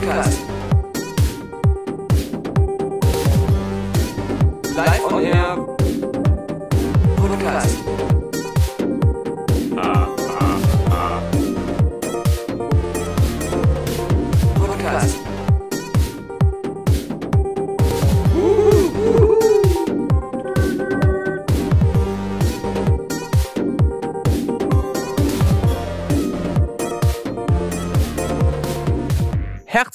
[0.00, 0.49] Podcast.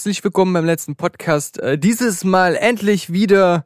[0.05, 1.57] Herzlich willkommen beim letzten Podcast.
[1.57, 3.65] Äh, dieses Mal endlich wieder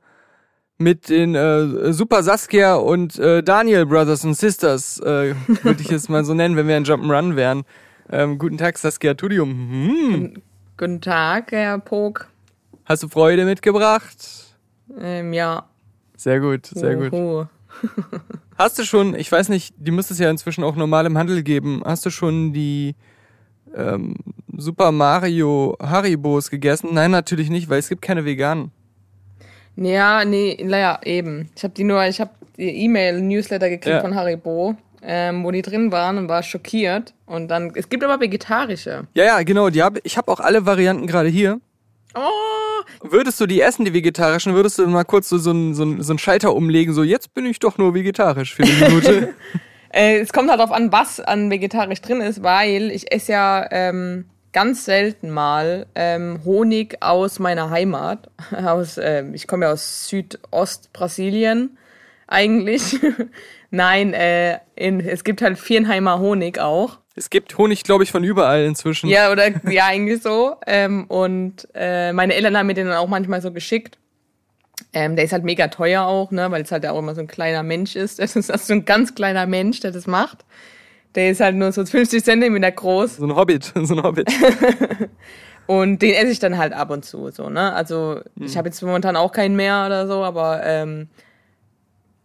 [0.77, 6.08] mit den äh, Super Saskia und äh, Daniel Brothers and Sisters, äh, würde ich es
[6.08, 7.66] mal so nennen, wenn wir ein Jump'n'Run wären.
[8.10, 9.49] Ähm, guten Tag, Saskia Tudium.
[9.49, 10.41] Hm.
[10.77, 12.30] Guten Tag, Herr Pog.
[12.85, 14.55] Hast du Freude mitgebracht?
[14.98, 15.66] Ähm, ja.
[16.16, 17.12] Sehr gut, sehr gut.
[17.12, 17.48] Uhu.
[18.58, 21.44] Hast du schon, ich weiß nicht, die müsste es ja inzwischen auch normal im Handel
[21.44, 22.96] geben, hast du schon die
[23.76, 24.16] ähm,
[24.58, 26.90] Super Mario Haribos gegessen?
[26.94, 28.72] Nein, natürlich nicht, weil es gibt keine veganen.
[29.76, 31.49] Ja, nee, naja, eben.
[31.55, 34.02] Ich habe die nur, ich habe die E-Mail-Newsletter gekriegt Ja.
[34.02, 37.13] von Haribo, ähm, wo die drin waren und war schockiert.
[37.26, 39.08] Und dann, es gibt aber vegetarische.
[39.13, 41.62] Ja, ja, genau, die hab, ich habe auch alle Varianten gerade hier.
[42.15, 42.20] Oh,
[43.08, 46.02] Würdest du die essen, die vegetarischen, würdest du mal kurz so, so, einen- so, einen-
[46.02, 49.34] so einen Schalter umlegen, so jetzt bin ich doch nur vegetarisch für eine Minute.
[49.91, 53.68] äh, es kommt halt darauf an, was an vegetarisch drin ist, weil ich esse ja
[53.71, 58.29] ähm, ganz selten mal ähm, Honig aus meiner Heimat.
[58.51, 61.77] Aus, ähm, ich komme ja aus Südost-Brasilien
[62.27, 62.99] eigentlich.
[63.71, 66.97] Nein, äh, in, es gibt halt Vierenheimer Honig auch.
[67.16, 69.09] es gibt Honig, glaube ich, von überall inzwischen.
[69.09, 70.56] Ja, oder ja, eigentlich so.
[70.66, 73.97] Ähm, und äh, meine Eltern haben mir den dann auch manchmal so geschickt.
[74.94, 77.28] Ähm, der ist halt mega teuer auch, ne, weil es halt auch immer so ein
[77.28, 78.19] kleiner Mensch ist.
[78.19, 80.46] Das ist also so ein ganz kleiner Mensch, der das macht.
[81.16, 84.31] Der ist halt nur so 50 Zentimeter groß So ein Hobbit, so ein Hobbit.
[85.68, 87.74] und den esse ich dann halt ab und zu, so, ne.
[87.74, 91.08] Also ich habe jetzt momentan auch keinen mehr oder so, aber ähm,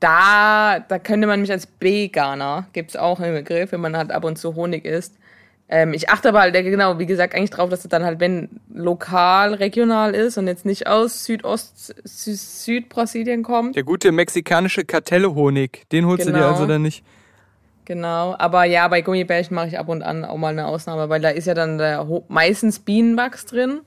[0.01, 4.25] da, da könnte man mich als Veganer, gibt's auch einen Begriff, wenn man halt ab
[4.25, 5.15] und zu Honig isst.
[5.69, 8.49] Ähm, ich achte aber halt, genau, wie gesagt, eigentlich drauf, dass es dann halt, wenn
[8.73, 13.75] lokal, regional ist und jetzt nicht aus Südost, Sü Südbrasilien kommt.
[13.75, 16.51] Der gute mexikanische Kartelle-Honig, den holst du dir Genau.
[16.51, 17.03] also dann nicht.
[17.87, 21.21] Genau, aber ja, bei Gummibärchen mache ich ab und an auch mal eine Ausnahme, weil
[21.21, 23.81] da ist ja dann der, meistens Bienenwachs drin.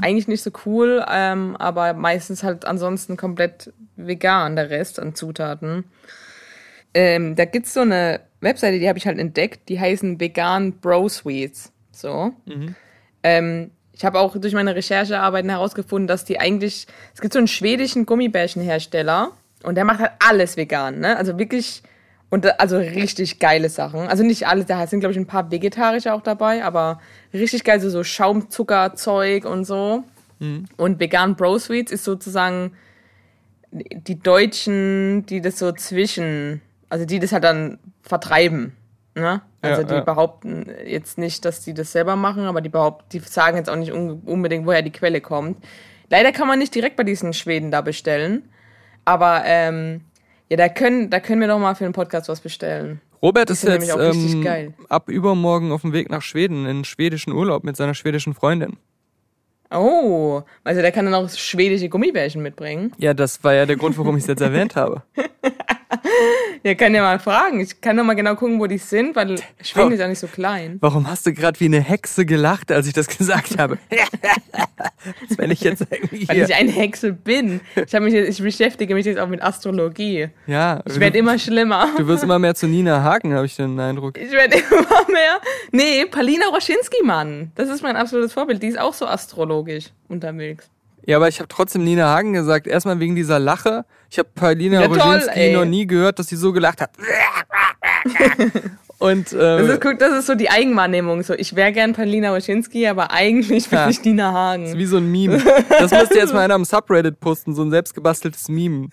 [0.00, 5.84] Eigentlich nicht so cool, ähm, aber meistens halt ansonsten komplett vegan, der Rest an Zutaten.
[6.94, 11.08] Ähm, da gibt's so eine Webseite, die habe ich halt entdeckt, die heißen Vegan Bro
[11.08, 11.72] Sweets.
[11.92, 12.32] So.
[13.22, 17.48] Ähm, ich habe auch durch meine Recherchearbeiten herausgefunden, dass die eigentlich, es gibt so einen
[17.48, 19.32] schwedischen Gummibärchenhersteller
[19.64, 21.16] und der macht halt alles vegan, ne?
[21.16, 21.82] Also wirklich,
[22.30, 24.00] und also richtig geile Sachen.
[24.00, 27.00] Also nicht alles, da sind glaube ich ein paar vegetarische auch dabei, aber
[27.32, 30.04] richtig geil, so, so Schaumzuckerzeug und so.
[30.76, 32.72] Und Vegan Bro Sweets ist sozusagen
[33.72, 38.76] die Deutschen, die das so zwischen, also die das halt dann vertreiben.
[39.14, 39.42] Ne?
[39.60, 40.00] Also Ja, die ja.
[40.00, 43.76] behaupten jetzt nicht, dass die das selber machen, aber die behaupten, die sagen jetzt auch
[43.76, 45.58] nicht un unbedingt, woher die Quelle kommt.
[46.10, 48.48] Leider kann man nicht direkt bei diesen Schweden da bestellen.
[49.04, 50.02] Aber ähm,
[50.48, 53.00] ja, da können, da können wir doch mal für den Podcast was bestellen.
[53.20, 57.76] Robert ist jetzt ähm, ab übermorgen auf dem Weg nach Schweden in schwedischen Urlaub mit
[57.76, 58.76] seiner schwedischen Freundin.
[59.70, 62.92] Oh, also der kann dann auch schwedische Gummibärchen mitbringen.
[62.96, 65.02] Ja, das war ja der Grund, warum ich es jetzt erwähnt habe.
[66.64, 67.60] Ja, kann ja mal fragen.
[67.60, 70.26] Ich kann doch mal genau gucken, wo die sind, weil Schweden ist ja nicht so
[70.26, 70.78] klein.
[70.80, 73.78] Warum hast du gerade wie eine Hexe gelacht, als ich das gesagt habe?
[75.28, 77.60] Als wenn ich jetzt irgendwie Weil ich eine Hexe bin.
[77.76, 80.28] Ich, mich jetzt, ich beschäftige mich jetzt auch mit Astrologie.
[80.48, 81.88] ja, Ich werde immer schlimmer.
[81.96, 84.18] du wirst immer mehr zu Nina Hagen, habe ich den Eindruck.
[84.18, 85.40] Ich werde immer mehr.
[85.70, 87.52] Nee, Palina Roschinski, Mann.
[87.54, 88.62] Das ist mein absolutes Vorbild.
[88.62, 90.68] Die ist auch so astrologisch unterwegs.
[91.08, 92.66] Ja, aber ich habe trotzdem Nina Hagen gesagt.
[92.66, 93.86] Erstmal wegen dieser Lache.
[94.10, 96.90] Ich habe Paulina Ja, Roginski noch nie gehört, dass sie so gelacht hat.
[98.98, 101.22] Und Das äh, ist, guck, das ist so die Eigenwahrnehmung.
[101.22, 103.88] So, ich wäre gern Palina Roschinski, aber eigentlich bin Ja.
[103.88, 104.76] ich Nina Hagen.
[104.76, 105.40] wie so ein Meme.
[105.78, 108.88] Das müsste jetzt mal einer am Subreddit posten, so ein selbstgebasteltes Meme.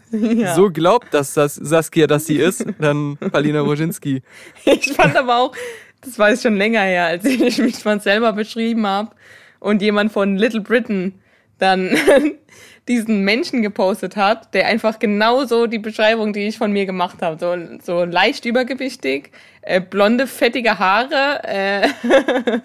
[0.55, 4.21] So glaubt das Sas Saskia, dass sie ist, dann Paulina Roginski.
[4.65, 5.55] Ich fand aber auch,
[6.01, 9.09] das war jetzt schon länger her, als ich mich von selber beschrieben habe
[9.59, 11.15] und jemand von Little Britain
[11.57, 11.95] dann
[12.87, 17.37] diesen Menschen gepostet hat, der einfach genauso die Beschreibung, die ich von mir gemacht habe,
[17.39, 19.31] so, so leicht übergewichtig,
[19.61, 21.89] äh, blonde, fettige Haare, äh,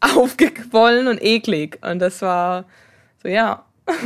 [0.00, 1.78] aufgequollen und eklig.
[1.82, 2.64] Und das war
[3.22, 3.64] so, ja.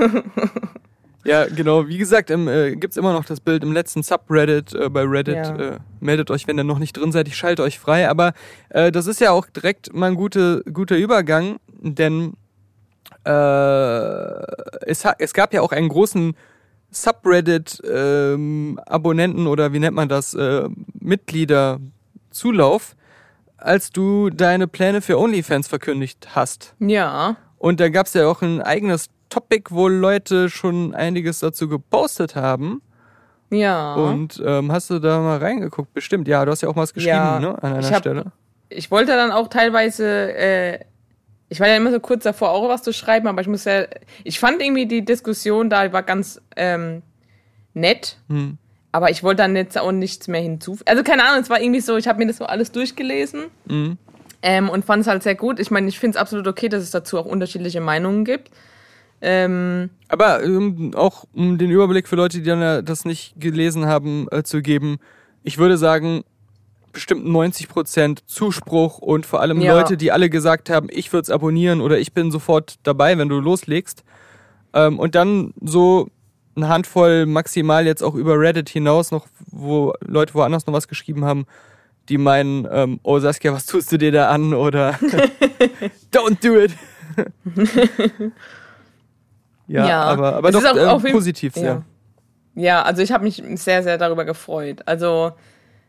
[1.26, 1.88] Ja, genau.
[1.88, 5.34] Wie gesagt, im, äh, gibt's immer noch das Bild im letzten Subreddit äh, bei Reddit.
[5.34, 5.56] Ja.
[5.56, 7.26] Äh, meldet euch, wenn ihr noch nicht drin seid.
[7.26, 8.08] Ich schalte euch frei.
[8.08, 8.32] Aber
[8.68, 12.34] äh, das ist ja auch direkt mal ein gute, guter Übergang, denn
[13.30, 16.36] es, ha- es gab ja auch einen großen
[16.90, 20.68] Subreddit-Abonnenten oder wie nennt man das, äh,
[21.00, 22.94] Mitglieder-Zulauf,
[23.56, 26.74] als du deine Pläne für OnlyFans verkündigt hast.
[26.78, 27.36] Ja.
[27.58, 32.36] Und da gab es ja auch ein eigenes Topic, wo Leute schon einiges dazu gepostet
[32.36, 32.80] haben.
[33.50, 33.94] Ja.
[33.94, 35.92] Und ähm, hast du da mal reingeguckt?
[35.94, 37.48] Bestimmt, ja, du hast ja auch mal was geschrieben, Ja, ne?
[37.62, 38.26] An einer ich hab- Stelle.
[38.68, 40.80] ich wollte dann auch teilweise, äh,
[41.48, 43.84] ich war ja immer so kurz davor, auch was zu schreiben, aber ich muss ja,
[44.24, 47.02] ich fand irgendwie die Diskussion da war ganz ähm,
[47.74, 48.58] nett, Hm.
[48.92, 50.88] aber ich wollte dann jetzt auch nichts mehr hinzufügen.
[50.88, 53.98] Also keine Ahnung, es war irgendwie so, ich habe mir das so alles durchgelesen Mhm.
[54.42, 55.60] ähm, und fand es halt sehr gut.
[55.60, 58.50] Ich meine, ich finde es absolut okay, dass es dazu auch unterschiedliche Meinungen gibt.
[59.22, 64.26] Ähm, Aber ähm, auch um den Überblick für Leute, die dann das nicht gelesen haben,
[64.30, 64.98] äh, zu geben,
[65.42, 66.22] ich würde sagen,
[66.96, 69.74] bestimmt 90% Zuspruch und vor allem Ja.
[69.74, 73.28] Leute, die alle gesagt haben, ich würde es abonnieren oder ich bin sofort dabei, wenn
[73.28, 74.02] du loslegst.
[74.72, 76.08] Ähm, und dann so
[76.56, 81.24] eine Handvoll maximal jetzt auch über Reddit hinaus noch, wo Leute woanders noch was geschrieben
[81.24, 81.44] haben,
[82.08, 84.54] die meinen, ähm, oh Saskia, was tust du dir da an?
[84.54, 84.92] Oder
[86.12, 86.72] don't do it.
[89.68, 90.02] ja, Ja.
[90.04, 91.64] aber, aber Es doch ist auch äh, positiv sehr.
[91.64, 91.82] Ja.
[92.58, 94.80] Ja, also ich habe mich sehr, sehr darüber gefreut.
[94.86, 95.32] Also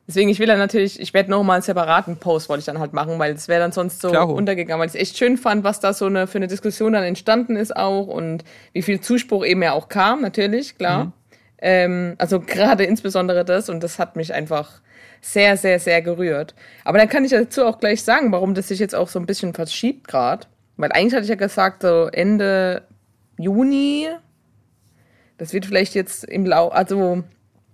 [0.07, 2.93] deswegen, ich will dann natürlich, ich werde nochmal einen separaten Post, wollte ich dann halt
[2.93, 4.33] machen, weil es wäre dann sonst so Klaro.
[4.33, 7.03] untergegangen, weil ich es echt schön fand, was da so eine, für eine Diskussion dann
[7.03, 8.43] entstanden ist auch und
[8.73, 11.05] wie viel Zuspruch eben ja auch kam, natürlich, klar.
[11.05, 11.13] Mhm.
[11.59, 14.81] Ähm, also gerade insbesondere das und das hat mich einfach
[15.21, 16.55] sehr, sehr, sehr gerührt.
[16.85, 19.25] Aber dann kann ich dazu auch gleich sagen, warum das sich jetzt auch so ein
[19.25, 20.47] bisschen verschiebt gerade.
[20.77, 22.83] Weil eigentlich hatte ich ja gesagt, so Ende
[23.37, 24.07] Juni,
[25.37, 27.23] das wird vielleicht jetzt im Lau, also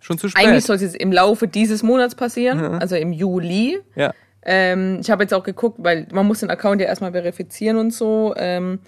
[0.04, 0.46] Schon zu spät.
[0.46, 3.80] eigentlich soll es jetzt im Laufe dieses Monats passieren, also im Juli.
[3.96, 4.14] ja.
[4.46, 7.92] Ähm, ich habe jetzt auch geguckt, weil man muss den Account ja erstmal verifizieren und
[7.92, 8.34] so.
[8.36, 8.80] Ähm,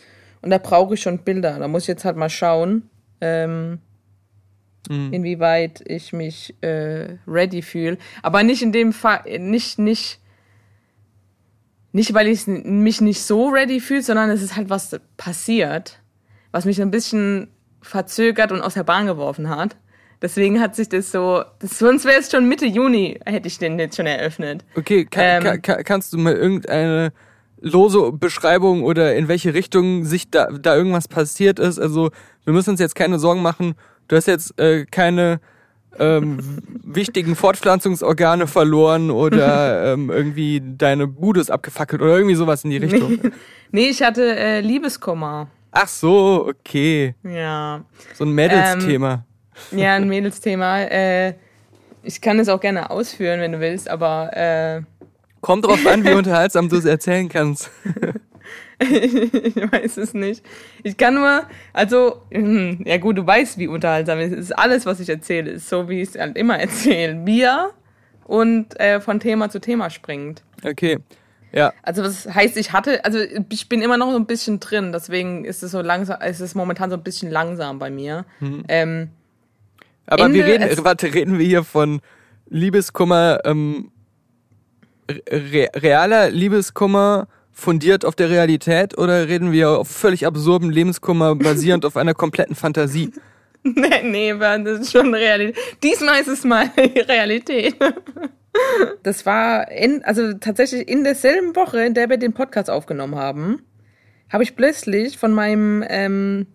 [0.42, 1.58] und da brauche ich schon Bilder.
[1.58, 2.90] Da muss ich jetzt halt mal schauen,
[3.22, 3.80] ähm,
[4.90, 7.98] inwieweit ich mich äh, ready fühle.
[8.22, 10.20] Aber nicht in dem Fall, nicht, nicht,
[11.94, 16.00] nicht, weil ich mich nicht so ready fühle, sondern es ist halt was passiert,
[16.52, 17.48] was mich ein bisschen
[17.82, 19.78] verzögert und aus der Bahn geworfen hat.
[20.22, 23.78] Deswegen hat sich das so, das, sonst wäre es schon Mitte Juni, hätte ich den
[23.80, 24.64] jetzt schon eröffnet.
[24.76, 27.12] Okay, kann, Ähm, kann, kann, kannst du mal irgendeine
[27.60, 31.80] lose Beschreibung oder in welche Richtung sich da, da irgendwas passiert ist?
[31.80, 32.12] Also
[32.44, 33.76] wir müssen uns jetzt keine Sorgen machen.
[34.08, 35.40] Du hast jetzt äh, keine
[35.98, 36.40] ähm,
[36.84, 42.78] wichtigen Fortpflanzungsorgane verloren oder ähm, irgendwie deine Bude ist abgefackelt oder irgendwie sowas in die
[42.78, 43.20] Richtung.
[43.72, 45.48] Nee, ich hatte äh, Liebeskummer.
[45.72, 47.16] Ach so, okay.
[47.24, 47.84] Ja.
[48.14, 49.26] So ein Mädelsthema.
[49.72, 50.81] Ja, ein Mädelsthema.
[50.81, 51.34] Äh,
[52.04, 54.81] ich kann es auch gerne ausführen, wenn du willst, aber äh,
[55.42, 57.69] Kommt drauf an, wie unterhaltsam du es erzählen kannst.
[58.80, 60.44] ich weiß es nicht.
[60.81, 64.38] Ich kann nur, also, hm, ja gut, du weißt, wie unterhaltsam es ist.
[64.38, 67.13] Es ist alles, was ich erzähle, ist so, wie ich es halt immer erzähle.
[67.13, 67.72] Bier
[68.25, 70.42] und äh, von Thema zu Thema springt.
[70.63, 70.98] Okay.
[71.51, 71.74] Ja.
[71.84, 73.19] Also das heißt, ich hatte, also
[73.50, 76.56] ich bin immer noch so ein bisschen drin, deswegen ist es so langsam, ist es
[76.56, 78.25] momentan so ein bisschen langsam bei mir.
[78.68, 79.10] Ähm,
[80.07, 82.02] Aber Ende, wir reden, warte, reden wir hier von
[82.48, 83.92] Liebeskummer, ähm,
[85.10, 91.86] re realer Liebeskummer fundiert auf der Realität oder reden wir auf völlig absurden Lebenskummer basierend
[91.86, 93.12] auf einer kompletten Fantasie?
[93.63, 95.58] nee, nee, das ist schon Realität.
[95.82, 97.75] Diesmal ist es mal Realität.
[99.03, 103.62] Das war in, also tatsächlich in derselben Woche, in der wir den Podcast aufgenommen haben,
[104.30, 106.48] habe ich plötzlich von meinem ähm,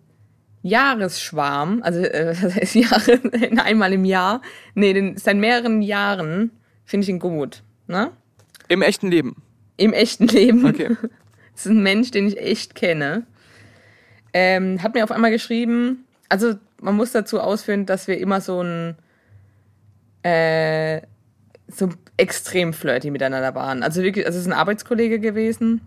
[0.63, 3.19] Jahresschwarm, also äh, das heißt Jahre,
[3.63, 4.41] einmal im Jahr,
[4.75, 6.51] nee, den, seit mehreren Jahren
[6.85, 8.11] finde ich ihn gut, ne?
[8.67, 9.41] Im echten Leben.
[9.77, 10.65] Im echten Leben.
[10.65, 10.95] Okay.
[11.53, 13.27] Das ist ein Mensch, den ich echt kenne.
[14.33, 18.63] Ähm, hat mir auf einmal geschrieben, also man muss dazu ausführen, dass wir immer so
[18.63, 18.95] ein
[20.23, 21.01] äh,
[21.67, 23.83] so extrem flirty miteinander waren.
[23.83, 25.81] Also wirklich, also es ist ein Arbeitskollege gewesen.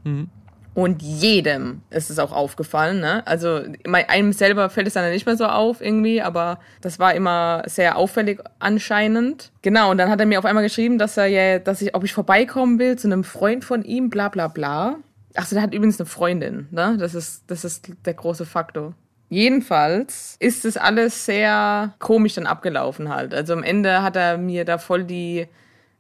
[0.75, 3.25] Und jedem ist es auch aufgefallen, ne?
[3.27, 3.61] Also
[3.93, 7.97] einem selber fällt es dann nicht mehr so auf irgendwie, aber das war immer sehr
[7.97, 9.53] auffällig anscheinend.
[9.63, 12.03] Genau, und dann hat er mir auf einmal geschrieben, dass er ja, dass ich, ob
[12.03, 14.97] ich vorbeikommen will zu einem Freund von ihm, bla bla bla.
[15.37, 16.97] Achso, der hat übrigens eine Freundin, ne?
[16.99, 18.95] Das ist, das ist der große Faktor.
[19.29, 23.33] Jedenfalls ist es alles sehr komisch dann abgelaufen halt.
[23.33, 25.49] Also am Ende hat er mir da voll die,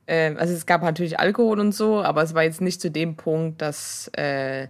[0.07, 3.17] äh, also es gab natürlich Alkohol und so, aber es war jetzt nicht zu dem
[3.17, 4.69] Punkt, dass äh,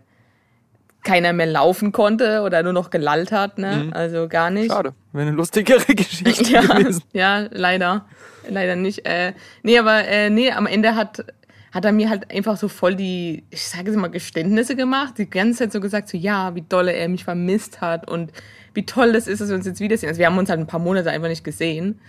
[1.05, 3.91] keiner mehr laufen konnte oder nur noch gelallt hat, ne?
[3.93, 4.73] Also gar nicht.
[4.73, 4.95] Schade.
[5.13, 7.03] Wäre eine lustigere Geschichte Ja, gewesen.
[7.13, 8.07] ja, leider.
[8.49, 9.07] Leider nicht.
[9.07, 11.25] Äh, nee, aber äh, nee, am Ende hat,
[11.73, 15.19] hat er mir halt einfach so voll die, ich sage es mal, Geständnisse gemacht.
[15.19, 18.33] Die ganze Zeit so gesagt, so ja, wie dolle er mich vermisst hat und
[18.73, 20.09] wie toll das ist, dass wir uns jetzt wiedersehen.
[20.09, 22.01] Also wir haben uns halt ein paar Monate einfach nicht gesehen.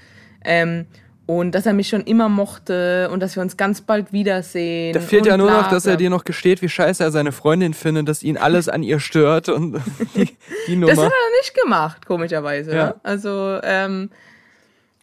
[0.44, 0.86] Ähm,
[1.28, 4.94] und dass er mich schon immer mochte und dass wir uns ganz bald wiedersehen.
[4.94, 7.32] Da fehlt ja nur bla, noch, dass er dir noch gesteht, wie scheiße er seine
[7.32, 9.82] Freundin findet, dass ihn alles an ihr stört und
[10.16, 10.30] die,
[10.68, 10.94] die Nummer.
[10.94, 12.76] Das hat er nicht gemacht, komischerweise.
[12.76, 12.96] Ja.
[13.02, 14.12] Also, ähm,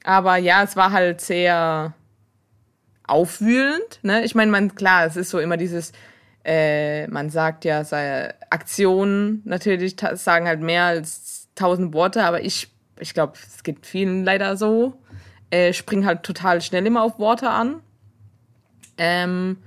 [0.05, 1.93] aber ja, es war halt sehr
[3.05, 3.99] aufwühlend.
[4.03, 4.25] Ne?
[4.25, 5.93] Ich meine, man, klar, es ist so immer dieses,
[6.45, 12.69] äh, man sagt ja, seine Aktionen natürlich sagen halt mehr als tausend Worte, aber ich,
[12.99, 14.95] ich glaube, es geht vielen leider so.
[15.53, 17.83] Äh, springen halt total schnell immer auf Worte an.
[18.97, 19.59] Ähm,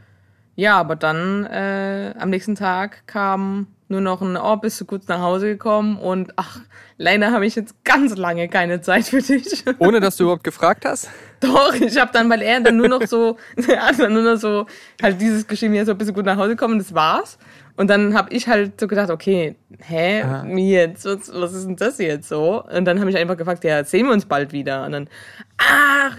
[0.56, 5.08] ja, aber dann äh, am nächsten Tag kam nur noch ein, oh, bist du gut
[5.08, 6.62] nach Hause gekommen und ach,
[6.98, 9.64] leider habe ich jetzt ganz lange keine Zeit für dich.
[9.78, 11.08] Ohne dass du überhaupt gefragt hast?
[11.40, 13.38] Doch, ich habe dann, weil er dann nur noch so,
[13.68, 14.66] er hat dann nur noch so,
[15.00, 17.38] halt dieses geschrieben, ja, so bist du gut nach Hause gekommen, das war's.
[17.78, 20.46] Und dann habe ich halt so gedacht, okay, hä, Aha.
[20.46, 22.64] jetzt, was, was ist denn das jetzt so?
[22.64, 24.86] Und dann habe ich einfach gefragt, ja, sehen wir uns bald wieder?
[24.86, 25.10] Und dann,
[25.58, 26.16] ach,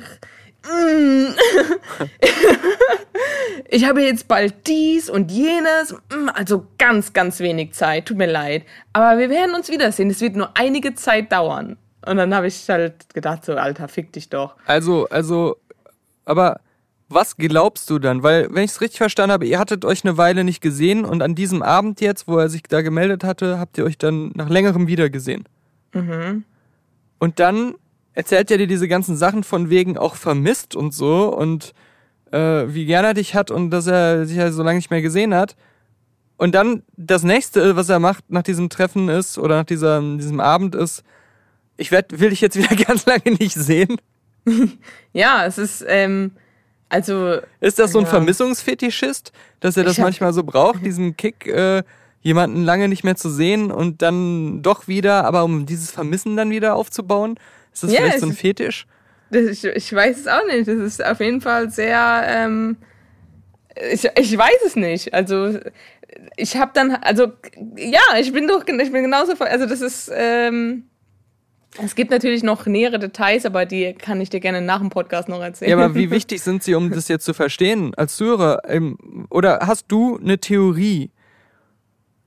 [0.64, 1.28] mm,
[3.70, 8.30] ich habe jetzt bald dies und jenes, mm, also ganz, ganz wenig Zeit, tut mir
[8.30, 8.64] leid.
[8.92, 11.78] Aber wir werden uns wiedersehen, es wird nur einige Zeit dauern.
[12.04, 14.56] Und dann habe ich halt gedacht, so, Alter, fick dich doch.
[14.66, 15.56] Also, also,
[16.26, 16.60] aber
[17.08, 18.22] was glaubst du dann?
[18.22, 21.22] Weil, wenn ich es richtig verstanden habe, ihr hattet euch eine Weile nicht gesehen und
[21.22, 24.48] an diesem Abend jetzt, wo er sich da gemeldet hatte, habt ihr euch dann nach
[24.48, 25.44] längerem wiedergesehen.
[25.92, 26.44] Mhm.
[27.18, 27.74] Und dann
[28.12, 31.74] erzählt er dir diese ganzen Sachen von wegen auch vermisst und so und
[32.32, 35.02] äh, wie gern er dich hat und dass er sich ja so lange nicht mehr
[35.02, 35.56] gesehen hat.
[36.38, 40.40] Und dann das nächste, was er macht nach diesem Treffen ist oder nach dieser, diesem
[40.40, 41.02] Abend ist,
[41.76, 43.96] ich werd, will dich jetzt wieder ganz lange nicht sehen.
[45.12, 46.32] Ja, es ist, ähm,
[46.88, 48.10] also, Ist das so ein Ja.
[48.10, 51.82] Vermissungsfetischist, dass er das hab- manchmal so braucht, diesen Kick, äh,
[52.22, 56.50] jemanden lange nicht mehr zu sehen und dann doch wieder, aber um dieses Vermissen dann
[56.50, 57.38] wieder aufzubauen?
[57.72, 58.86] Ist das Ja, vielleicht so ein ist- Fetisch?
[59.30, 60.66] das, ich, ich weiß es auch nicht.
[60.68, 62.76] Das ist auf jeden Fall sehr, ähm,
[63.92, 65.12] ich, ich weiß es nicht.
[65.14, 65.58] Also,
[66.36, 67.32] ich habe dann, also,
[67.76, 70.84] ja, ich bin doch, ich bin genauso, also das ist, ähm,
[71.82, 75.28] es gibt natürlich noch nähere Details, aber die kann ich dir gerne nach dem Podcast
[75.28, 75.70] noch erzählen.
[75.70, 78.62] Ja, aber wie wichtig sind sie, um das jetzt zu verstehen als Zuhörer?
[78.66, 81.10] Ähm, Oder hast du eine Theorie,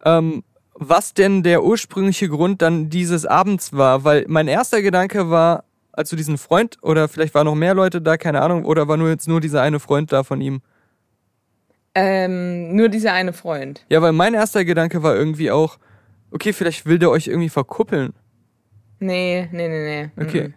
[0.05, 4.03] ähm, was denn der ursprüngliche Grund dann dieses Abends war?
[4.03, 8.01] Weil mein erster Gedanke war, als du diesen Freund, oder vielleicht waren noch mehr Leute
[8.01, 10.61] da, keine Ahnung, oder war nur jetzt nur dieser eine Freund da von ihm?
[11.95, 13.85] ähm, nur dieser eine Freund.
[13.89, 15.77] Ja, weil mein erster Gedanke war irgendwie auch,
[16.31, 18.13] okay, vielleicht will der euch irgendwie verkuppeln.
[18.99, 20.23] Nee, nee, nee, nee.
[20.23, 20.47] Okay.
[20.47, 20.53] Mhm.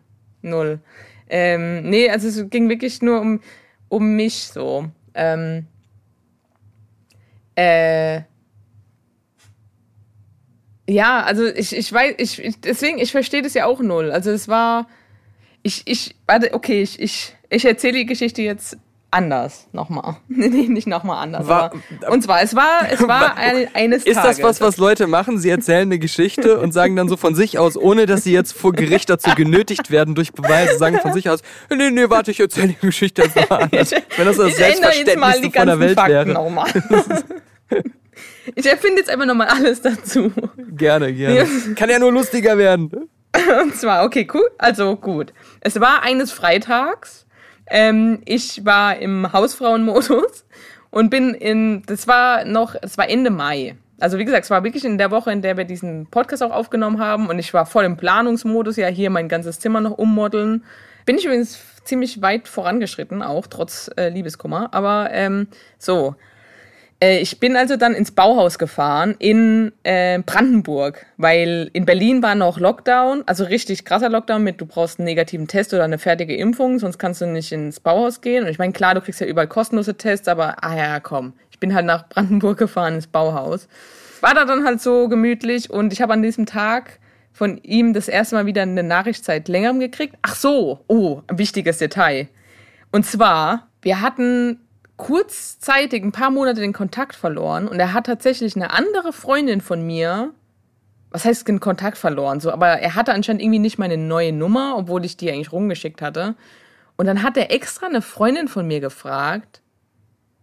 [0.50, 0.80] Null.
[1.28, 3.40] Ähm, nee, also es ging wirklich nur um,
[3.88, 4.90] um mich so.
[5.14, 5.66] Ähm,
[7.54, 8.22] äh,
[10.88, 14.10] ja, also ich, ich weiß, ich, ich deswegen, ich verstehe das ja auch null.
[14.10, 14.88] Also es war,
[15.62, 18.76] ich, ich, warte, okay, ich, ich, ich erzähle die Geschichte jetzt
[19.12, 20.16] anders nochmal.
[20.28, 21.46] nee, nee, nicht nochmal anders.
[21.46, 24.38] War- aber, und zwar, es war, es war ein, eines Ist Tages.
[24.38, 25.38] das was, was Leute machen?
[25.38, 28.52] Sie erzählen eine Geschichte und sagen dann so von sich aus, ohne dass sie jetzt
[28.52, 31.40] vor Gericht dazu genötigt werden durch Beweise, sagen von sich aus,
[31.70, 33.92] nee, nee, warte, ich erzähle die Geschichte mal anders.
[34.16, 36.32] Wenn das das ich ändere jetzt mal die Selbstverständlichste von der ganzen Welt Fakten wäre.
[36.32, 36.70] nochmal.
[38.54, 40.32] ich erfinde jetzt einfach nochmal alles dazu.
[40.76, 41.46] Gerne, gerne.
[41.76, 42.90] Kann ja nur lustiger werden.
[43.62, 44.48] Und zwar, okay, cool.
[44.58, 45.32] Also gut.
[45.60, 47.26] Es war eines Freitags.
[47.74, 50.44] Ähm, ich war im Hausfrauenmodus
[50.90, 53.76] und bin in, das war noch, es war Ende Mai.
[53.98, 56.50] Also wie gesagt, es war wirklich in der Woche, in der wir diesen Podcast auch
[56.50, 60.64] aufgenommen haben und ich war voll im Planungsmodus, ja hier mein ganzes Zimmer noch ummodeln.
[61.06, 64.68] Bin ich übrigens ziemlich weit vorangeschritten, auch trotz äh, Liebeskummer.
[64.74, 65.48] Aber ähm,
[65.78, 66.14] so,
[67.04, 72.60] ich bin also dann ins Bauhaus gefahren in äh, Brandenburg, weil in Berlin war noch
[72.60, 76.78] Lockdown, also richtig krasser Lockdown mit, du brauchst einen negativen Test oder eine fertige Impfung,
[76.78, 78.44] sonst kannst du nicht ins Bauhaus gehen.
[78.44, 81.58] Und ich meine, klar, du kriegst ja überall kostenlose Tests, aber ah ja, komm, ich
[81.58, 83.66] bin halt nach Brandenburg gefahren ins Bauhaus.
[84.20, 87.00] War da dann halt so gemütlich und ich habe an diesem Tag
[87.32, 90.14] von ihm das erste Mal wieder eine Nachricht seit längerem gekriegt.
[90.22, 92.28] Ach so, oh, ein wichtiges Detail.
[92.92, 94.60] Und zwar, wir hatten
[95.02, 99.84] kurzzeitig ein paar Monate den Kontakt verloren und er hat tatsächlich eine andere Freundin von
[99.84, 100.30] mir,
[101.10, 104.76] was heißt den Kontakt verloren, so, aber er hatte anscheinend irgendwie nicht meine neue Nummer,
[104.76, 106.36] obwohl ich die eigentlich rumgeschickt hatte.
[106.96, 109.60] Und dann hat er extra eine Freundin von mir gefragt,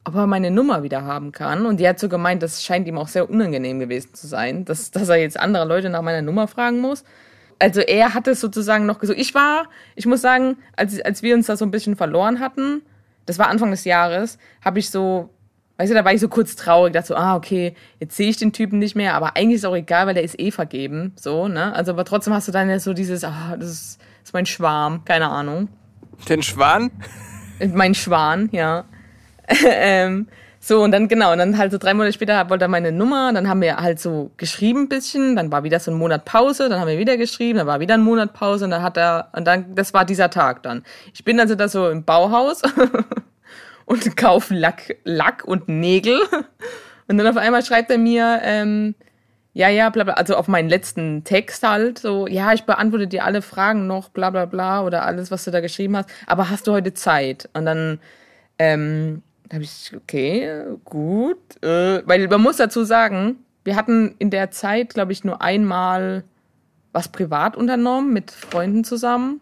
[0.04, 1.66] ob er meine Nummer wieder haben kann.
[1.66, 4.92] Und die hat so gemeint, das scheint ihm auch sehr unangenehm gewesen zu sein, dass,
[4.92, 7.06] dass er jetzt andere Leute nach meiner Nummer fragen muss.
[7.60, 9.20] Also er hat es sozusagen noch gesagt.
[9.20, 12.82] Ich war, ich muss sagen, als, als wir uns da so ein bisschen verloren hatten,
[13.30, 15.30] das war Anfang des Jahres, habe ich so
[15.80, 18.36] weißt du, da war ich so kurz traurig, dachte so, ah, okay, jetzt sehe ich
[18.36, 21.48] den Typen nicht mehr, aber eigentlich ist auch egal, weil der ist eh vergeben, so,
[21.48, 21.74] ne?
[21.74, 24.46] Also, aber trotzdem hast du dann ja so dieses, ah, das ist, das ist mein
[24.46, 25.70] Schwarm, keine Ahnung.
[26.28, 26.92] Den Schwan?
[27.74, 28.84] Mein Schwan, ja.
[29.66, 30.28] ähm,
[30.62, 33.32] so, und dann, genau, und dann halt so drei Monate später wollte er meine Nummer,
[33.32, 36.68] dann haben wir halt so geschrieben ein bisschen, dann war wieder so ein Monat Pause,
[36.68, 39.30] dann haben wir wieder geschrieben, dann war wieder ein Monat Pause und dann hat er,
[39.34, 40.84] und dann, das war dieser Tag dann.
[41.14, 42.62] Ich bin also da so im Bauhaus
[43.86, 46.20] und kaufe Lack, Lack und Nägel
[47.08, 48.96] und dann auf einmal schreibt er mir, ähm,
[49.54, 53.24] ja, ja, bla bla, also auf meinen letzten Text halt, so, ja, ich beantworte dir
[53.24, 56.68] alle Fragen noch, bla bla bla, oder alles, was du da geschrieben hast, aber hast
[56.68, 57.50] du heute Zeit?
[57.54, 58.00] Und dann,
[58.60, 61.62] ähm, da habe ich, okay, gut.
[61.64, 66.24] Äh, weil man muss dazu sagen, wir hatten in der Zeit, glaube ich, nur einmal
[66.92, 69.42] was privat unternommen mit Freunden zusammen.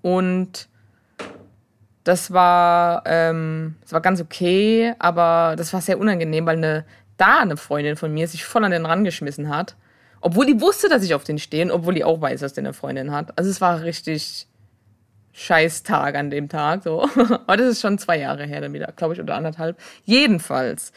[0.00, 0.68] Und
[2.04, 6.84] das war, ähm, das war ganz okay, aber das war sehr unangenehm, weil eine,
[7.16, 9.74] da eine Freundin von mir sich voll an den rangeschmissen hat.
[10.20, 12.62] Obwohl die wusste, dass ich auf den stehe, und obwohl die auch weiß, dass der
[12.62, 13.36] eine Freundin hat.
[13.38, 14.46] Also es war richtig,
[15.34, 16.84] Scheißtag an dem Tag.
[16.84, 17.02] So.
[17.16, 19.76] Aber das ist schon zwei Jahre her dann wieder, glaube ich, oder anderthalb.
[20.04, 20.92] Jedenfalls.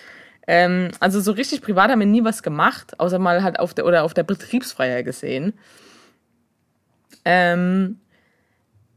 [0.46, 3.86] Ähm, also so richtig privat haben wir nie was gemacht, außer mal halt auf der
[3.86, 5.54] oder auf der Betriebsfreiheit gesehen.
[7.26, 8.00] Ähm,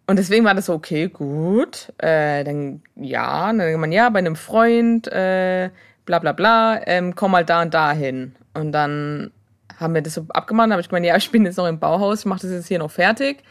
[0.07, 1.93] und deswegen war das so, okay, gut.
[1.99, 5.71] Äh, dann ja, dann denkt man, ja, bei einem Freund, äh,
[6.05, 8.37] bla bla bla, ähm, komm mal da und da hin.
[8.53, 9.33] Und dann
[9.79, 12.21] haben wir das so abgemacht, habe ich gemeint, ja, ich bin jetzt noch im Bauhaus,
[12.21, 13.43] ich mache das jetzt hier noch fertig.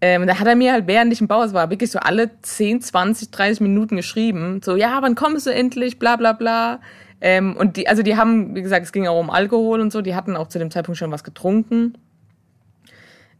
[0.00, 2.82] Ähm, da hat er mir halt, während ich im Bauhaus war, wirklich so alle 10,
[2.82, 4.60] 20, 30 Minuten geschrieben.
[4.62, 5.98] So, ja, wann kommst du endlich?
[5.98, 6.80] Bla bla bla.
[7.20, 10.00] Ähm, und die, also die haben, wie gesagt, es ging auch um Alkohol und so,
[10.00, 11.98] die hatten auch zu dem Zeitpunkt schon was getrunken.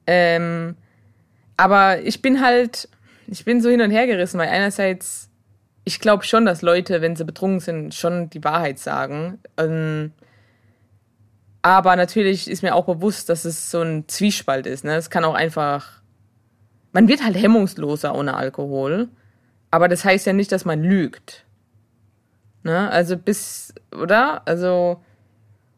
[0.07, 0.75] Ähm,
[1.57, 2.88] aber ich bin halt,
[3.29, 5.29] ich bin so hin und her gerissen, weil einerseits,
[5.85, 9.38] ich glaube schon, dass Leute, wenn sie betrunken sind, schon die Wahrheit sagen.
[9.57, 10.12] Ähm,
[11.62, 14.85] aber natürlich ist mir auch bewusst, dass es so ein Zwiespalt ist.
[14.85, 14.97] Ne?
[14.97, 15.98] Es kann auch einfach
[16.92, 19.09] man wird halt hemmungsloser ohne Alkohol.
[19.70, 21.44] Aber das heißt ja nicht, dass man lügt.
[22.62, 22.90] Ne?
[22.90, 24.42] Also bis, oder?
[24.46, 25.01] Also.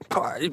[0.08, 0.52] Boah, ich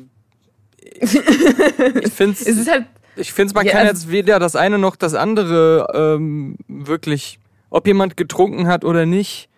[1.02, 2.86] ich finde es ist halt.
[3.15, 7.39] Ich finde man Ja, kann also- jetzt weder das eine noch das andere ähm, wirklich,
[7.70, 9.50] ob jemand getrunken hat oder nicht,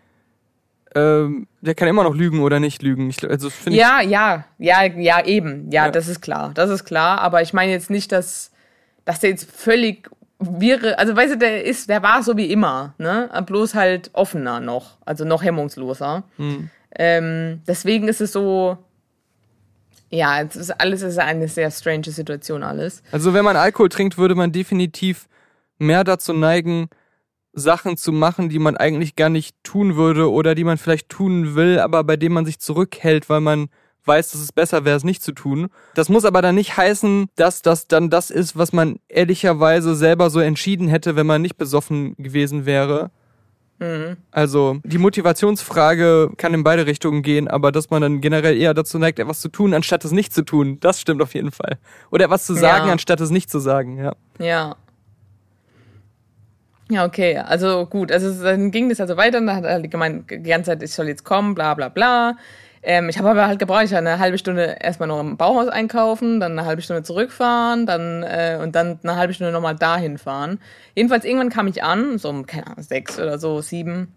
[0.95, 3.09] ähm, der kann immer noch lügen oder nicht lügen.
[3.09, 5.69] Ich, also Ja, ja, ja, ja, eben.
[5.71, 5.91] Ja, Ja.
[5.91, 6.51] das ist klar.
[6.55, 7.19] Das ist klar.
[7.19, 8.51] Aber ich meine jetzt nicht, dass,
[9.05, 10.09] dass der jetzt völlig
[10.39, 13.29] wäre, also weißt du, der ist, der war so wie immer, ne?
[13.45, 16.23] Bloß halt offener noch, also noch hemmungsloser.
[16.37, 16.69] Hm.
[16.97, 18.77] Ähm, deswegen ist es so,
[20.09, 23.03] ja, es ist alles ist eine sehr strange Situation alles.
[23.11, 25.27] Also wenn man Alkohol trinkt, würde man definitiv
[25.77, 26.89] mehr dazu neigen,
[27.53, 31.55] Sachen zu machen, die man eigentlich gar nicht tun würde oder die man vielleicht tun
[31.55, 33.69] will, aber bei denen man sich zurückhält, weil man
[34.09, 35.69] weiß, dass es besser wäre, es nicht zu tun.
[35.95, 40.29] Das muss aber dann nicht heißen, dass das dann das ist, was man ehrlicherweise selber
[40.29, 43.11] so entschieden hätte, wenn man nicht besoffen gewesen wäre.
[44.31, 48.99] Also die Motivationsfrage kann in beide Richtungen gehen, aber dass man dann generell eher dazu
[48.99, 51.77] neigt, etwas zu tun, anstatt es nicht zu tun, das stimmt auf jeden Fall.
[52.11, 52.91] Oder etwas zu sagen, Ja.
[52.91, 54.13] anstatt es nicht zu sagen, ja.
[54.37, 54.75] Ja.
[56.91, 57.37] Ja, okay.
[57.37, 58.11] Also gut.
[58.11, 60.91] Also dann ging das also weiter und dann hat er gemeint, die ganze Zeit, ich
[60.91, 62.35] soll jetzt kommen, bla bla bla.
[62.81, 66.39] Ähm, ich habe aber halt gebraucht, ich eine halbe Stunde erstmal noch im Bauhaus einkaufen,
[66.39, 70.59] dann eine halbe Stunde zurückfahren, dann äh, und dann eine halbe Stunde nochmal dahin fahren.
[70.95, 74.13] Jedenfalls irgendwann kam ich an, so um, keine Ahnung, sechs oder so, sieben.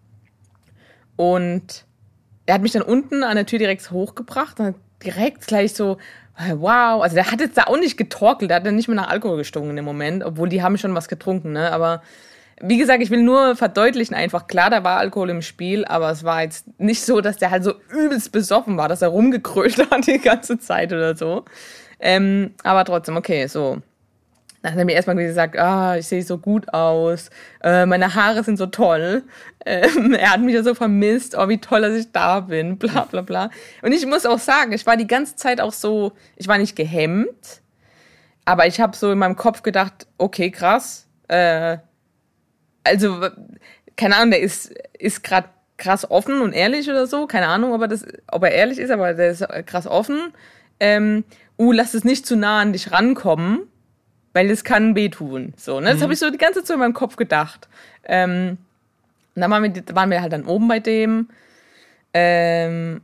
[1.16, 1.84] Und
[2.46, 5.98] er hat mich dann unten an der Tür direkt hochgebracht und direkt gleich so,
[6.38, 8.96] äh, wow, also der hat jetzt da auch nicht getorkelt, der hat dann nicht mehr
[8.96, 12.02] nach Alkohol gestunken im Moment, obwohl die haben schon was getrunken, ne, aber
[12.64, 16.22] wie gesagt, ich will nur verdeutlichen einfach, klar, da war Alkohol im Spiel, aber es
[16.22, 20.06] war jetzt nicht so, dass der halt so übelst besoffen war, dass er rumgekrölt hat
[20.06, 21.44] die ganze Zeit oder so.
[21.98, 23.78] Ähm, aber trotzdem, okay, so.
[24.62, 27.30] Dann hat er mir erstmal gesagt, ah, ich sehe so gut aus,
[27.64, 29.24] äh, meine Haare sind so toll,
[29.66, 33.06] ähm, er hat mich ja so vermisst, oh, wie toll, dass ich da bin, bla
[33.06, 33.50] bla bla.
[33.82, 36.76] Und ich muss auch sagen, ich war die ganze Zeit auch so, ich war nicht
[36.76, 37.60] gehemmt,
[38.44, 41.78] aber ich habe so in meinem Kopf gedacht, okay, krass, äh,
[42.84, 43.28] also,
[43.96, 47.80] keine Ahnung, der ist, ist gerade krass offen und ehrlich oder so, keine Ahnung, ob
[47.82, 50.32] er, das, ob er ehrlich ist, aber der ist krass offen.
[50.80, 51.24] Ähm,
[51.58, 53.60] uh, lass es nicht zu nah an dich rankommen,
[54.32, 55.54] weil es kann wehtun.
[55.56, 55.90] So, ne?
[55.92, 57.68] Das habe ich so die ganze Zeit in meinem Kopf gedacht.
[58.04, 58.58] Ähm,
[59.34, 61.28] und dann waren wir, waren wir halt dann oben bei dem.
[62.14, 63.00] Ähm,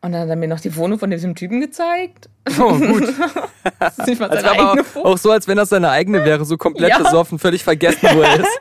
[0.00, 2.28] und dann hat er mir noch die Wohnung von diesem Typen gezeigt.
[2.58, 3.12] Oh, gut.
[3.80, 6.44] Das ist nicht mal seine eigene auch, auch so, als wenn das seine eigene wäre,
[6.44, 6.98] so komplett Ja.
[6.98, 8.60] besoffen, völlig vergessen, wo er ist.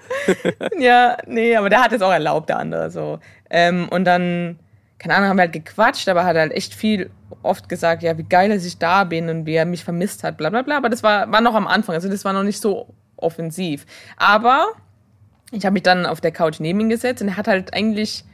[0.79, 3.19] Ja, nee, aber der hat es auch erlaubt, der andere so.
[3.49, 4.59] Ähm, und dann,
[4.99, 7.09] keine Ahnung, haben wir halt gequatscht, aber hat halt echt viel
[7.43, 10.35] oft gesagt, ja, wie geil, dass ich da bin und wie er mich vermisst hat,
[10.37, 10.77] bla bla bla.
[10.77, 13.85] Aber das war, war noch am Anfang, also das war noch nicht so offensiv.
[14.17, 14.67] Aber
[15.51, 18.25] ich habe mich dann auf der Couch neben ihn gesetzt und er hat halt eigentlich,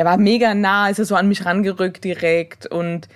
[0.00, 3.06] der war mega nah, ist er so an mich rangerückt direkt und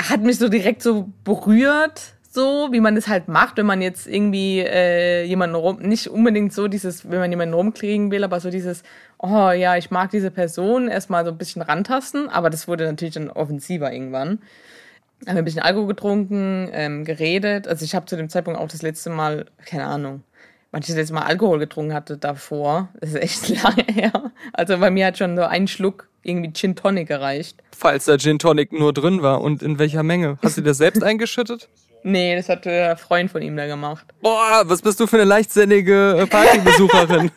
[0.00, 4.06] hat mich so direkt so berührt, so wie man das halt macht, wenn man jetzt
[4.06, 8.48] irgendwie äh, jemanden rum, nicht unbedingt so dieses, wenn man jemanden rumkriegen will, aber so
[8.48, 8.82] dieses,
[9.18, 13.12] oh ja, ich mag diese Person, erstmal so ein bisschen rantasten, aber das wurde natürlich
[13.12, 14.38] dann offensiver irgendwann.
[15.26, 17.68] Haben wir ein bisschen Alkohol getrunken, ähm, geredet.
[17.68, 20.22] Also ich habe zu dem Zeitpunkt auch das letzte Mal, keine Ahnung,
[20.80, 22.88] das letzte Mal Alkohol getrunken hatte davor.
[23.00, 24.32] Das ist echt lange her.
[24.52, 27.62] Also bei mir hat schon so ein Schluck irgendwie Gin Tonic gereicht.
[27.76, 30.38] Falls da Gin Tonic nur drin war und in welcher Menge?
[30.42, 31.68] Hast du das selbst eingeschüttet?
[32.02, 34.06] Nee, das hat der Freund von ihm da gemacht.
[34.20, 37.30] Boah, was bist du für eine leichtsinnige äh, Partybesucherin?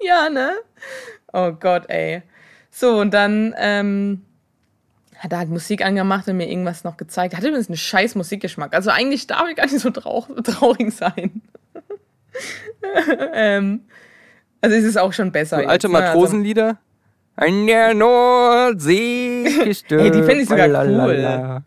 [0.00, 0.52] Ja, ne?
[1.32, 2.22] Oh Gott, ey.
[2.70, 4.22] So, und dann ähm,
[5.18, 7.34] hat er halt Musik angemacht und mir irgendwas noch gezeigt.
[7.34, 8.74] Er hatte übrigens einen scheiß Musikgeschmack.
[8.74, 11.42] Also eigentlich darf ich gar nicht so trauch traurig sein.
[13.32, 13.80] ähm,
[14.60, 15.56] also es ist auch schon besser.
[15.56, 15.98] So jetzt, alte ne?
[15.98, 16.78] Also- Matrosenlieder?
[17.38, 20.00] An der Nordsee gestört.
[20.04, 21.62] Ey, die find ich sogar Lalalala.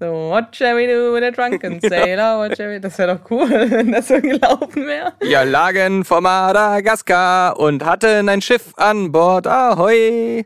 [0.00, 2.38] So, what shall we do with a drunken sailor?
[2.38, 2.80] What shall we...
[2.80, 5.12] Das wäre doch cool, wenn das so gelaufen wäre.
[5.20, 9.46] Wir lagen vor Madagaskar und hatten ein Schiff an Bord.
[9.46, 10.44] Ahoi!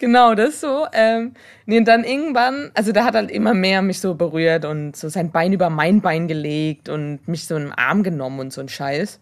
[0.00, 0.86] Genau, das so.
[0.92, 1.34] Ähm,
[1.66, 5.08] nee, und dann irgendwann, also da hat halt immer mehr mich so berührt und so
[5.10, 8.68] sein Bein über mein Bein gelegt und mich so im Arm genommen und so ein
[8.68, 9.20] Scheiß.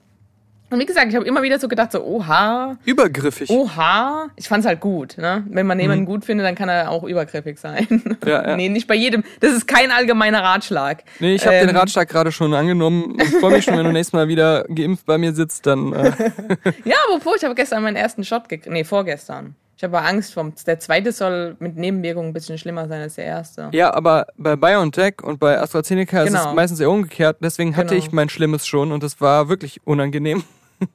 [0.71, 3.49] Und wie gesagt, ich habe immer wieder so gedacht, so, oha, Übergriffig.
[3.49, 4.29] oha.
[4.37, 5.43] Ich fand's halt gut, ne?
[5.49, 7.87] Wenn man jemanden gut findet, dann kann er auch übergriffig sein.
[7.89, 8.19] Mhm.
[8.27, 8.57] Ja, ja.
[8.57, 9.25] Nee, nicht bei jedem.
[9.41, 11.05] Das ist kein allgemeiner Ratschlag.
[11.21, 13.17] Nee, ich habe Ähm, den Ratschlag gerade schon angenommen.
[13.19, 16.13] Ich freue mich schon, wenn du nächstes Mal wieder geimpft bei mir sitzt, dann äh,
[16.85, 18.71] Ja, wovor ich habe gestern meinen ersten Shot gekriegt.
[18.71, 19.55] Nee, vorgestern.
[19.79, 20.53] Ich habe Angst vom.
[20.67, 23.69] Der zweite soll mit Nebenwirkungen ein bisschen schlimmer sein als der erste.
[23.71, 26.49] Ja, aber bei BioNTech und bei AstraZeneca ist Genau.
[26.49, 27.37] es meistens eher umgekehrt.
[27.41, 28.05] Deswegen hatte Genau.
[28.05, 30.43] ich mein Schlimmes schon und das war wirklich unangenehm.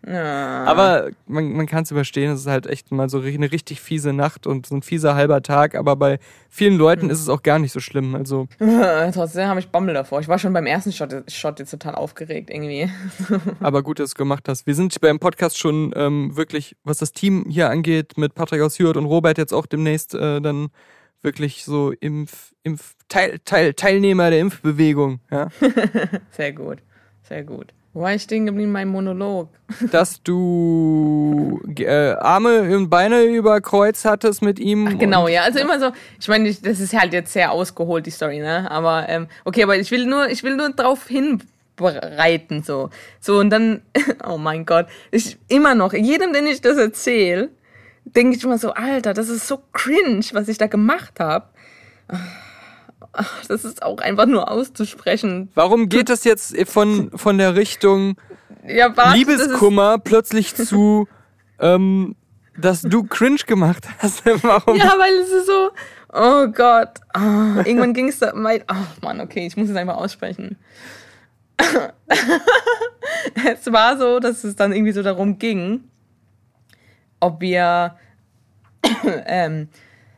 [0.07, 0.63] Ja.
[0.65, 2.31] Aber man, man kann es überstehen.
[2.31, 5.41] Es ist halt echt mal so eine richtig fiese Nacht und so ein fieser halber
[5.41, 5.75] Tag.
[5.75, 6.19] Aber bei
[6.49, 8.15] vielen Leuten ist es auch gar nicht so schlimm.
[8.15, 8.47] Also
[9.13, 10.19] Trotzdem habe ich Bommel davor.
[10.19, 12.89] Ich war schon beim ersten Shot, Shot jetzt total aufgeregt irgendwie.
[13.59, 14.67] Aber gut, dass du es gemacht hast.
[14.67, 18.79] Wir sind beim Podcast schon ähm, wirklich, was das Team hier angeht, mit Patrick aus
[18.79, 20.69] Hürth und Robert jetzt auch demnächst äh, dann
[21.21, 25.19] wirklich so Impf, Impf Teil, Teil, Teilnehmer der Impfbewegung.
[25.31, 25.49] Ja?
[26.31, 26.79] Sehr gut.
[27.23, 27.73] Sehr gut.
[27.93, 29.49] Wo war ich stehen geblieben in meinem Monolog?
[29.91, 34.87] Dass du äh, Arme und Beine über Kreuz hattest mit ihm.
[34.87, 35.43] Ach, genau, ja.
[35.43, 38.69] Also immer so, ich meine, das ist halt jetzt sehr ausgeholt, die Story, ne?
[38.71, 42.89] Aber, ähm, okay, aber ich will nur, ich will nur drauf hinbereiten, so.
[43.19, 43.83] So, und dann,
[44.27, 47.49] oh mein Gott, ich immer noch, jedem, den ich das erzähle,
[48.05, 51.45] denke ich immer so, Alter, das ist so cringe, was ich da gemacht habe.
[53.47, 55.49] Das ist auch einfach nur auszusprechen.
[55.53, 58.15] Warum geht das jetzt von, von der Richtung
[58.65, 61.07] Ja, warte, Liebeskummer plötzlich zu,
[61.59, 62.15] ähm,
[62.57, 64.25] dass du cringe gemacht hast?
[64.43, 64.75] Warum?
[64.77, 65.69] Ja, weil es ist so,
[66.11, 66.99] oh Gott.
[67.13, 70.57] Ah, irgendwann ging es da, mein, oh Mann, okay, ich muss es einfach aussprechen.
[73.47, 75.83] es war so, dass es dann irgendwie so darum ging,
[77.19, 77.95] ob wir
[79.25, 79.69] ähm,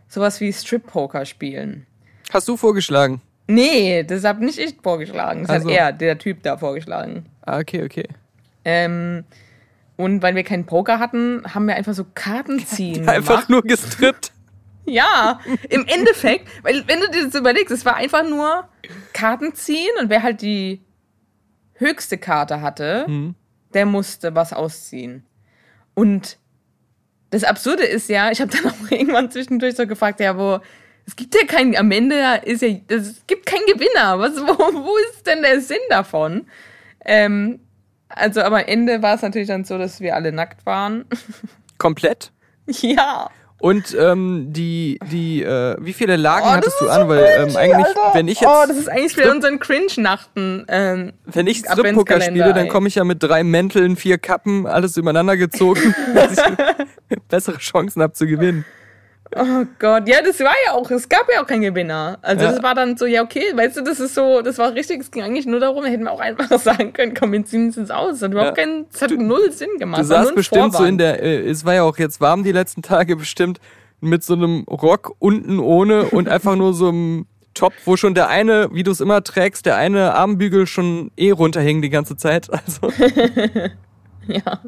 [0.07, 1.87] sowas wie Strip-Poker spielen.
[2.31, 3.21] Hast du vorgeschlagen?
[3.47, 5.41] Nee, das hab nicht ich vorgeschlagen.
[5.43, 5.69] Das Also.
[5.69, 7.25] hat er, der Typ, da vorgeschlagen.
[7.41, 8.07] Ah, okay, okay.
[8.63, 9.23] Ähm,
[9.97, 13.07] und weil wir keinen Poker hatten, haben wir einfach so Karten ziehen.
[13.07, 13.49] Einfach gemacht.
[13.49, 14.31] nur gestrippt.
[14.87, 18.69] Ja, im Endeffekt, weil wenn du dir das überlegst, es war einfach nur
[19.13, 20.79] Karten ziehen und wer halt die
[21.73, 23.07] höchste Karte hatte,
[23.73, 25.25] der musste was ausziehen.
[25.95, 26.37] Und
[27.31, 30.59] das Absurde ist ja, ich habe dann auch irgendwann zwischendurch so gefragt, ja, wo
[31.07, 32.15] es gibt ja keinen, am Ende
[32.45, 34.19] ist ja, es gibt keinen Gewinner.
[34.19, 36.47] Was, wo, wo ist denn der Sinn davon?
[37.05, 37.59] Ähm,
[38.09, 41.05] also, aber am Ende war es natürlich dann so, dass wir alle nackt waren.
[41.77, 42.31] Komplett.
[42.67, 43.29] ja.
[43.57, 47.01] Und ähm, die, die, äh, wie viele Lagen Oh, hattest du ist an?
[47.03, 48.11] so Weil ähm, eigentlich, Alter.
[48.13, 50.65] wenn ich jetzt, Oh, das ist eigentlich für unseren Cringe-Nachten.
[50.67, 54.97] Ähm, wenn ich Strip-Poker spiele, dann komme ich ja mit drei Mänteln, vier Kappen, alles
[54.97, 58.65] übereinander gezogen, dass ich bessere Chancen habe zu gewinnen.
[59.35, 62.17] Oh Gott, ja, das war ja auch, es gab ja auch keinen Gewinner.
[62.21, 62.51] Also Ja.
[62.51, 65.11] das war dann so, ja, okay, weißt du, das ist so, das war richtig, es
[65.11, 67.91] ging eigentlich nur darum, hätten wir auch einfach sagen können, komm, wir ziehen uns ins
[67.91, 68.13] aus.
[68.13, 68.63] Das hat überhaupt Ja.
[68.63, 69.99] keinen, das hat null Sinn gemacht.
[69.99, 70.89] Du Es war nur saßt bestimmt so Vorwand.
[70.89, 73.59] in der, äh, es war ja auch jetzt warm die letzten Tage bestimmt,
[74.01, 78.27] mit so einem Rock unten ohne und einfach nur so einem Top, wo schon der
[78.27, 82.49] eine, wie du es immer trägst, der eine Armbügel schon eh runterhängen die ganze Zeit.
[82.51, 82.91] Also
[84.27, 84.59] Ja.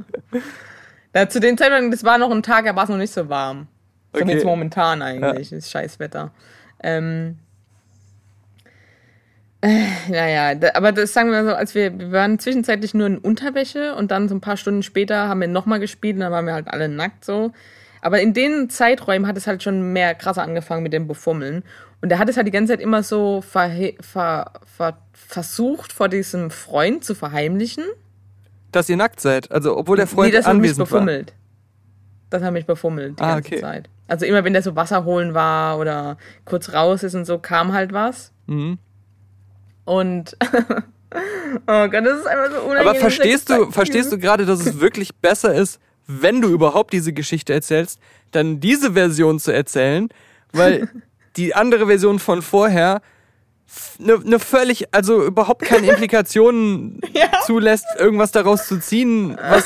[1.16, 3.28] Ja, zu dem Zeitpunkt, das war noch ein Tag, da war es noch nicht so
[3.28, 3.68] warm.
[4.14, 4.28] So Okay.
[4.28, 6.32] wie jetzt momentan eigentlich, ist scheiß Wetter.
[6.82, 7.38] Ähm,
[9.62, 13.08] äh, naja, da, aber das sagen wir mal so, als wir, wir waren zwischenzeitlich nur
[13.08, 16.32] in Unterwäsche und dann so ein paar Stunden später haben wir nochmal gespielt und dann
[16.32, 17.52] waren wir halt alle nackt so.
[18.02, 21.64] Aber in den Zeiträumen hat es halt schon mehr krasser angefangen mit dem Befummeln.
[22.02, 26.08] Und er hat es halt die ganze Zeit immer so verhe ver ver versucht, vor
[26.08, 27.84] diesem Freund zu verheimlichen.
[28.72, 29.52] Dass ihr nackt seid.
[29.52, 31.08] Also, obwohl der Freund nee, dass er mich anwesend war.
[32.30, 33.62] Dass er mich befummelt die Ah, ganze okay.
[33.62, 33.90] Zeit.
[34.08, 37.74] Also immer wenn der so Wasser holen war oder kurz raus ist und so, kam
[37.74, 38.32] halt was.
[38.48, 38.78] Mhm.
[39.86, 40.38] Und
[41.68, 42.88] oh Gott, das ist einfach so unangenehm.
[42.90, 47.14] Aber verstehst du, verstehst du gerade, dass es wirklich besser ist, wenn du überhaupt diese
[47.14, 48.00] Geschichte erzählst,
[48.32, 50.10] dann diese Version zu erzählen,
[50.54, 50.90] weil
[51.38, 53.02] die andere Version von vorher
[54.00, 57.28] eine ne völlig, also überhaupt keine Implikationen Ja.
[57.46, 59.66] zulässt, irgendwas daraus zu ziehen, was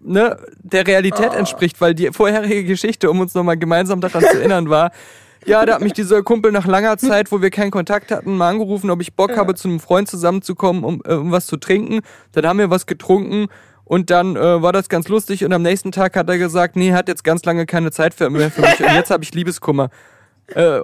[0.00, 1.36] ne, der Realität Oh.
[1.38, 4.90] entspricht, weil die vorherige Geschichte, um uns nochmal gemeinsam daran zu erinnern, war,
[5.44, 8.48] ja, da hat mich dieser Kumpel nach langer Zeit, wo wir keinen Kontakt hatten, mal
[8.50, 12.00] angerufen, ob ich Bock habe, zu einem Freund zusammenzukommen, um, äh, um was zu trinken.
[12.30, 13.48] Dann haben wir was getrunken
[13.84, 16.92] und dann äh, war das ganz lustig und am nächsten Tag hat er gesagt, nee,
[16.92, 19.90] hat jetzt ganz lange keine Zeit für, mehr für mich und jetzt habe ich Liebeskummer.
[20.54, 20.80] Äh,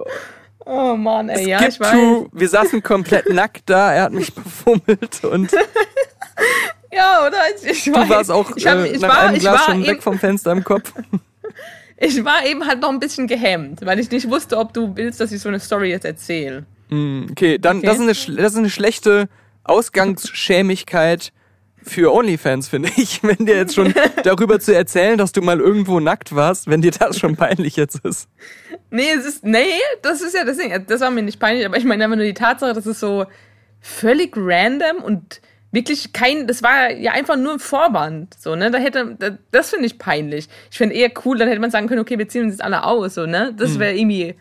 [0.71, 2.25] Oh Mann, ey, ja, Skip ich weiß.
[2.31, 5.51] wir saßen komplett nackt da, er hat mich befummelt und
[6.91, 7.37] Ja, oder?
[7.55, 8.07] Ich, ich weiß.
[8.07, 10.63] du warst auch ich, hab, äh, nach war, einem Glas schon weg vom Fenster im
[10.63, 10.93] Kopf.
[11.97, 15.19] ich war eben halt noch ein bisschen gehemmt, weil ich nicht wusste, ob du willst,
[15.19, 16.65] dass ich so eine Story jetzt erzähle.
[16.91, 17.85] Okay, dann Okay.
[17.87, 19.27] Das, ist eine, das ist eine schlechte
[19.63, 21.31] Ausgangsschämigkeit
[21.89, 23.21] für OnlyFans, finde ich.
[23.23, 26.91] Wenn dir jetzt schon darüber zu erzählen, dass du mal irgendwo nackt warst, wenn dir
[26.91, 28.29] das schon peinlich jetzt ist.
[28.91, 30.85] Nee, es ist, nee, das ist ja das Ding.
[30.87, 33.25] Das war mir nicht peinlich, aber ich meine einfach nur die Tatsache, dass es so
[33.81, 38.79] völlig random und wirklich kein, das war ja einfach nur ein Vorwand, so, ne, da
[38.79, 40.49] hätte, da, das finde ich peinlich.
[40.71, 42.83] Ich finde eher cool, dann hätte man sagen können, okay, wir ziehen uns jetzt alle
[42.83, 44.35] aus, so, ne, das wäre irgendwie,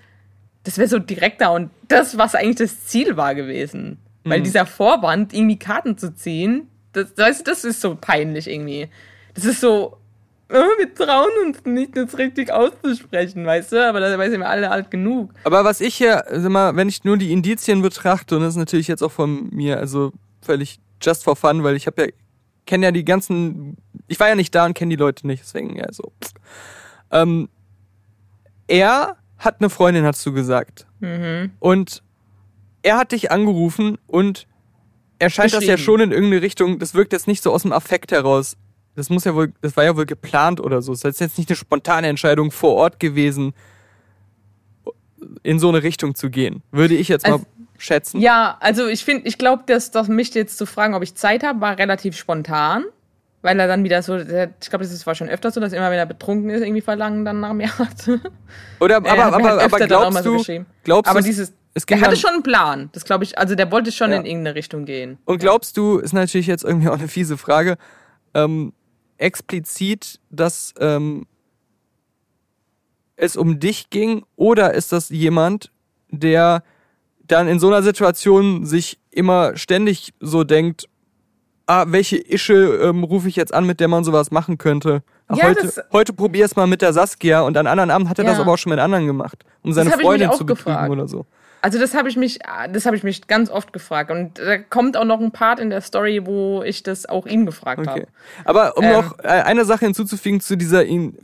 [0.65, 3.99] das wäre so direkter und das, was eigentlich das Ziel war gewesen.
[4.25, 6.69] Weil dieser Vorwand, irgendwie Karten zu ziehen,
[7.05, 8.89] das, das, das ist so peinlich irgendwie.
[9.35, 9.99] Das ist so,
[10.51, 13.89] oh, wir trauen uns nicht, das richtig auszusprechen, weißt du?
[13.89, 15.33] Aber da sind wir alle alt genug.
[15.45, 18.59] Aber was ich hier, sag mal, wenn ich nur die Indizien betrachte, und das ist
[18.59, 22.09] natürlich jetzt auch von mir, also völlig just for fun, weil ich habe ja,
[22.67, 25.77] kenne ja die ganzen, ich war ja nicht da und kenne die Leute nicht, deswegen
[25.77, 26.13] ja so.
[27.11, 27.49] Ähm,
[28.67, 30.87] er hat eine Freundin, hast du gesagt.
[31.01, 31.53] Mhm.
[31.59, 32.03] Und
[32.83, 34.47] er hat dich angerufen und
[35.19, 37.73] er scheint das ja schon in irgendeine Richtung, das wirkt jetzt nicht so aus dem
[37.73, 38.57] Affekt heraus.
[38.95, 40.93] Das muss ja wohl, das war ja wohl geplant oder so.
[40.93, 43.55] Das ist jetzt nicht eine spontane Entscheidung vor Ort gewesen,
[45.43, 46.63] in so eine Richtung zu gehen.
[46.71, 47.47] Würde ich jetzt mal Also-
[47.79, 48.21] schätzen.
[48.21, 51.43] Ja, also ich finde, ich glaube, dass, dass mich jetzt zu fragen, ob ich Zeit
[51.45, 52.85] habe, war relativ spontan.
[53.41, 54.25] Weil er dann wieder so, ich
[54.69, 57.25] glaube, das ist- war schon öfter so, dass immer, wenn er betrunken ist, irgendwie Verlangen
[57.25, 58.09] dann nach mir hat.
[58.81, 60.67] Oder, aber, Er aber, halt aber mal glaubst so du, geschrieben.
[60.83, 61.53] glaubst Aber du, dieses,
[61.87, 62.89] ging hatte schon einen Plan.
[62.93, 64.19] Das glaube ich, also der wollte schon Ja.
[64.19, 65.19] in irgendeine Richtung gehen.
[65.25, 67.77] Und glaubst du, ist natürlich jetzt irgendwie auch eine fiese Frage,
[68.35, 68.73] ähm,
[69.17, 71.27] explizit, dass ähm,
[73.17, 75.71] es um dich ging oder ist das jemand,
[76.11, 76.63] der
[77.27, 80.89] dann in so einer Situation sich immer ständig so denkt,
[81.67, 85.03] ah, welche Ische ähm, rufe ich jetzt an, mit der man sowas machen könnte?
[85.27, 88.19] Ach, Ja, heute, das- heute probier's mal mit der Saskia und an anderen Abend hat
[88.19, 88.31] er Ja.
[88.31, 91.27] das aber auch schon mit anderen gemacht, um seine Freundin zu betrügen oder so.
[91.61, 92.39] Also das habe ich mich,
[92.73, 94.11] das habe ich mich ganz oft gefragt.
[94.11, 97.47] Und da kommt auch noch ein Part in der Story, wo ich das auch ihn
[97.47, 97.91] gefragt Okay.
[97.91, 98.07] habe.
[98.45, 98.93] Aber um Ähm.
[98.93, 101.17] noch äh, eine Sache hinzuzufügen zu dieser In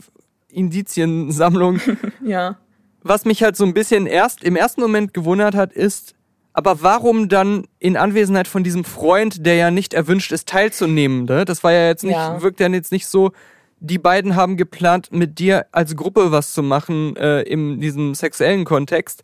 [0.69, 1.81] Indiziensammlung,
[2.25, 2.57] Ja.
[3.03, 6.15] was mich halt so ein bisschen erst im ersten Moment gewundert hat, ist,
[6.53, 11.25] aber warum dann in Anwesenheit von diesem Freund, der ja nicht erwünscht ist, teilzunehmen?
[11.25, 11.45] Ne?
[11.45, 12.41] Das war ja jetzt nicht, Ja.
[12.41, 13.33] wirkt ja jetzt nicht so,
[13.81, 18.65] die beiden haben geplant, mit dir als Gruppe was zu machen äh, in diesem sexuellen
[18.65, 19.23] Kontext.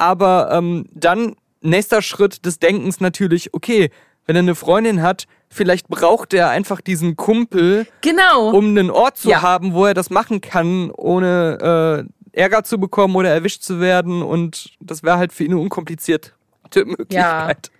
[0.00, 3.90] Aber ähm, dann nächster Schritt des Denkens natürlich, okay,
[4.26, 8.50] wenn er eine Freundin hat, vielleicht braucht er einfach diesen Kumpel, Genau.
[8.50, 9.42] um einen Ort zu Ja.
[9.42, 14.22] haben, wo er das machen kann, ohne äh, Ärger zu bekommen oder erwischt zu werden.
[14.22, 16.32] Und das wäre halt für ihn eine unkomplizierte
[16.76, 17.70] Möglichkeit.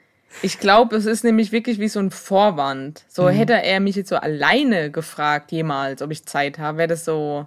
[0.42, 3.04] Ich glaube, es ist nämlich wirklich wie so ein Vorwand.
[3.08, 3.28] So Mhm.
[3.30, 7.46] hätte er mich jetzt so alleine gefragt jemals, ob ich Zeit habe, wäre das so,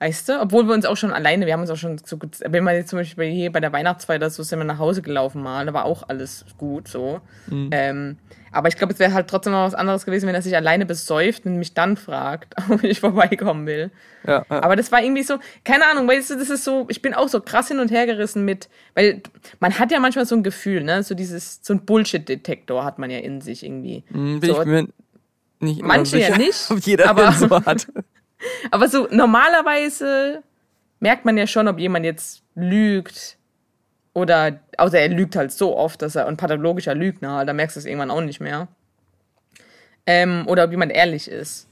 [0.00, 0.40] weißt du?
[0.40, 2.74] Obwohl wir uns auch schon alleine, wir haben uns auch schon so gut, wenn man
[2.74, 5.66] jetzt zum Beispiel hier bei der Weihnachtsfeier, oder so sind wir nach Hause gelaufen mal,
[5.66, 7.20] da war auch alles gut so.
[7.48, 7.70] Mhm.
[7.72, 8.16] Ähm,
[8.50, 10.86] aber ich glaube, es wäre halt trotzdem noch was anderes gewesen, wenn er sich alleine
[10.86, 13.90] besäuft und mich dann fragt, ob ich vorbeikommen will.
[14.26, 14.62] Ja, ja.
[14.62, 17.28] Aber das war irgendwie so, keine Ahnung, weißt du, das ist so, ich bin auch
[17.28, 19.22] so krass hin und her gerissen mit, weil
[19.60, 23.10] man hat ja manchmal so ein Gefühl, ne, so dieses, so ein Bullshit-Detektor hat man
[23.10, 24.04] ja in sich irgendwie.
[24.10, 24.88] Hm, bin so, ich mir,
[25.60, 27.88] nicht immer Manche ja sicher, nicht, ob jeder aber- so hat.
[28.70, 30.42] Aber so normalerweise
[31.00, 33.36] merkt man ja schon, ob jemand jetzt lügt
[34.14, 37.80] oder, außer er lügt halt so oft, dass er ein pathologischer Lügner, da merkst du
[37.80, 38.68] es irgendwann auch nicht mehr.
[40.06, 41.68] Ähm, oder ob jemand ehrlich ist.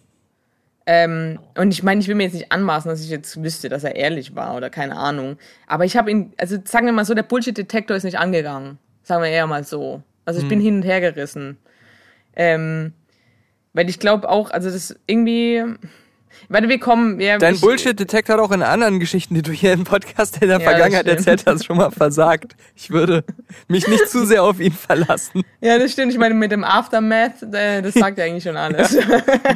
[0.89, 3.83] Ähm, und ich meine, ich will mir jetzt nicht anmaßen, dass ich jetzt wüsste, dass
[3.83, 5.37] er ehrlich war oder keine Ahnung.
[5.67, 8.79] Aber ich habe ihn, also sagen wir mal so, der Bullshit-Detektor ist nicht angegangen.
[9.03, 10.03] Sagen wir eher mal so.
[10.25, 11.57] Also ich bin hin und her gerissen.
[12.37, 12.93] Ähm,
[13.73, 15.65] weil ich glaube auch, also das irgendwie.
[16.49, 17.21] Warte, wir kommen.
[17.21, 20.49] Ja, Dein ich, Bullshit-Detektor hat auch in anderen Geschichten, die du hier im Podcast in
[20.49, 22.55] der Ja, Vergangenheit erzählt hast, schon mal versagt.
[22.75, 23.25] Ich würde
[23.69, 25.43] mich nicht zu sehr auf ihn verlassen.
[25.61, 26.13] Ja, das stimmt.
[26.13, 28.97] Ich meine, mit dem Aftermath, äh, das sagt ja eigentlich schon alles.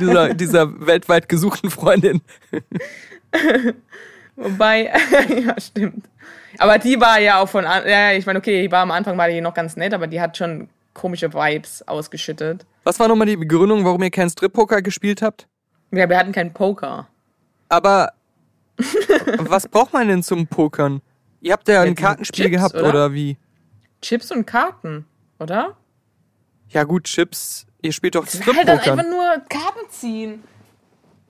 [0.00, 2.20] Dieser, dieser weltweit gesuchten Freundin.
[4.36, 4.90] Wobei,
[5.46, 6.06] ja, stimmt.
[6.58, 9.28] Aber die war ja auch von, ja, ich meine, okay, die war am Anfang war
[9.28, 12.66] die noch ganz nett, aber die hat schon komische Vibes ausgeschüttet.
[12.84, 15.46] Was war nochmal die Begründung, warum ihr keinen Strip-Poker gespielt habt?
[15.92, 17.08] Ja, wir hatten keinen Poker.
[17.68, 18.12] Aber
[19.38, 21.02] was braucht man denn zum Pokern?
[21.40, 22.88] Ihr habt ja ein Kartenspiel Chips, gehabt, oder?
[22.88, 23.12] oder?
[23.14, 23.36] wie?
[24.02, 25.06] Chips und Karten,
[25.38, 25.76] oder?
[26.68, 29.10] Ja gut, Chips, ihr spielt doch Halt dann einfach Strip-Pokern.
[29.10, 30.44] nur Karten ziehen.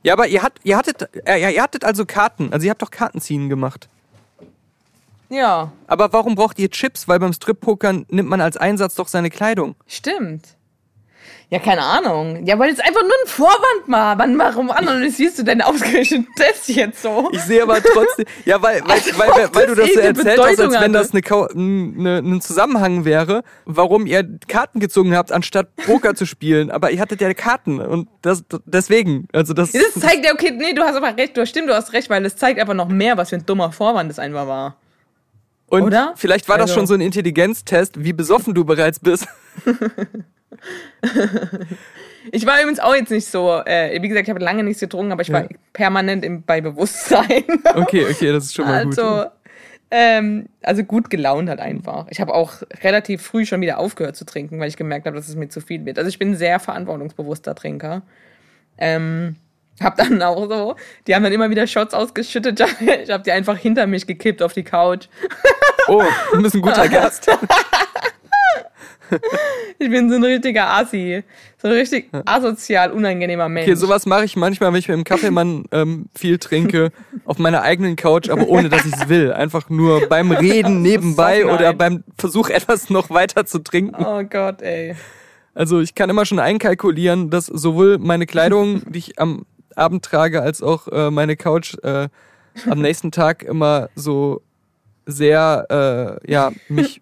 [0.03, 2.83] Ja, aber ihr, hat, ihr, hattet, äh, ja, ihr hattet also Karten, also ihr habt
[2.83, 3.89] doch Kartenziehen gemacht.
[5.29, 7.07] Ja, Aber warum braucht ihr Chips?
[7.07, 9.77] Weil beim Strip-Pokern nimmt man als Einsatz doch seine Kleidung.
[9.87, 10.57] stimmt.
[11.53, 12.47] Ja, keine Ahnung.
[12.47, 14.17] Ja, weil es einfach nur ein Vorwand war.
[14.19, 17.29] Wann, warum analysierst du denn ausgerechnet das jetzt so?
[17.33, 20.01] Ich sehe aber trotzdem, ja, weil, weil, Als weil, weil, weil du das das so
[20.01, 21.23] erzählt hast, als wenn das eine,
[21.57, 26.71] eine, ein Zusammenhang wäre, warum ihr Karten gezogen habt, anstatt Poker zu spielen.
[26.71, 29.73] Aber ihr hattet ja Karten und das deswegen, also das.
[29.73, 32.09] Das zeigt ja, okay, nee, du hast aber recht, du hast stimmt, du hast recht,
[32.11, 34.77] weil das zeigt einfach noch mehr, was für ein dummer Vorwand das einfach war.
[35.67, 36.13] und oder?
[36.17, 39.27] vielleicht war das Also- schon so ein Intelligenztest, wie besoffen du bereits bist.
[42.33, 45.11] Ich war übrigens auch jetzt nicht so, äh, wie gesagt, ich habe lange nichts getrunken,
[45.11, 45.49] aber ich war Ja.
[45.73, 47.45] permanent im, bei Bewusstsein.
[47.75, 49.31] Okay, okay, das ist schon mal also, gut.
[49.91, 52.07] ähm, also gut gelaunt halt einfach.
[52.11, 55.29] Ich habe auch relativ früh schon wieder aufgehört zu trinken, weil ich gemerkt habe, dass
[55.29, 55.99] es mir zu viel wird.
[55.99, 58.03] Also ich bin ein sehr verantwortungsbewusster Trinker.
[58.77, 59.37] Ähm,
[59.83, 62.61] hab dann auch so, die haben dann immer wieder Shots ausgeschüttet.
[63.03, 65.07] Ich habe die einfach hinter mich gekippt auf die Couch.
[65.89, 67.31] Oh, du bist ein guter Gast.
[69.83, 71.25] Ich bin so ein richtiger Assi.
[71.57, 73.67] So ein richtig asozial, unangenehmer Mensch.
[73.67, 76.93] Okay, sowas mache ich manchmal, wenn ich mit dem Kaffeemann ähm, viel trinke,
[77.25, 79.33] auf meiner eigenen Couch, aber ohne dass ich es will.
[79.33, 84.05] Einfach nur beim Reden nebenbei oder beim Versuch, etwas noch weiter zu trinken.
[84.05, 84.97] Oh Gott, ey.
[85.55, 89.47] Also ich kann immer schon einkalkulieren, dass sowohl meine Kleidung, die ich am
[89.77, 92.09] Abend trage, als auch äh, meine Couch äh,
[92.69, 94.43] am nächsten Tag immer so
[95.07, 97.01] sehr, äh, ja, mich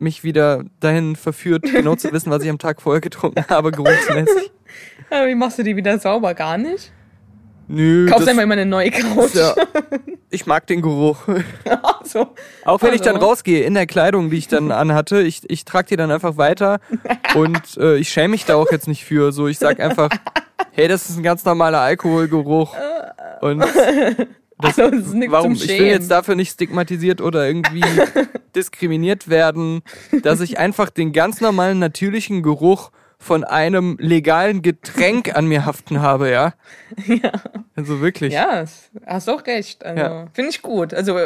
[0.00, 4.50] mich wieder dahin verführt, genau zu wissen, was ich am Tag vorher getrunken habe, geruchsmäßig.
[5.10, 6.34] Aber wie machst du die wieder sauber?
[6.34, 6.92] Gar nicht?
[7.72, 9.34] Nö, Kaufst einfach immer eine neue Couch.
[9.34, 9.54] ja,
[10.30, 11.18] ich mag den Geruch.
[12.02, 12.26] so.
[12.64, 13.28] Auch wenn ich dann Also.
[13.28, 16.80] rausgehe in der Kleidung, die ich dann anhatte, ich, ich trage die dann einfach weiter
[17.36, 19.30] und äh, ich schäme mich da auch jetzt nicht für.
[19.30, 20.08] So, ich sag einfach,
[20.72, 22.74] hey, das ist ein ganz normaler Alkoholgeruch
[23.40, 23.64] und
[24.62, 27.82] Also, das ist warum ich will jetzt dafür nicht stigmatisiert oder irgendwie
[28.56, 29.82] diskriminiert werden,
[30.22, 36.00] dass ich einfach den ganz normalen natürlichen Geruch von einem legalen Getränk an mir haften
[36.00, 36.54] habe, ja?
[37.06, 37.32] Ja.
[37.76, 38.32] Also wirklich.
[38.32, 39.84] Ja, das- hast auch recht.
[39.84, 40.26] Also, Ja.
[40.32, 40.94] Finde ich gut.
[40.94, 41.18] Also,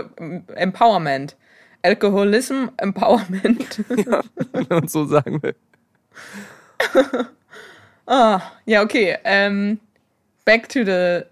[0.55, 1.37] Empowerment.
[1.83, 3.85] Alkoholism, Empowerment.
[4.53, 5.55] wenn man so sagen will.
[8.07, 9.17] ah, ja, okay.
[9.25, 9.79] Ähm,
[10.45, 11.23] back to the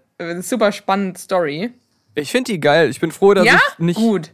[0.41, 1.71] super spannende Story.
[2.15, 2.89] Ich finde die geil.
[2.89, 3.59] Ich bin froh, dass ja?
[3.73, 4.33] ich nicht, Gut.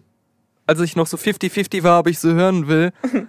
[0.67, 2.91] als ich noch so 50-50 war, ob ich so hören will.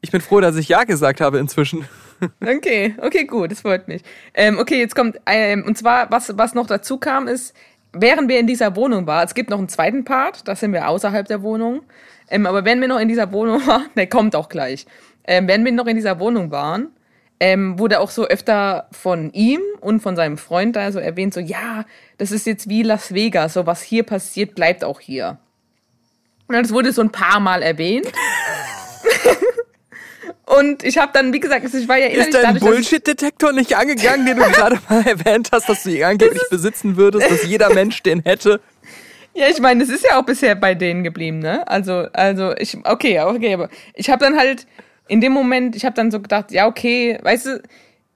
[0.00, 1.84] Ich bin froh, dass ich Ja gesagt habe inzwischen.
[2.40, 4.02] Okay, okay, gut, das freut mich.
[4.34, 7.54] Ähm, okay, jetzt kommt, ähm, und zwar, was, was noch dazu kam, ist,
[7.92, 10.88] während wir in dieser Wohnung waren, es gibt noch einen zweiten Part, da sind wir
[10.88, 11.82] außerhalb der Wohnung,
[12.28, 14.86] ähm, aber wenn wir noch in dieser Wohnung waren, der kommt auch gleich,
[15.28, 16.88] ähm, wenn wir noch in dieser Wohnung waren,
[17.40, 21.40] ähm, wurde auch so öfter von ihm und von seinem Freund da so erwähnt, so,
[21.40, 21.84] ja,
[22.16, 25.38] das ist jetzt wie Las Vegas, so was hier passiert, bleibt auch hier.
[26.48, 28.10] Und das wurde so ein paar Mal erwähnt.
[30.46, 34.24] Und ich habe dann, wie gesagt, ich war ja innerlich Ist dein Bullshit-Detektor nicht angegangen,
[34.24, 38.02] den du gerade mal erwähnt hast, dass du ihn angeblich besitzen würdest, dass jeder Mensch
[38.02, 38.60] den hätte?
[39.34, 41.68] Ja, ich meine, das ist ja auch bisher bei denen geblieben, ne?
[41.68, 44.66] Also, also ich, okay, okay, aber ich habe dann halt
[45.08, 47.62] in dem Moment, ich habe dann so gedacht, ja, okay, weißt du,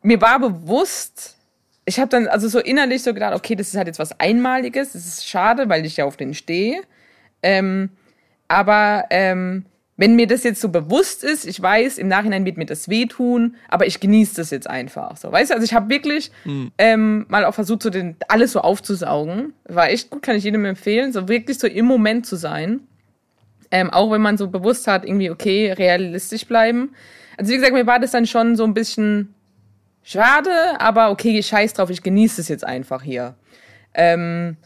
[0.03, 1.37] mir war bewusst,
[1.85, 4.93] ich habe dann also so innerlich so gedacht, okay, das ist halt jetzt was Einmaliges,
[4.93, 6.83] das ist schade, weil ich ja auf den stehe.
[7.43, 7.91] Ähm,
[8.49, 9.65] aber ähm,
[9.97, 13.57] wenn mir das jetzt so bewusst ist, ich weiß, im Nachhinein wird mir das wehtun,
[13.69, 15.17] aber ich genieße das jetzt einfach.
[15.17, 16.33] So, weißt du, also ich habe wirklich
[16.79, 19.53] ähm, mal auch versucht, so den, alles so aufzusaugen.
[19.65, 22.81] War echt gut, kann ich jedem empfehlen, so wirklich so im Moment zu sein.
[23.73, 26.95] Ähm, auch wenn man so bewusst hat, irgendwie, okay, realistisch bleiben.
[27.37, 29.35] Also wie gesagt, mir war das dann schon so ein bisschen
[30.03, 33.35] schade, aber okay, scheiß drauf, ich genieße es jetzt einfach hier.
[33.95, 34.57] Ähm,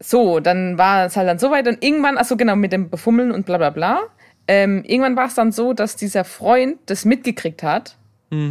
[0.00, 3.30] so, dann war es halt dann so weit und irgendwann, achso genau, mit dem Befummeln
[3.30, 4.00] und bla bla bla.
[4.48, 7.96] Ähm, irgendwann war es dann so, dass dieser Freund das mitgekriegt hat,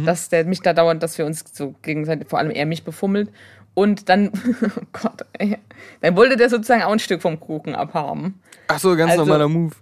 [0.04, 3.30] dass der mich da dauernd, dass wir uns so gegenseitig, vor allem er mich befummelt.
[3.78, 5.56] Und dann, oh Gott, ey,
[6.00, 8.40] dann wollte der sozusagen auch ein Stück vom Kuchen abhaben.
[8.66, 9.74] Ach so, ganz Also, normaler Move.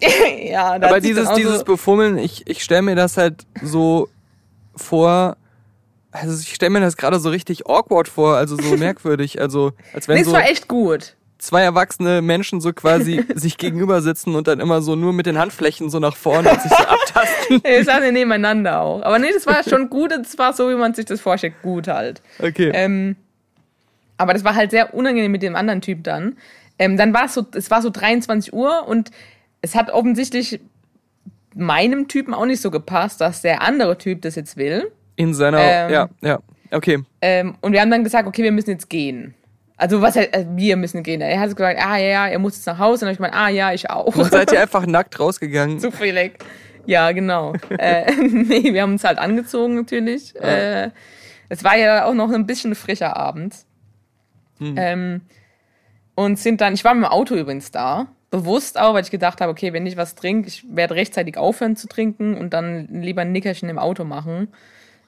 [0.44, 4.08] ja, Aber dieses, dieses so, Befummeln, ich, ich stelle mir das halt so
[4.76, 5.36] vor,
[6.12, 10.08] also ich stelle mir das gerade so richtig awkward vor, also so merkwürdig, also als
[10.08, 11.16] wenn Nee, es so war echt gut.
[11.38, 15.38] zwei erwachsene Menschen so quasi sich gegenüber sitzen und dann immer so nur mit den
[15.38, 17.62] Handflächen so nach vorne und sich so abtasten.
[17.64, 19.02] Wir saßen nebeneinander auch.
[19.02, 20.12] Aber nee, das war schon gut.
[20.12, 21.54] Das war so, wie man sich das vorstellt.
[21.62, 22.20] Gut halt.
[22.38, 22.70] Okay.
[22.74, 23.16] Ähm,
[24.18, 26.36] aber das war halt sehr unangenehm mit dem anderen Typ dann.
[26.78, 29.10] Ähm, dann war es so, es war so 23 Uhr und
[29.62, 30.60] es hat offensichtlich
[31.54, 34.92] meinem Typen auch nicht so gepasst, dass der andere Typ das jetzt will.
[35.16, 36.38] In seiner, ähm, ja, ja,
[36.70, 37.02] okay.
[37.20, 39.34] Ähm, und wir haben dann gesagt, okay, wir müssen jetzt gehen.
[39.76, 41.20] Also was äh, wir müssen gehen.
[41.20, 42.92] Er hat gesagt, ah ja, ja, er muss jetzt nach Hause.
[42.94, 44.14] Und dann hab ich gemeint, ah ja, ich auch.
[44.14, 45.78] Und seid ihr einfach nackt rausgegangen?
[45.78, 46.38] Zufällig.
[46.84, 47.54] Ja, genau.
[47.78, 50.34] äh, nee, wir haben uns halt angezogen natürlich.
[50.36, 50.90] Äh,
[51.48, 53.54] es war ja auch noch ein bisschen frischer Abend.
[54.60, 55.20] Ähm,
[56.14, 58.08] und sind dann, ich war mit dem Auto übrigens da.
[58.30, 61.76] Bewusst auch, weil ich gedacht habe, okay, wenn ich was trinke, ich werde rechtzeitig aufhören
[61.76, 64.48] zu trinken und dann lieber ein Nickerchen im Auto machen.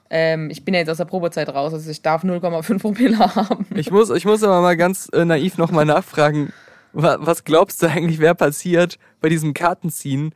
[0.09, 3.65] Ähm, ich bin ja jetzt aus der Probezeit raus, also ich darf 0,5 Promille haben.
[3.75, 6.51] Ich muss, ich muss aber mal ganz äh, naiv nochmal nachfragen,
[6.93, 10.33] wa was glaubst du eigentlich, wer passiert bei diesem Kartenziehen?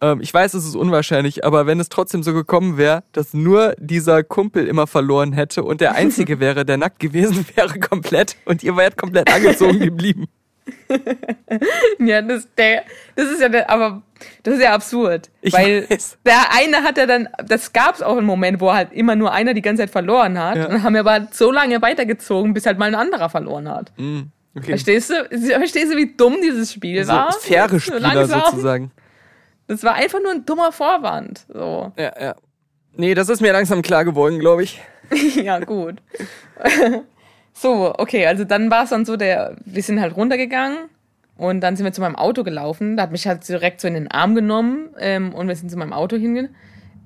[0.00, 3.74] Ähm, ich weiß, es ist unwahrscheinlich, aber wenn es trotzdem so gekommen wäre, dass nur
[3.78, 8.62] dieser Kumpel immer verloren hätte und der Einzige wäre, der nackt gewesen wäre komplett und
[8.62, 10.26] ihr wärt komplett angezogen geblieben.
[11.98, 12.82] Ja, das, der,
[13.16, 14.02] das ist ja, der, aber
[14.42, 15.30] das ist ja absurd.
[15.40, 16.18] Ich weil weiß.
[16.26, 19.32] der eine hat ja dann, das gab es auch einen Moment, wo halt immer nur
[19.32, 20.56] einer die ganze Zeit verloren hat.
[20.56, 20.68] Ja.
[20.68, 23.92] Und haben wir aber so lange weitergezogen, bis halt mal ein anderer verloren hat.
[23.96, 24.20] Mm,
[24.56, 24.66] okay.
[24.66, 25.14] Verstehst du?
[25.48, 27.32] Verstehst du, wie dumm dieses Spiel So war?
[27.32, 28.90] faire Spieler sozusagen.
[29.68, 31.44] Das war einfach nur ein dummer Vorwand.
[31.48, 31.92] So.
[31.96, 32.34] Ja, ja.
[32.96, 34.80] Nee, das ist mir langsam klar geworden, glaube ich.
[35.36, 36.02] ja, gut.
[37.52, 40.88] so, okay, also dann war es dann so, der, wir sind halt runtergegangen
[41.36, 42.96] und dann sind wir zu meinem Auto gelaufen.
[42.96, 45.76] Da hat mich halt direkt so in den Arm genommen ähm, und wir sind zu
[45.76, 46.56] meinem Auto hingegangen.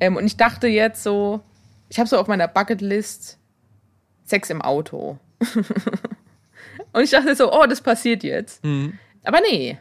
[0.00, 1.40] Ähm, und ich dachte jetzt so,
[1.88, 3.38] ich habe so auf meiner Bucketlist
[4.24, 5.18] Sex im Auto.
[6.92, 8.64] und ich dachte so, oh, das passiert jetzt.
[8.64, 8.98] Mhm.
[9.24, 9.78] Aber nee.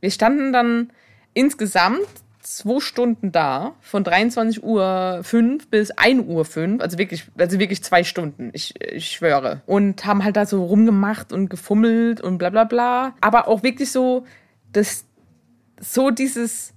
[0.00, 0.92] Wir standen dann
[1.34, 2.06] insgesamt
[2.42, 7.82] zwei Stunden da, von 23 Uhr 5 bis 1 Uhr 5, also wirklich, also wirklich
[7.82, 9.62] zwei Stunden, ich, ich schwöre.
[9.66, 13.14] Und haben halt da so rumgemacht und gefummelt und bla bla bla.
[13.20, 14.26] Aber auch wirklich so,
[14.72, 15.04] das,
[15.80, 16.74] so dieses,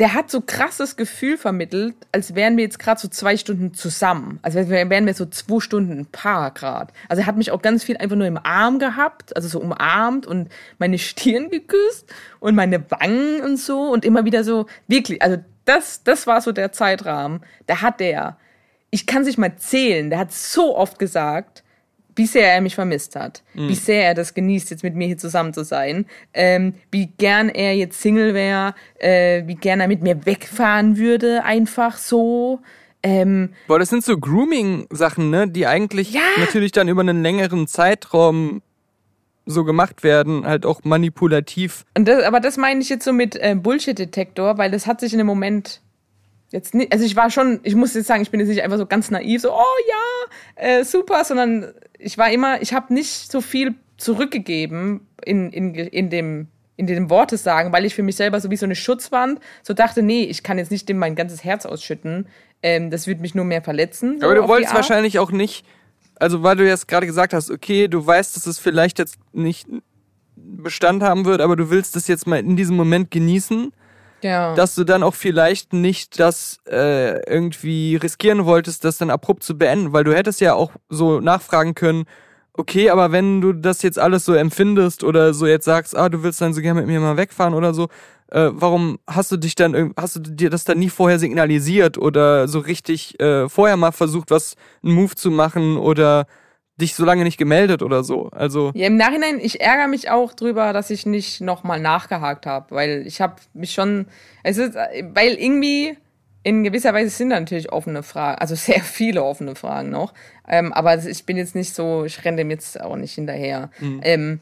[0.00, 4.38] der hat so krasses Gefühl vermittelt, als wären wir jetzt gerade so zwei Stunden zusammen.
[4.40, 6.94] Also wären wir so zwei Stunden ein Paar grad.
[7.10, 10.26] Also er hat mich auch ganz viel einfach nur im Arm gehabt, also so umarmt
[10.26, 10.48] und
[10.78, 12.06] meine Stirn geküsst
[12.40, 15.36] und meine Wangen und so und immer wieder so, wirklich, also
[15.66, 17.42] das, das war so der Zeitrahmen.
[17.66, 18.38] Da hat der,
[18.88, 21.62] ich kann sich mal zählen, der hat so oft gesagt,
[22.20, 25.16] wie sehr er mich vermisst hat, wie sehr er das genießt, jetzt mit mir hier
[25.16, 26.04] zusammen zu sein,
[26.34, 31.44] ähm, wie gern er jetzt Single wäre, äh, wie gern er mit mir wegfahren würde,
[31.44, 32.60] einfach so.
[33.02, 36.20] Ähm, Boah, das sind so Grooming-Sachen, ne, die eigentlich Ja.
[36.38, 38.60] natürlich dann über einen längeren Zeitraum
[39.46, 41.86] so gemacht werden, halt auch manipulativ.
[41.96, 45.12] und das, aber das meine ich jetzt so mit äh, Bullshit-Detektor, weil das hat sich
[45.12, 45.80] in dem Moment
[46.50, 48.78] jetzt nicht, also ich war schon, ich muss jetzt sagen, ich bin jetzt nicht einfach
[48.78, 53.30] so ganz naiv, so, oh ja, äh, super, sondern ich war immer, ich habe nicht
[53.30, 56.48] so viel zurückgegeben in, in, in dem
[56.80, 59.74] in dem Worte sagen, weil ich für mich selber so wie so eine Schutzwand so
[59.74, 62.26] dachte, nee, ich kann jetzt nicht dem mein ganzes Herz ausschütten,
[62.62, 64.18] ähm, das würde mich nur mehr verletzen.
[64.18, 65.66] so Aber du wolltest wahrscheinlich auch nicht,
[66.18, 69.68] also weil du jetzt gerade gesagt hast, okay, du weißt, dass es vielleicht jetzt nicht
[70.36, 73.74] Bestand haben wird, aber du willst es jetzt mal in diesem Moment genießen,
[74.22, 74.54] ja.
[74.54, 79.56] dass du dann auch vielleicht nicht das äh, irgendwie riskieren wolltest, das dann abrupt zu
[79.56, 82.04] beenden, weil du hättest ja auch so nachfragen können,
[82.54, 86.22] okay, aber wenn du das jetzt alles so empfindest oder so jetzt sagst, ah, du
[86.22, 87.88] willst dann so gerne mit mir mal wegfahren oder so,
[88.28, 92.48] äh, warum hast du dich dann, hast du dir das dann nie vorher signalisiert oder
[92.48, 94.54] so richtig äh, vorher mal versucht, was,
[94.84, 96.26] einen Move zu machen oder
[96.80, 98.28] dich so lange nicht gemeldet oder so.
[98.30, 102.74] Also Ja, im Nachhinein, ich ärgere mich auch drüber, dass ich nicht nochmal nachgehakt habe,
[102.74, 104.06] weil ich habe mich schon,
[104.42, 105.96] es ist, weil irgendwie
[106.42, 110.14] in gewisser Weise sind da natürlich offene Fragen, also sehr viele offene Fragen noch,
[110.48, 113.70] ähm, aber ich bin jetzt nicht so, ich renne dem jetzt auch nicht hinterher.
[114.02, 114.40] Ähm,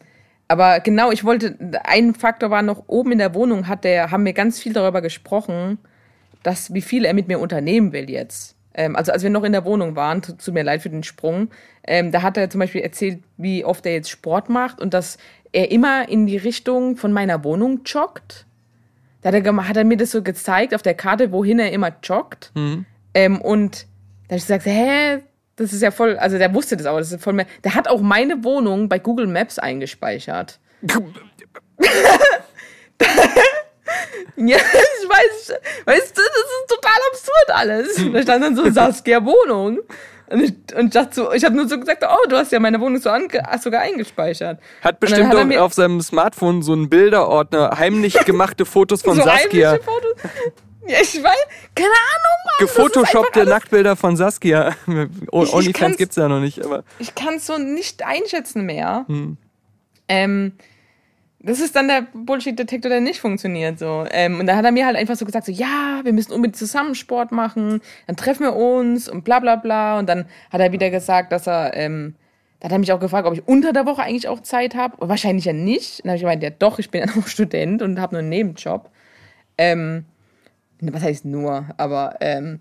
[0.49, 4.25] aber genau, ich wollte, ein Faktor war noch, oben in der Wohnung hat der, haben
[4.25, 5.79] wir ganz viel darüber gesprochen,
[6.43, 8.57] dass, wie viel er mit mir unternehmen will jetzt.
[8.79, 11.03] Ähm, also als wir noch in der Wohnung waren, tut tut mir leid für den
[11.03, 11.51] Sprung,
[11.85, 15.19] ähm, da hat er zum Beispiel erzählt, wie oft er jetzt Sport macht und dass
[15.51, 18.47] er immer in die Richtung von meiner Wohnung joggt.
[19.21, 21.93] Da hat er, hat er mir das so gezeigt auf der Karte, wohin er immer
[22.05, 22.53] joggt.
[23.15, 23.89] Ähm, und
[24.29, 25.19] da habe ich gesagt, hä,
[25.57, 27.47] das ist ja voll, also der wusste das auch, das ist voll mehr.
[27.65, 30.61] Der hat auch meine Wohnung bei Google Maps eingespeichert.
[34.37, 34.57] Ja,
[35.03, 35.55] ich weiß,
[35.85, 38.13] weißt du, das ist total absurd alles.
[38.13, 39.81] Da stand dann so Saskia Wohnung.
[40.31, 42.61] Und ich, und ich dachte so, ich habe nur so gesagt, oh, du hast ja
[42.61, 44.61] meine Wohnung so ange, hast sogar eingespeichert.
[44.83, 49.23] hat Und bestimmt hat auf seinem Smartphone so einen Bilderordner, heimlich gemachte Fotos von so
[49.23, 49.71] Saskia.
[49.71, 50.13] heimliche Fotos.
[50.87, 51.39] Ja, ich weiß,
[51.75, 52.57] keine Ahnung, Mann.
[52.61, 54.75] Gefotoshoppte Nacktbilder von Saskia.
[55.31, 59.05] OnlyFans kann's- gibt's ja noch nicht, aber Ich kann es so nicht einschätzen mehr.
[59.07, 59.37] Hm.
[60.09, 60.53] Ähm,
[61.41, 63.79] das ist dann der Bullshit-Detektor, der nicht funktioniert.
[63.79, 64.05] So.
[64.11, 66.57] Ähm, und dann hat er mir halt einfach so gesagt: so, ja, wir müssen unbedingt
[66.57, 69.99] zusammen Sport machen, dann treffen wir uns und bla bla bla.
[69.99, 72.17] Und dann hat er wieder gesagt, dass er, ähm,
[72.59, 74.97] da hat er mich auch gefragt, ob ich unter der Woche eigentlich auch Zeit habe.
[74.99, 76.01] Wahrscheinlich ja nicht.
[76.01, 78.31] Dann habe ich gemeint, ja doch, ich bin ja noch Student und habe nur einen
[78.31, 78.91] Nebenjob.
[79.59, 80.07] Ähm,
[80.81, 82.61] was heißt nur, aber ähm,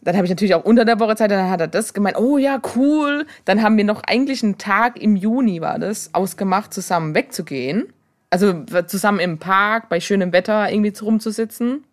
[0.00, 2.38] dann habe ich natürlich auch unter der Woche Zeit, dann hat er das gemeint, oh
[2.38, 3.26] ja, cool.
[3.44, 7.92] Dann haben wir noch eigentlich einen Tag im Juni war das, ausgemacht, zusammen wegzugehen.
[8.30, 11.84] Also zusammen im Park, bei schönem Wetter irgendwie rumzusitzen.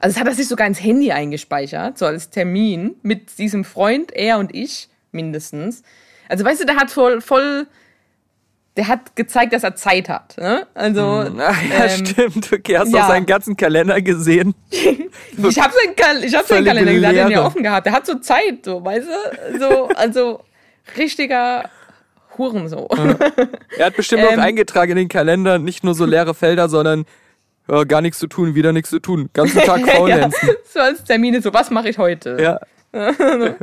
[0.00, 4.12] Also das hat er sich sogar ins Handy eingespeichert, so als Termin mit diesem Freund,
[4.12, 5.82] er und ich mindestens.
[6.28, 7.66] Also weißt du, der hat voll, voll,
[8.76, 10.36] der hat gezeigt, dass er Zeit hat.
[10.36, 10.66] Ne?
[10.74, 12.52] Also Ach ja, ähm, stimmt.
[12.52, 13.04] Okay, hast du ja.
[13.04, 14.54] auch seinen ganzen Kalender gesehen?
[15.36, 17.86] Ich habe seinen, Kal ich hab seinen Kalender gesagt, den ja offen gehabt.
[17.86, 19.58] Der hat so Zeit, so, weißt du?
[19.58, 20.44] So, also
[20.96, 21.68] richtiger
[22.38, 22.88] Huren so.
[23.78, 24.28] Er hat bestimmt Ähm.
[24.38, 27.04] auch eingetragen in den Kalender, nicht nur so leere Felder, sondern
[27.68, 29.30] ja, gar nichts zu tun, wieder nichts zu tun.
[29.32, 30.50] Ganzen Tag ja, faulenzen.
[30.64, 32.36] so als Termine, so was mache ich heute?
[32.40, 32.60] Ja,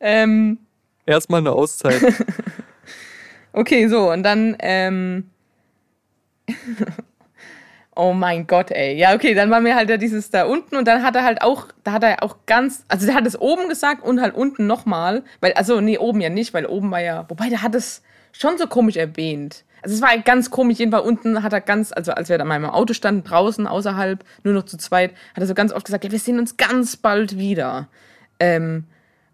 [0.00, 0.58] Ähm,
[1.06, 2.02] erstmal eine Auszeit.
[3.52, 5.30] okay, so, und dann, ähm,
[7.96, 8.96] oh mein Gott, ey.
[8.96, 11.42] Ja, okay, dann waren wir halt da dieses da unten und dann hat er halt
[11.42, 14.66] auch, da hat er auch ganz, also der hat es oben gesagt und halt unten
[14.66, 18.02] nochmal, weil, also nee, oben ja nicht, weil oben war ja, wobei der hat es
[18.32, 19.64] schon so komisch erwähnt.
[19.82, 22.56] Also es war ganz komisch, jedenfalls unten hat er ganz, also als wir da mal
[22.56, 26.04] im Auto standen, draußen, außerhalb, nur noch zu zweit, hat er so ganz oft gesagt,
[26.04, 27.88] ja, wir sehen uns ganz bald wieder.
[28.40, 28.84] Ähm,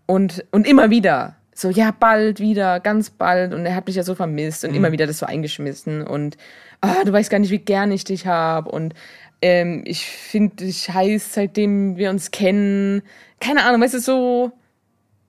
[0.07, 1.37] und, und immer wieder.
[1.55, 3.55] So, ja, bald wieder, ganz bald.
[3.55, 6.05] Und er hat mich ja so vermisst und immer wieder das so eingeschmissen.
[6.05, 6.37] Und
[6.81, 8.71] ah, du weißt gar nicht, wie gern ich dich habe.
[8.71, 8.95] Und
[9.43, 13.03] ähm, ich finde dich heiß, seitdem wir uns kennen.
[13.41, 14.53] Keine Ahnung, weißt du, so.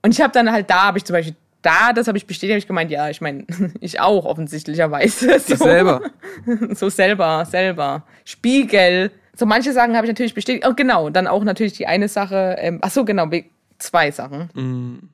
[0.02, 2.52] Und ich habe dann halt da, habe ich zum Beispiel, da, das habe ich bestätigt,
[2.52, 3.44] habe ich gemeint, ja, ich meine,
[3.80, 5.38] ich auch offensichtlicherweise.
[5.40, 6.00] So, Ich selber.
[6.74, 8.04] so selber, selber.
[8.24, 9.10] Spiegel.
[9.36, 10.66] So manche Sachen habe ich natürlich bestätigt.
[10.68, 11.08] Oh, genau.
[11.08, 12.56] Dann auch natürlich die eine Sache.
[12.58, 13.30] Ähm, ach so, genau.
[13.30, 13.44] we-
[13.78, 14.48] Zwei Sachen.
[14.54, 15.08] Mm.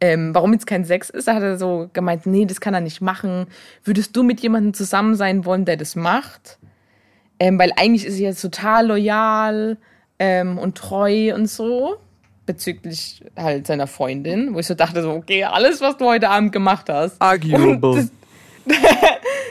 [0.00, 2.80] Ähm, warum jetzt kein Sex ist, da hat er so gemeint, nee, das kann er
[2.80, 3.46] nicht machen.
[3.84, 6.58] Würdest du mit jemandem zusammen sein wollen, der das macht?
[7.38, 9.78] Ähm, weil eigentlich ist er jetzt total loyal
[10.18, 11.96] ähm, und treu und so.
[12.44, 16.52] Bezüglich halt seiner Freundin, wo ich so dachte, so, okay, alles, was du heute Abend
[16.52, 17.20] gemacht hast.
[17.20, 18.08] Arguable.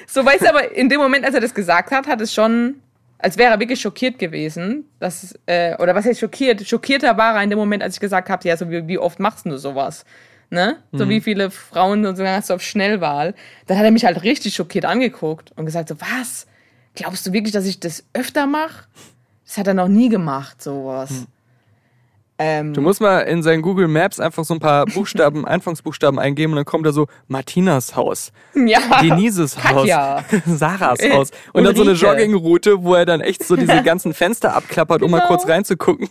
[0.07, 2.75] So, weißt du, aber in dem Moment, als er das gesagt hat, hat es schon,
[3.17, 4.85] als wäre er wirklich schockiert gewesen.
[4.99, 6.65] Dass, äh, oder was heißt schockiert?
[6.65, 9.19] Schockierter war er in dem Moment, als ich gesagt habe, ja, so wie, wie oft
[9.19, 10.05] machst du sowas?
[10.51, 10.77] Ne?
[10.91, 13.33] So wie viele Frauen und so hast du auf Schnellwahl.
[13.67, 16.45] Dann hat er mich halt richtig schockiert angeguckt und gesagt so, was?
[16.95, 18.85] Glaubst du wirklich, dass ich das öfter mache?
[19.45, 21.25] Das hat er noch nie gemacht, sowas.
[22.37, 26.53] Ähm, Du musst mal in seinen Google Maps einfach so ein paar Buchstaben, Anfangsbuchstaben eingeben
[26.53, 28.79] und dann kommt da so Martinas Haus, ja.
[29.01, 29.87] Denises Haus.
[30.45, 31.93] Sarahs Haus und dann so eine.
[31.93, 35.27] Joggingroute, wo er dann echt so diese ganzen Fenster abklappert, um mal Genau.
[35.29, 36.09] kurz reinzugucken.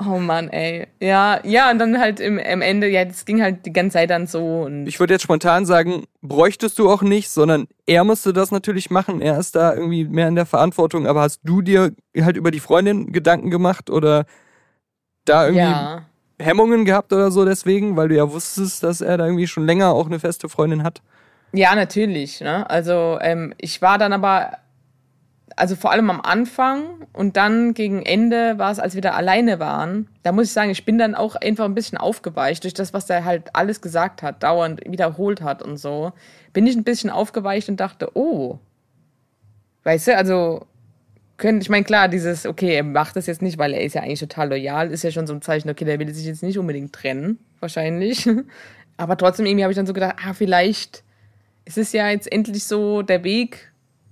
[0.00, 0.86] Oh Mann, ey.
[1.00, 4.10] Ja, ja, und dann halt im, am Ende, ja, das ging halt die ganze Zeit
[4.10, 8.32] dann so und Ich würde jetzt spontan sagen, bräuchtest du auch nicht, sondern er musste
[8.32, 9.20] das natürlich machen.
[9.20, 11.08] Er ist da irgendwie mehr in der Verantwortung.
[11.08, 14.24] Aber hast du dir halt über die Freundin Gedanken gemacht oder
[15.24, 16.02] da irgendwie ja.
[16.38, 19.92] Hemmungen gehabt oder so deswegen, weil du ja wusstest, dass er da irgendwie schon länger
[19.92, 21.02] auch eine feste Freundin hat?
[21.52, 22.40] Ja, natürlich.
[22.40, 22.68] Ne?
[22.70, 24.58] Also ähm, ich war dann aber,
[25.56, 29.58] also vor allem am Anfang und dann gegen Ende war es, als wir da alleine
[29.58, 30.08] waren.
[30.22, 33.08] Da muss ich sagen, ich bin dann auch einfach ein bisschen aufgeweicht durch das, was
[33.10, 36.12] er halt alles gesagt hat, dauernd wiederholt hat und so.
[36.52, 38.58] Bin ich ein bisschen aufgeweicht und dachte, oh,
[39.84, 40.66] weißt du, also
[41.38, 44.02] können, ich meine, klar, dieses, okay, er macht das jetzt nicht, weil er ist ja
[44.02, 46.58] eigentlich total loyal, ist ja schon so ein Zeichen, okay, der will sich jetzt nicht
[46.58, 48.28] unbedingt trennen, wahrscheinlich.
[48.96, 51.04] Aber trotzdem irgendwie habe ich dann so gedacht, ah, vielleicht
[51.64, 53.67] ist es ja jetzt endlich so der Weg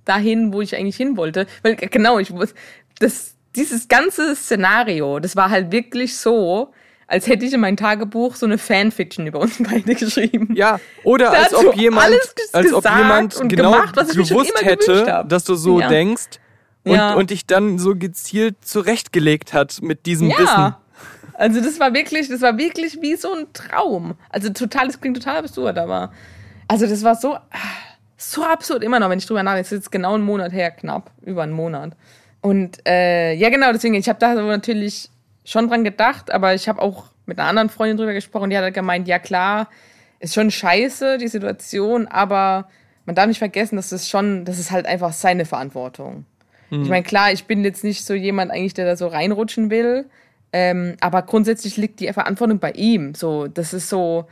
[0.06, 1.46] dahin, wo ich eigentlich hin wollte.
[1.62, 2.54] Weil genau, ich muss,
[2.98, 6.72] das, dieses ganze Szenario, das war halt wirklich so,
[7.06, 10.54] als hätte ich in mein Tagebuch so eine Fanfiction über uns beide geschrieben.
[10.54, 15.54] Ja, oder als ob jemand, alles als ob jemand genau gemacht, gewusst hätte, dass du
[15.54, 15.88] so Ja.
[15.88, 16.40] denkst
[16.84, 17.14] und, Ja.
[17.14, 20.42] und dich dann so gezielt zurechtgelegt hat mit diesem Wissen.
[20.44, 20.80] Ja.
[21.34, 24.14] Also das war wirklich, das war wirklich wie so ein Traum.
[24.30, 26.10] Also total, das klingt total absurd, aber
[26.66, 27.42] also das war so, ah,
[28.16, 29.66] so absurd immer noch, wenn ich drüber nachdenke.
[29.66, 31.92] Es ist jetzt genau einen Monat her, knapp über einen Monat.
[32.40, 35.10] Und äh, ja, genau, deswegen, ich habe da natürlich
[35.44, 38.64] schon dran gedacht, aber ich habe auch mit einer anderen Freundin drüber gesprochen, die hat
[38.64, 39.68] halt gemeint, ja klar,
[40.20, 42.68] ist schon scheiße, die Situation, aber
[43.04, 46.24] man darf nicht vergessen, dass es schon, das ist halt einfach seine Verantwortung.
[46.82, 50.06] Ich meine, klar, ich bin jetzt nicht so jemand eigentlich, der da so reinrutschen will,
[50.52, 53.14] ähm, aber grundsätzlich liegt die Verantwortung bei ihm.
[53.14, 54.26] So, das ist so,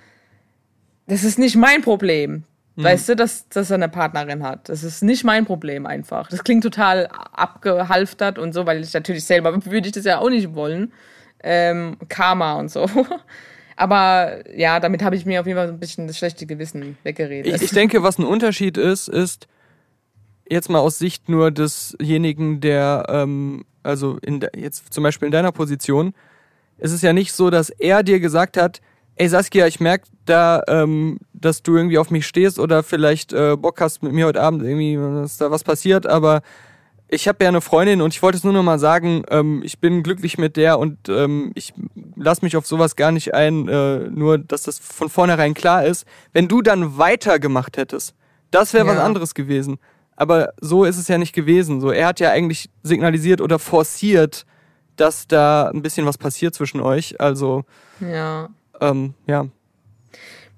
[1.07, 2.45] das ist nicht mein Problem.
[2.77, 4.69] Weißt du, dass, dass er eine Partnerin hat.
[4.69, 6.29] Das ist nicht mein Problem einfach.
[6.29, 10.31] Das klingt total abgehalftert und so, weil ich natürlich selber würde ich das ja auch
[10.31, 10.93] nicht wollen.
[11.43, 12.89] Ähm, Karma und so.
[13.77, 16.97] Aber ja, damit habe ich mir auf jeden Fall so ein bisschen das schlechte Gewissen
[17.03, 17.55] weggeredet.
[17.55, 19.47] Ich, ich denke, was ein Unterschied ist, ist
[20.49, 25.53] jetzt mal aus Sicht nur desjenigen, der, ähm, also in jetzt zum Beispiel in deiner
[25.53, 26.15] Position,
[26.79, 28.81] ist es ja nicht so, dass er dir gesagt hat,
[29.17, 33.57] ey Saskia, ich merke da, ähm, dass du irgendwie auf mich stehst oder vielleicht äh,
[33.57, 36.43] Bock hast mit mir heute Abend irgendwie, dass da was passiert, aber
[37.09, 39.79] ich habe ja eine Freundin und ich wollte es nur noch mal sagen, ähm, ich
[39.79, 41.73] bin glücklich mit der und ähm, ich
[42.17, 46.07] lass mich auf sowas gar nicht ein, äh, nur dass das von vornherein klar ist.
[46.33, 48.15] Wenn du dann weitergemacht hättest,
[48.51, 49.05] das wäre was Ja.
[49.05, 49.79] anderes gewesen.
[50.17, 51.81] Aber so ist es ja nicht gewesen.
[51.81, 54.47] So, er hat ja eigentlich signalisiert oder forciert,
[54.97, 57.21] dass da ein bisschen was passiert zwischen euch.
[57.21, 57.65] Also,
[58.01, 58.49] ja.
[58.81, 59.47] Ähm, ja.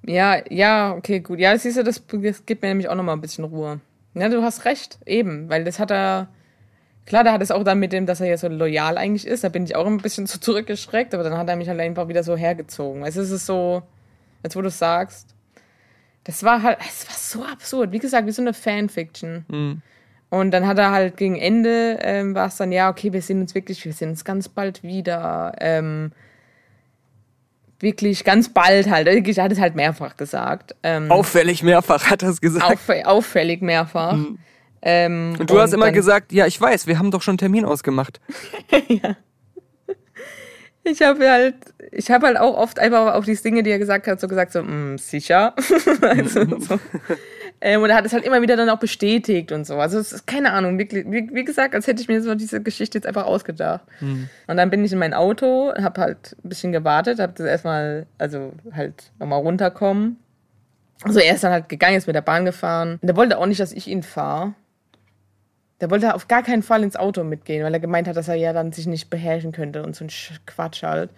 [0.04, 1.38] Ja, ja, okay, gut.
[1.40, 3.80] Ja, siehst du, das, das gibt mir nämlich auch nochmal ein bisschen Ruhe.
[4.14, 6.28] Ja, du hast recht, eben, weil das hat er.
[7.06, 9.44] Klar, da hat es auch dann mit dem, dass er ja so loyal eigentlich ist.
[9.44, 12.08] Da bin ich auch ein bisschen so zurückgeschreckt, aber dann hat er mich halt einfach
[12.08, 13.04] wieder so hergezogen.
[13.04, 13.82] Also es ist so,
[14.42, 15.36] als wo du sagst,
[16.24, 17.92] das war halt, es war so absurd.
[17.92, 19.44] Wie gesagt, wie so eine Fanfiction.
[19.48, 19.82] Mhm.
[20.30, 23.40] Und dann hat er halt gegen Ende, ähm, war es dann, ja, okay, wir sehen
[23.40, 25.52] uns wirklich, wir sehen uns ganz bald wieder.
[25.60, 26.10] Ähm,
[27.80, 29.06] wirklich ganz bald halt.
[29.08, 30.74] Er hat es halt mehrfach gesagt.
[30.82, 32.64] Ähm, Auffällig mehrfach hat er es gesagt.
[32.64, 34.18] auff auffällig mehrfach.
[34.82, 37.64] Ähm, und du hast immer gesagt, ja, ich weiß, wir haben doch schon einen Termin
[37.64, 38.20] ausgemacht.
[40.88, 41.56] Ich habe halt,
[41.90, 44.52] ich habe halt auch oft einfach auf die Dinge, die er gesagt hat, so gesagt,
[44.52, 45.52] so, mm, sicher.
[46.00, 46.78] also, so.
[47.60, 49.76] ähm, und er hat es halt immer wieder dann auch bestätigt und so.
[49.76, 52.62] Also es ist keine Ahnung, wirklich, wie, wie gesagt, als hätte ich mir so diese
[52.62, 53.82] Geschichte jetzt einfach ausgedacht.
[54.46, 58.06] Und dann bin ich in mein Auto, habe halt ein bisschen gewartet, habe das erstmal,
[58.18, 60.18] also halt nochmal runterkommen.
[61.02, 62.98] Also er ist dann halt gegangen, ist mit der Bahn gefahren.
[63.00, 64.54] Und der wollte auch nicht, dass ich ihn fahre.
[65.80, 68.34] Der wollte auf gar keinen Fall ins Auto mitgehen, weil er gemeint hat, dass er
[68.34, 71.10] ja dann sich nicht beherrschen könnte und so ein Sch- Quatsch halt.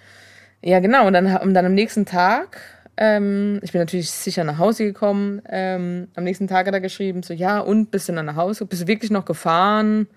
[0.62, 1.06] Ja, genau.
[1.06, 2.60] Und dann, und dann am nächsten Tag,
[3.00, 5.40] ähm, ich bin natürlich sicher nach Hause gekommen.
[5.48, 8.66] Ähm, am nächsten Tag hat er geschrieben, so, ja, und bist du dann nach Hause?
[8.66, 10.08] Bist du wirklich noch gefahren?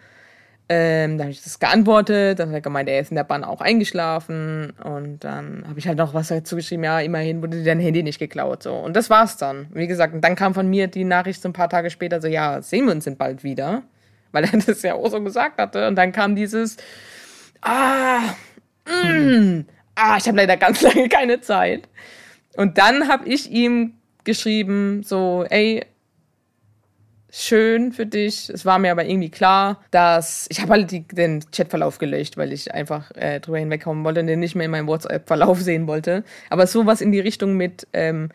[0.68, 2.40] Ähm, da habe ich das geantwortet.
[2.40, 4.74] Dann hat er gemeint, er ist in der Bahn auch eingeschlafen.
[4.84, 8.02] Und dann habe ich halt noch was dazu geschrieben, ja, immerhin wurde dir dein Handy
[8.02, 8.64] nicht geklaut.
[8.64, 8.74] So.
[8.74, 9.68] Und das war's dann.
[9.74, 12.28] Wie gesagt, und dann kam von mir die Nachricht so ein paar Tage später, so,
[12.28, 13.84] ja, sehen wir uns denn bald wieder.
[14.32, 15.88] Weil er das ja auch so gesagt hatte.
[15.88, 16.78] Und dann kam dieses,
[17.62, 18.22] ah,
[18.88, 21.88] mm, ah, ich habe leider ganz lange keine Zeit.
[22.56, 23.93] Und dann habe ich ihm
[24.24, 25.86] geschrieben, so, ey,
[27.32, 28.49] schön für dich.
[28.49, 32.52] Es war mir aber irgendwie klar, dass ich habe halt die, den Chatverlauf gelöscht, weil
[32.52, 36.24] ich einfach äh, drüber hinwegkommen wollte und den nicht mehr in meinem WhatsApp-Verlauf sehen wollte.
[36.49, 38.30] Aber sowas in die Richtung mit, ähm,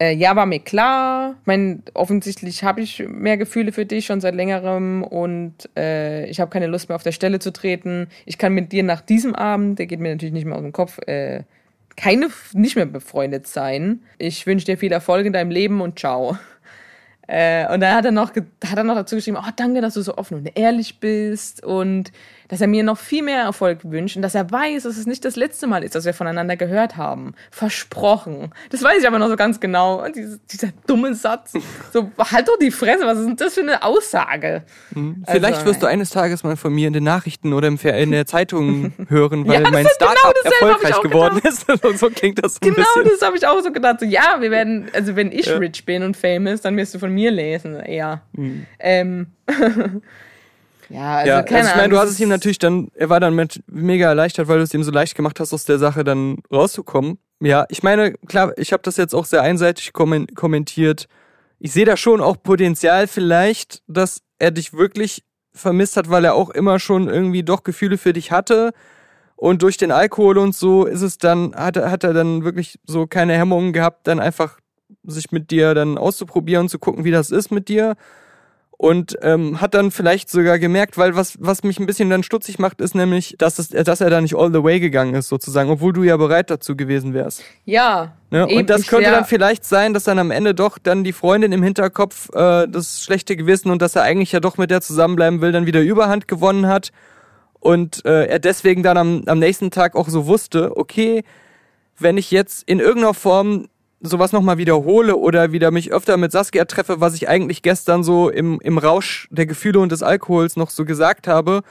[0.00, 1.36] äh, ja, war mir klar.
[1.40, 6.40] Ich meine, offensichtlich habe ich mehr Gefühle für dich schon seit längerem und äh, ich
[6.40, 8.08] habe keine Lust mehr auf der Stelle zu treten.
[8.26, 10.72] Ich kann mit dir nach diesem Abend, der geht mir natürlich nicht mehr aus dem
[10.72, 11.44] Kopf, äh,
[11.98, 14.02] keine, nicht mehr befreundet sein.
[14.18, 16.38] Ich wünsche dir viel Erfolg in deinem Leben und ciao.
[17.26, 20.02] Äh, und dann hat er noch, hat er noch dazu geschrieben, oh, danke, dass du
[20.02, 22.12] so offen und ehrlich bist und
[22.48, 25.24] dass er mir noch viel mehr Erfolg wünscht und dass er weiß, dass es nicht
[25.24, 27.34] das letzte Mal ist, dass wir voneinander gehört haben.
[27.50, 28.52] Versprochen.
[28.70, 30.04] Das weiß ich aber noch so ganz genau.
[30.04, 31.52] Und dieses, dieser dumme Satz.
[31.92, 34.62] So, halt doch die Fresse, was ist denn das für eine Aussage?
[35.26, 38.26] Vielleicht Also, wirst du eines Tages mal von mir in den Nachrichten oder in der
[38.26, 41.68] Zeitung hören, weil Ja, mein genau Startup ich erfolgreich geworden ist.
[41.84, 44.00] Und so klingt das so Genau, das habe ich auch so gedacht.
[44.00, 47.12] So, ja, wir werden, also wenn ich rich bin und famous, dann wirst du von
[47.12, 48.22] mir lesen, eher.
[48.78, 49.26] Ähm,
[50.88, 53.20] ja, also ja, keine also ich meine, du hast es ihm natürlich dann, er war
[53.20, 56.04] dann mit, mega erleichtert, weil du es ihm so leicht gemacht hast, aus der Sache
[56.04, 57.18] dann rauszukommen.
[57.40, 61.06] Ja, ich meine, klar, ich habe das jetzt auch sehr einseitig kommen- kommentiert.
[61.60, 66.34] Ich sehe da schon auch Potenzial vielleicht, dass er dich wirklich vermisst hat, weil er
[66.34, 68.72] auch immer schon irgendwie doch Gefühle für dich hatte.
[69.36, 72.78] Und durch den Alkohol und so ist es dann, hat, er- hat er dann wirklich
[72.86, 74.58] so keine Hemmungen gehabt, dann einfach
[75.04, 77.94] sich mit dir dann auszuprobieren und zu gucken, wie das ist mit dir.
[78.80, 82.60] Und ähm, hat dann vielleicht sogar gemerkt, weil was, was mich ein bisschen dann stutzig
[82.60, 85.68] macht, ist nämlich, dass, es, dass er da nicht all the way gegangen ist, sozusagen,
[85.68, 87.42] obwohl du ja bereit dazu gewesen wärst.
[87.64, 88.12] Ja.
[88.30, 88.46] Ne?
[88.48, 89.10] eben, Und das ich- könnte ja.
[89.10, 93.02] dann vielleicht sein, dass dann am Ende doch dann die Freundin im Hinterkopf äh, das
[93.02, 96.28] schlechte Gewissen und dass er eigentlich ja doch mit der zusammenbleiben will, dann wieder Überhand
[96.28, 96.92] gewonnen hat.
[97.58, 101.24] Und äh, er deswegen dann am, am nächsten Tag auch so wusste, okay,
[101.98, 103.66] wenn ich jetzt in irgendeiner Form
[104.00, 108.28] sowas nochmal wiederhole oder wieder mich öfter mit Saskia treffe, was ich eigentlich gestern so
[108.30, 111.62] im, im Rausch der Gefühle und des Alkohols noch so gesagt habe,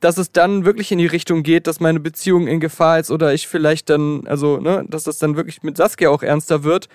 [0.00, 3.32] dass es dann wirklich in die Richtung geht, dass meine Beziehung in Gefahr ist oder
[3.32, 6.88] ich vielleicht dann, also, ne, dass das dann wirklich mit Saskia auch ernster wird.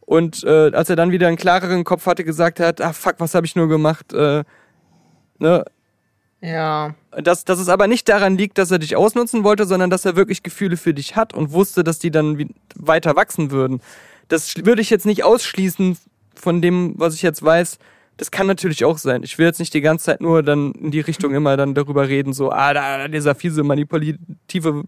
[0.00, 3.34] Und äh, als er dann wieder einen klareren Kopf hatte, gesagt hat, ah fuck, was
[3.34, 4.42] habe ich nur gemacht, äh,
[5.38, 5.64] ne,
[6.40, 6.94] Ja.
[7.10, 10.16] dass, dass es aber nicht daran liegt, dass er dich ausnutzen wollte, sondern dass er
[10.16, 13.80] wirklich Gefühle für dich hat und wusste, dass die dann weiter wachsen würden.
[14.28, 15.96] Das würde ich jetzt nicht ausschließen
[16.34, 17.78] von dem, was ich jetzt weiß.
[18.16, 19.22] Das kann natürlich auch sein.
[19.22, 22.08] Ich will jetzt nicht die ganze Zeit nur dann in die Richtung immer dann darüber
[22.08, 24.84] reden, so, ah, da, dieser fiese, manipulative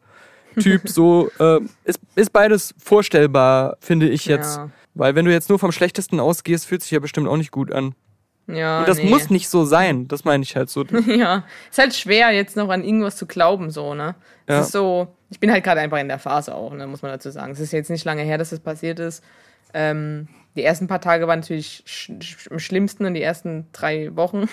[0.58, 4.56] Typ, so, äh, ist, ist beides vorstellbar, finde ich jetzt.
[4.56, 4.70] Ja.
[4.94, 7.70] Weil wenn du jetzt nur vom Schlechtesten ausgehst, fühlt sich ja bestimmt auch nicht gut
[7.70, 7.94] an.
[8.54, 8.80] Ja.
[8.80, 9.08] Und das nee.
[9.08, 10.84] muss nicht so sein, das meine ich halt so.
[11.06, 11.44] Ja.
[11.70, 14.14] Ist halt schwer, jetzt noch an irgendwas zu glauben, so, ne?
[14.46, 14.60] Es Ja.
[14.60, 17.30] ist so, ich bin halt gerade einfach in der Phase auch, ne, muss man dazu
[17.30, 17.52] sagen.
[17.52, 19.22] Es ist jetzt nicht lange her, dass das passiert ist.
[19.72, 24.14] Ähm, die ersten paar Tage waren natürlich sch sch am schlimmsten und die ersten drei
[24.16, 24.48] Wochen.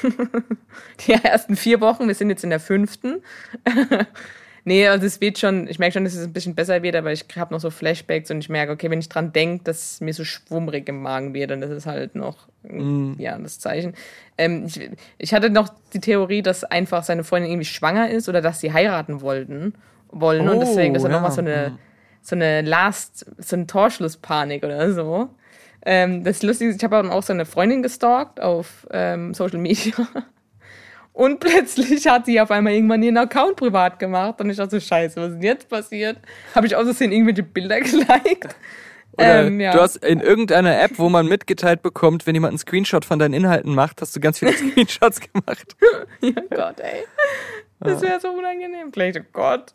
[1.07, 3.23] die ersten vier Wochen, wir sind jetzt in der fünften.
[4.67, 7.13] Nee, also es wird schon, ich merke schon, dass es ein bisschen besser wird, aber
[7.13, 10.01] ich habe noch so Flashbacks und ich merke, okay, wenn ich dran denke, dass es
[10.01, 12.47] mir so schwummrig im Magen wird und das ist halt noch,
[13.17, 13.93] ja, das Zeichen.
[14.37, 18.41] Ähm, ich, ich hatte noch die Theorie, dass einfach seine Freundin irgendwie schwanger ist oder
[18.41, 19.73] dass sie heiraten wollten,
[20.11, 21.15] wollen und Oh, deswegen, dass er ja.
[21.15, 21.77] nochmal so eine,
[22.21, 25.29] so eine Last, so eine Torschlusspanik oder so.
[25.85, 29.93] Ähm, das Lustige ist, ich habe auch seine Freundin gestalkt auf ähm, Social Media.
[31.17, 34.39] Und plötzlich hat sie auf einmal irgendwann ihren Account privat gemacht.
[34.39, 36.19] Und ich dachte so, scheiße, was ist denn jetzt passiert?
[36.53, 38.55] Habe ich aus Versehen irgendwelche Bilder geliked.
[39.13, 39.71] Oder Ähm, ja.
[39.71, 43.33] du hast in irgendeiner App, wo man mitgeteilt bekommt, wenn jemand einen Screenshot von deinen
[43.33, 45.75] Inhalten macht, hast du ganz viele Screenshots gemacht.
[46.21, 47.03] Ja, Gott, ey.
[47.79, 48.93] Das wäre so unangenehm.
[48.93, 49.73] Vielleicht, oh Gott.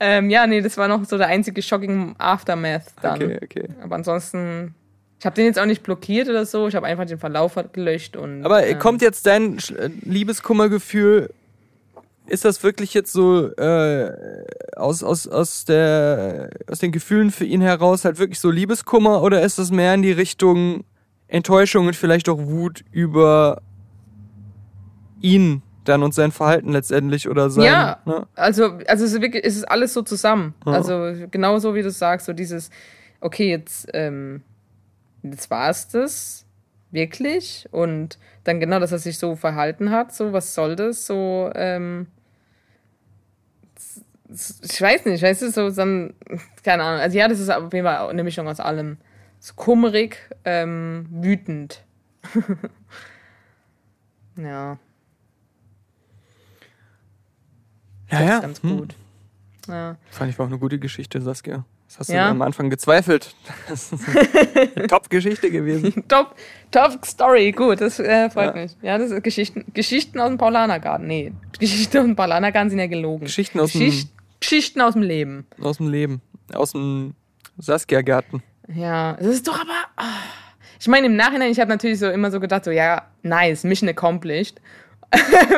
[0.00, 3.22] Ähm, ja, nee, das war noch so der einzige shocking Aftermath dann.
[3.22, 3.68] Okay, okay.
[3.80, 4.74] Aber ansonsten,
[5.24, 6.68] ich habe den jetzt auch nicht blockiert oder so.
[6.68, 8.44] Ich habe einfach den Verlauf gelöscht und.
[8.44, 11.32] Aber äh, ähm, kommt jetzt dein äh, Liebeskummergefühl,
[12.26, 14.12] ist das wirklich jetzt so äh,
[14.76, 19.40] aus, aus, aus, der, aus den Gefühlen für ihn heraus halt wirklich so Liebeskummer oder
[19.40, 20.84] ist das mehr in die Richtung
[21.26, 23.62] Enttäuschung und vielleicht auch Wut über
[25.22, 27.64] ihn dann und sein Verhalten letztendlich oder sein.
[27.64, 27.98] Ja.
[28.04, 28.26] Ne?
[28.34, 30.52] Also, also es ist wirklich, es ist alles so zusammen.
[30.66, 30.72] Ja.
[30.72, 32.68] Also genau so wie du sagst, so dieses,
[33.22, 34.42] okay, jetzt, ähm,
[35.24, 36.46] jetzt war es das
[36.90, 41.50] wirklich und dann genau, dass er sich so verhalten hat, so was soll das, so,
[41.54, 42.06] ähm,
[44.28, 46.14] ich weiß nicht, weißt du, so dann,
[46.62, 48.98] keine Ahnung, also ja, das ist auf jeden Fall eine Mischung aus allem.
[49.38, 51.84] So kummerig, ähm, wütend.
[54.36, 54.78] ja,
[58.10, 58.36] Ja, das ja.
[58.36, 58.78] ist ganz hm.
[58.78, 58.94] gut.
[59.68, 59.96] Ja.
[60.10, 61.64] Fand ich war auch eine gute Geschichte, Saskia.
[61.96, 62.24] Das hast Ja.
[62.24, 63.34] du am Anfang gezweifelt.
[63.68, 64.04] Das ist
[64.76, 66.02] eine Top-Geschichte gewesen.
[66.08, 66.34] Top,
[66.72, 68.62] top Story, gut, das äh, freut Ja.
[68.62, 68.76] mich.
[68.82, 71.06] Ja, das ist Geschichten, Geschichten aus dem Paulanergarten.
[71.06, 73.24] Nee, Geschichten aus dem Paulanergarten sind ja gelogen.
[73.26, 74.08] Geschichten aus dem- Geschicht,
[74.40, 75.46] Geschichten aus dem Leben.
[75.60, 76.20] Aus dem Leben.
[76.52, 77.14] Aus dem
[77.58, 78.42] Saskia-Garten.
[78.74, 79.72] Ja, das ist doch aber.
[79.96, 80.04] ah.
[80.80, 83.88] Ich meine, im Nachhinein, ich habe natürlich so immer so gedacht, so, ja, nice, Mission
[83.88, 84.60] accomplished.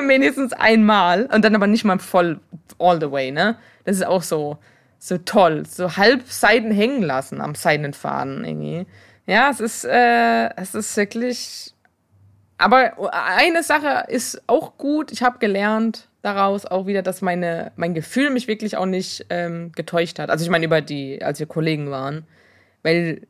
[0.06, 1.26] Mindestens einmal.
[1.32, 2.40] Und dann aber nicht mal voll
[2.78, 3.56] all the way, ne?
[3.84, 4.58] Das ist auch so,
[4.98, 5.64] so toll.
[5.66, 8.86] So halb Seiten hängen lassen am seidenen Faden irgendwie.
[9.26, 11.74] Ja, es ist, äh, es ist wirklich
[12.58, 15.12] aber eine Sache ist auch gut.
[15.12, 19.72] Ich habe gelernt daraus auch wieder, dass meine, mein Gefühl mich wirklich auch nicht ähm,
[19.72, 20.30] getäuscht hat.
[20.30, 22.26] Also ich meine über die, als wir Kollegen waren.
[22.82, 23.22] Weil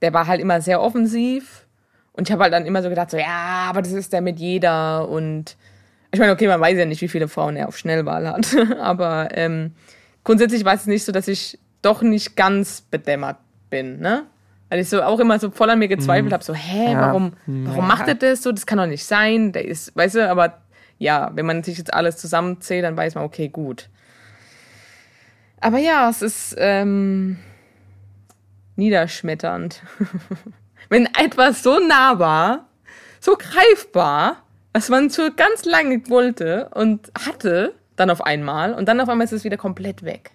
[0.00, 1.66] der war halt immer sehr offensiv.
[2.12, 4.38] Und ich habe halt dann immer so gedacht, so, ja, aber das ist der mit
[4.40, 5.08] jeder.
[5.08, 5.56] Und
[6.10, 8.56] ich meine, okay, man weiß ja nicht, wie viele Frauen er auf Schnellwahl hat.
[8.80, 9.72] aber ähm,
[10.24, 13.38] grundsätzlich war es nicht so, dass ich doch nicht ganz bedämmert
[13.70, 14.24] bin, ne?
[14.68, 16.32] Weil ich so auch immer so voll an mir gezweifelt Mhm.
[16.32, 17.00] habe, so, hä, Ja.
[17.00, 18.52] warum, warum macht er das so?
[18.52, 19.52] Das kann doch nicht sein.
[19.52, 20.62] Der ist, weißt du, aber
[20.98, 23.88] ja, wenn man sich jetzt alles zusammenzählt, dann weiß man, okay, gut.
[25.60, 27.38] Aber ja, es ist ähm,
[28.76, 29.82] niederschmetternd.
[30.88, 32.68] wenn etwas so nah war,
[33.20, 34.42] so greifbar,
[34.72, 39.24] was man so ganz lange wollte und hatte, dann auf einmal, und dann auf einmal
[39.24, 40.32] ist es wieder komplett weg.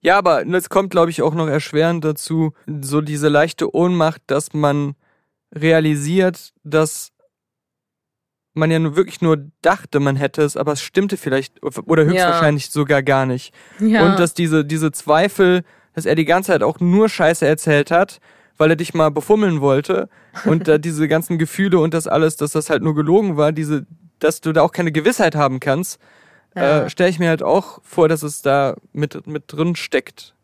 [0.00, 4.52] Ja, aber es kommt, glaube ich, auch noch erschwerend dazu, so diese leichte Ohnmacht, dass
[4.52, 4.94] man
[5.54, 7.12] realisiert, dass
[8.54, 12.70] man ja nur wirklich nur dachte, man hätte es, aber es stimmte vielleicht oder höchstwahrscheinlich
[12.70, 13.54] sogar gar nicht.
[13.78, 14.04] Ja.
[14.06, 15.62] Und dass diese, diese Zweifel,
[15.94, 18.20] dass er die ganze Zeit auch nur Scheiße erzählt hat,
[18.58, 20.08] weil er dich mal befummeln wollte
[20.44, 23.86] und da diese ganzen Gefühle und das alles, dass das halt nur gelogen war, diese,
[24.18, 25.98] dass du da auch keine Gewissheit haben kannst,
[26.54, 26.84] Ja.
[26.84, 30.34] äh, stelle ich mir halt auch vor, dass es da mit, mit drin steckt.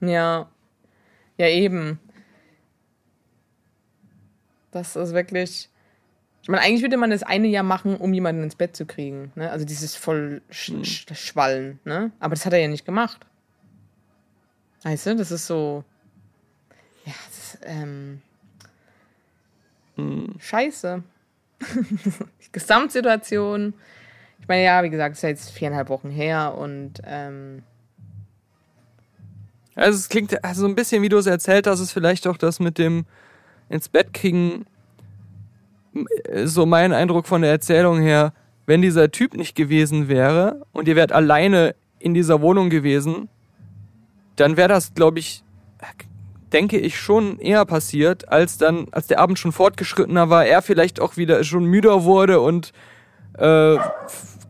[0.00, 0.48] Ja.
[1.36, 1.98] Ja, eben.
[4.70, 5.68] Das ist wirklich.
[6.42, 9.32] Ich meine, eigentlich würde man das eine Jahr machen, um jemanden ins Bett zu kriegen.
[9.34, 9.50] Ne?
[9.50, 11.78] Also dieses voll sch sch Schwallen.
[11.84, 12.10] Ne?
[12.20, 13.26] Aber das hat er ja nicht gemacht.
[14.82, 15.84] Weißt du, das ist so.
[17.04, 18.22] Ja, das ist, ähm.
[20.38, 21.02] Scheiße.
[21.60, 23.74] Die Gesamtsituation.
[24.48, 27.64] Ich meine, ja, wie gesagt, es ist ja jetzt viereinhalb Wochen her und ähm,
[29.74, 32.38] Also es klingt also so ein bisschen, wie du es erzählt hast, ist vielleicht auch
[32.38, 33.04] das mit dem
[33.68, 34.64] ins Bett kriegen,
[36.24, 38.32] äh, so mein Eindruck von der Erzählung her,
[38.64, 43.28] wenn dieser Typ nicht gewesen wäre und ihr wärt alleine in dieser Wohnung gewesen,
[44.36, 45.44] dann wäre das, glaube ich,
[46.54, 51.00] denke ich, schon eher passiert, als dann, als der Abend schon fortgeschrittener war, er vielleicht
[51.02, 52.72] auch wieder schon müder wurde und
[53.36, 53.76] äh,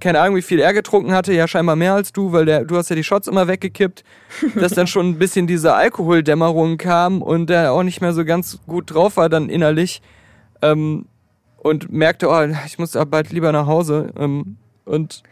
[0.00, 2.76] keine Ahnung, wie viel er getrunken hatte, ja scheinbar mehr als du, weil der, du
[2.76, 4.04] hast ja die Shots immer weggekippt,
[4.54, 8.58] dass dann schon ein bisschen diese Alkoholdämmerung kam und er auch nicht mehr so ganz
[8.66, 10.02] gut drauf war dann innerlich
[10.62, 11.06] ähm,
[11.58, 15.22] und merkte, oh, ich muss aber bald lieber nach Hause ähm, und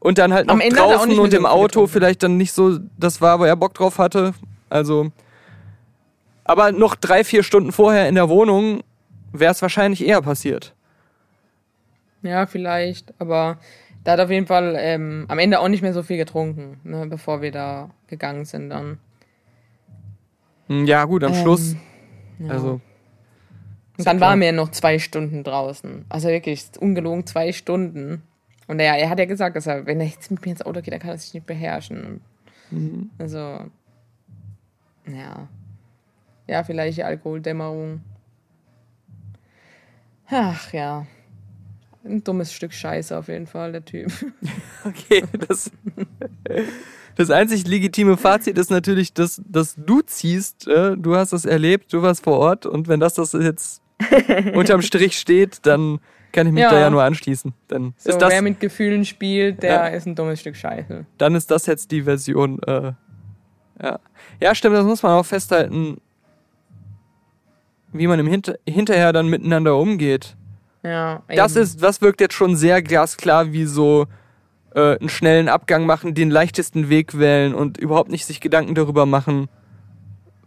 [0.00, 1.90] und dann halt noch draußen und im Auto getrunken.
[1.90, 4.32] vielleicht dann nicht so das war, wo er Bock drauf hatte,
[4.70, 5.10] also
[6.44, 8.82] aber noch drei, vier Stunden vorher in der Wohnung
[9.32, 10.74] wäre es wahrscheinlich eher passiert.
[12.22, 13.58] Ja, vielleicht, aber
[14.04, 17.06] da hat auf jeden Fall ähm, am Ende auch nicht mehr so viel getrunken, ne,
[17.06, 18.98] bevor wir da gegangen sind dann.
[20.68, 21.76] Hm, Ja, gut, am Ähm, Schluss.
[22.38, 22.50] Ja.
[22.50, 22.80] Also,
[23.98, 24.30] Und dann klar.
[24.30, 26.04] waren wir noch zwei Stunden draußen.
[26.08, 28.22] Also wirklich, ungelogen zwei Stunden.
[28.68, 30.80] Und er, er hat ja gesagt, dass er, wenn er jetzt mit mir ins Auto
[30.82, 32.20] geht, dann kann er sich nicht beherrschen.
[32.70, 33.10] Mhm.
[33.18, 33.38] Also,
[35.06, 35.48] ja.
[36.46, 38.00] Ja, vielleicht die Alkoholdämmerung.
[40.30, 41.06] Ach ja.
[42.04, 44.10] Ein dummes Stück Scheiße auf jeden Fall, der Typ.
[44.84, 45.70] okay, das,
[47.16, 51.92] das einzig legitime Fazit ist natürlich, dass, dass du ziehst, äh, du hast das erlebt,
[51.92, 53.82] du warst vor Ort und wenn das das jetzt
[54.54, 55.98] unterm Strich steht, dann
[56.32, 56.70] kann ich mich Ja.
[56.70, 57.52] da ja nur anschließen.
[57.66, 59.86] Dann So, ist das, wer mit Gefühlen spielt, der Ja.
[59.88, 61.04] ist ein dummes Stück Scheiße.
[61.18, 62.62] dann ist das jetzt die Version.
[62.62, 62.92] Äh,
[63.82, 63.98] ja.
[64.40, 65.98] ja, stimmt, das muss man auch festhalten,
[67.92, 70.36] wie man im Hinter hinterher dann miteinander umgeht.
[70.82, 74.06] Ja, Das ist, das wirkt jetzt schon sehr glasklar, wie so
[74.74, 79.06] äh, einen schnellen Abgang machen, den leichtesten Weg wählen und überhaupt nicht sich Gedanken darüber
[79.06, 79.48] machen,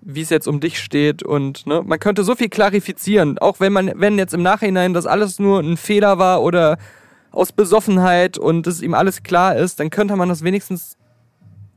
[0.01, 3.73] wie es jetzt um dich steht und ne, man könnte so viel klarifizieren, auch wenn
[3.73, 6.77] man, wenn jetzt im Nachhinein das alles nur ein Fehler war oder
[7.31, 10.97] aus Besoffenheit und es ihm alles klar ist, dann könnte man das wenigstens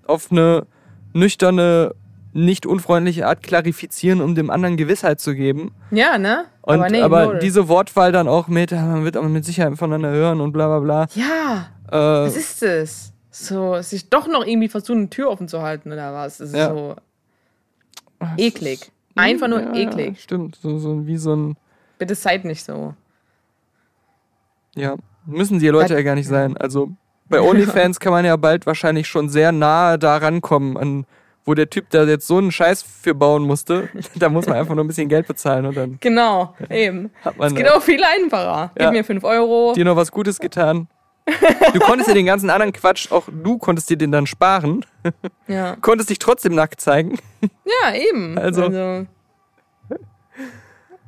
[0.07, 0.67] auf eine
[1.13, 1.95] nüchterne,
[2.33, 5.73] nicht unfreundliche Art klarifizieren, um dem anderen Gewissheit zu geben.
[5.91, 6.47] Ja, ne?
[6.67, 9.77] Und aber, nee, aber diese Wortwahl dann auch mit, ah, man wird aber mit Sicherheit
[9.77, 12.25] voneinander hören und bla bla Ja, bla.
[12.25, 13.13] was Äh, ist es?
[13.31, 16.39] So, sich doch noch irgendwie versuchen, eine Tür offen zu halten oder was?
[16.39, 16.71] Das ist Ja.
[16.71, 16.97] so
[18.39, 18.91] eklig.
[19.17, 20.15] Einfach nur ja, eklig.
[20.17, 21.57] Ja, stimmt, so, so wie so ein,
[21.99, 22.95] Bitte seid nicht so.
[24.75, 24.97] ja,
[25.27, 26.57] müssen die Leute Hat- ja gar nicht sein.
[26.57, 26.91] Also
[27.29, 31.07] bei OnlyFans kann man ja bald wahrscheinlich schon sehr nahe da rankommen, an
[31.45, 33.89] wo der Typ da jetzt so einen Scheiß für bauen musste.
[34.17, 37.11] da muss man einfach nur ein bisschen Geld bezahlen und dann Genau, eben.
[37.39, 38.71] Es geht auch viel einfacher.
[38.75, 38.91] Gib Ja.
[38.91, 39.73] mir 5 Euro.
[39.75, 40.89] dir noch was Gutes getan.
[41.73, 44.85] Du konntest dir den ganzen anderen Quatsch, auch du konntest dir den dann sparen,
[45.47, 45.77] Ja.
[45.81, 47.19] konntest dich trotzdem nackt zeigen.
[47.65, 48.37] ja, eben.
[48.39, 49.07] Also- also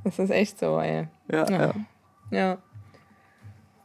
[0.05, 1.09] Das ist echt so, ey.
[1.31, 1.73] Ja, ja.
[2.31, 2.59] Ja.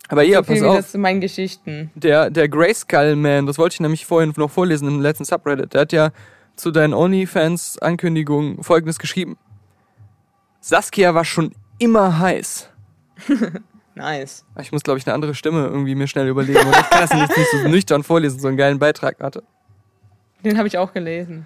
[0.07, 0.87] Aber hier, so pass auf.
[0.89, 1.89] zu meinen Geschichten.
[1.95, 5.81] Der, der Grayskull Man, das wollte ich nämlich vorhin noch vorlesen im letzten Subreddit, der
[5.81, 6.09] hat ja
[6.61, 9.37] zu deinen OnlyFans-Ankündigungen folgendes geschrieben.
[10.59, 12.69] Saskia war schon immer heiß.
[13.93, 14.45] Nice.
[14.61, 16.59] Ich muss, glaube ich, eine andere Stimme irgendwie mir schnell überlegen.
[16.59, 19.43] Ich kann das nicht, nicht so nüchtern vorlesen, so einen geilen Beitrag hatte.
[20.45, 21.45] Den habe ich auch gelesen.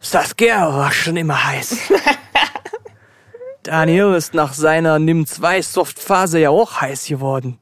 [0.00, 1.92] Saskia war schon immer heiß.
[3.62, 7.58] Daniel ist nach seiner NIM-2-Softphase ja auch heiß geworden.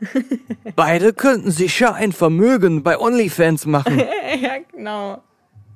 [0.76, 4.02] Beide könnten sicher ein Vermögen bei OnlyFans machen.
[4.38, 5.22] ja, genau.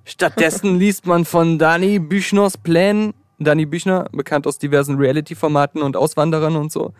[0.08, 6.56] Stattdessen liest man von Dani Büchners Plänen, Dani Büchner, bekannt aus diversen Reality-Formaten und Auswanderern
[6.56, 6.94] und so.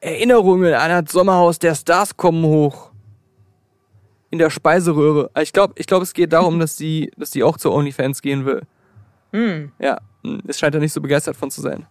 [0.00, 2.90] Erinnerungen an das Sommerhaus der Stars kommen hoch.
[4.30, 5.30] In der Speiseröhre.
[5.40, 8.44] Ich glaube, ich glaub, es geht darum, dass sie, dass sie auch zu OnlyFans gehen
[8.44, 8.60] will.
[9.32, 9.72] Hm.
[9.78, 9.98] Ja,
[10.46, 11.86] es scheint er nicht so begeistert von zu sein.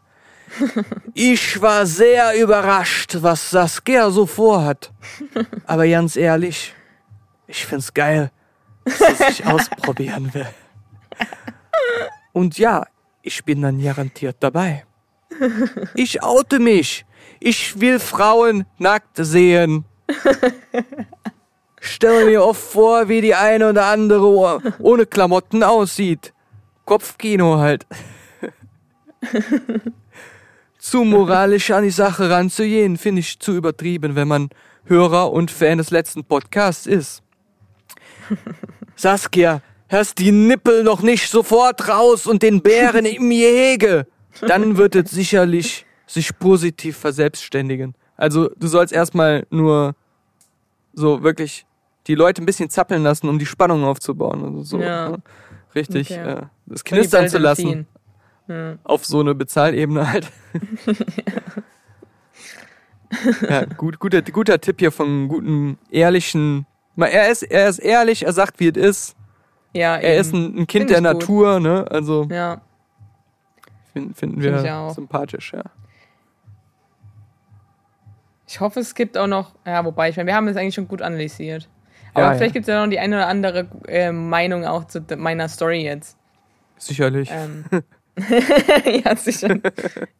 [1.15, 4.91] Ich war sehr überrascht, was Saskia so vorhat.
[5.65, 6.75] Aber ganz ehrlich,
[7.47, 8.31] ich find's geil,
[8.99, 10.47] dass sich ausprobieren will.
[12.33, 12.85] Und ja,
[13.21, 14.85] ich bin dann garantiert dabei.
[15.95, 17.05] Ich oute mich.
[17.39, 19.85] Ich will Frauen nackt sehen.
[21.79, 26.33] Stell mir oft vor, wie die eine oder andere ohne Klamotten aussieht.
[26.85, 27.87] Kopfkino halt.
[30.77, 34.49] zu moralisch an die Sache ranzugehen, finde ich zu übertrieben, wenn man
[34.85, 37.23] Hörer und Fan des letzten Podcasts ist.
[39.01, 44.05] Saskia, hast die Nippel noch nicht sofort raus und den Bären im Gehege.
[44.47, 47.95] Dann wird es sicherlich sich positiv verselbstständigen.
[48.15, 49.95] Also du sollst erstmal nur
[50.93, 51.65] so wirklich
[52.07, 54.43] die Leute ein bisschen zappeln lassen, um die Spannung aufzubauen.
[54.45, 55.09] Also so Ja.
[55.09, 55.17] ne?
[55.73, 56.33] richtig Okay.
[56.33, 57.87] äh, das knistern zu lassen.
[58.47, 58.77] Ja.
[58.83, 60.29] auf so eine Bezahlebene halt.
[63.49, 66.65] ja, gut, guter, guter Tipp hier von guten, ehrlichen.
[66.97, 69.15] Er ist, er ist ehrlich, er sagt, wie es ist.
[69.73, 70.21] Ja, Er eben.
[70.21, 71.21] ist ein, ein Kind Find der gut.
[71.21, 71.85] Natur, ne?
[71.89, 72.61] Also Ja,
[73.93, 74.93] finden, finden Find wir auch.
[74.93, 75.63] sympathisch, ja.
[78.47, 80.87] ich hoffe, es gibt auch noch, ja, wobei, ich meine, wir haben es eigentlich schon
[80.87, 81.69] gut analysiert.
[82.13, 82.53] Aber Ja, vielleicht ja.
[82.53, 86.17] gibt es ja noch die eine oder andere äh, Meinung auch zu meiner Story jetzt.
[86.77, 87.29] Sicherlich.
[87.31, 87.63] Ähm.
[89.05, 89.57] ja, sicher.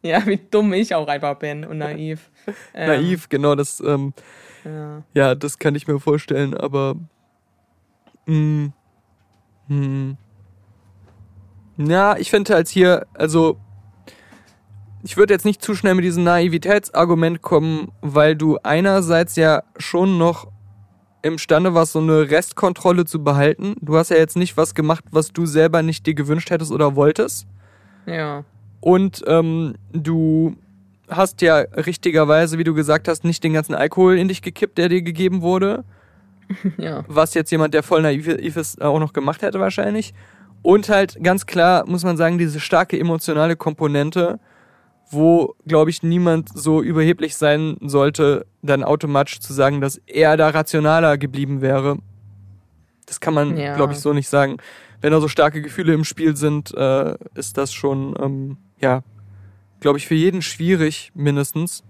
[0.00, 2.30] ja, wie dumm ich auch einfach bin und naiv.
[2.74, 4.14] Ähm, Naiv, genau, das, ähm,
[4.64, 5.02] Ja.
[5.14, 6.96] ja, das kann ich mir vorstellen, aber.
[8.26, 8.70] Mh,
[9.68, 10.16] hm.
[11.78, 13.58] Ja, ich finde halt hier, also.
[15.04, 20.16] Ich würde jetzt nicht zu schnell mit diesem Naivitätsargument kommen, weil du einerseits ja schon
[20.16, 20.46] noch
[21.22, 23.74] imstande warst, so eine Restkontrolle zu behalten.
[23.80, 26.94] Du hast ja jetzt nicht was gemacht, was du selber nicht dir gewünscht hättest oder
[26.94, 27.46] wolltest.
[28.06, 28.44] Ja.
[28.80, 30.56] Und ähm, du
[31.16, 34.88] hast ja richtigerweise, wie du gesagt hast, nicht den ganzen Alkohol in dich gekippt, der
[34.88, 35.84] dir gegeben wurde.
[36.76, 37.04] Ja.
[37.08, 40.12] Was jetzt jemand, der voll naiv ist, auch noch gemacht hätte wahrscheinlich.
[40.60, 44.38] Und halt ganz klar, muss man sagen, diese starke emotionale Komponente,
[45.10, 50.50] wo, glaube ich, niemand so überheblich sein sollte, dann automatisch zu sagen, dass er da
[50.50, 51.96] rationaler geblieben wäre.
[53.06, 53.74] Das kann man, Ja.
[53.76, 54.58] glaube ich, so nicht sagen.
[55.00, 59.02] Wenn da so starke Gefühle im Spiel sind, äh, ist das schon, ähm, ja,
[59.82, 61.84] glaube ich, für jeden schwierig, mindestens.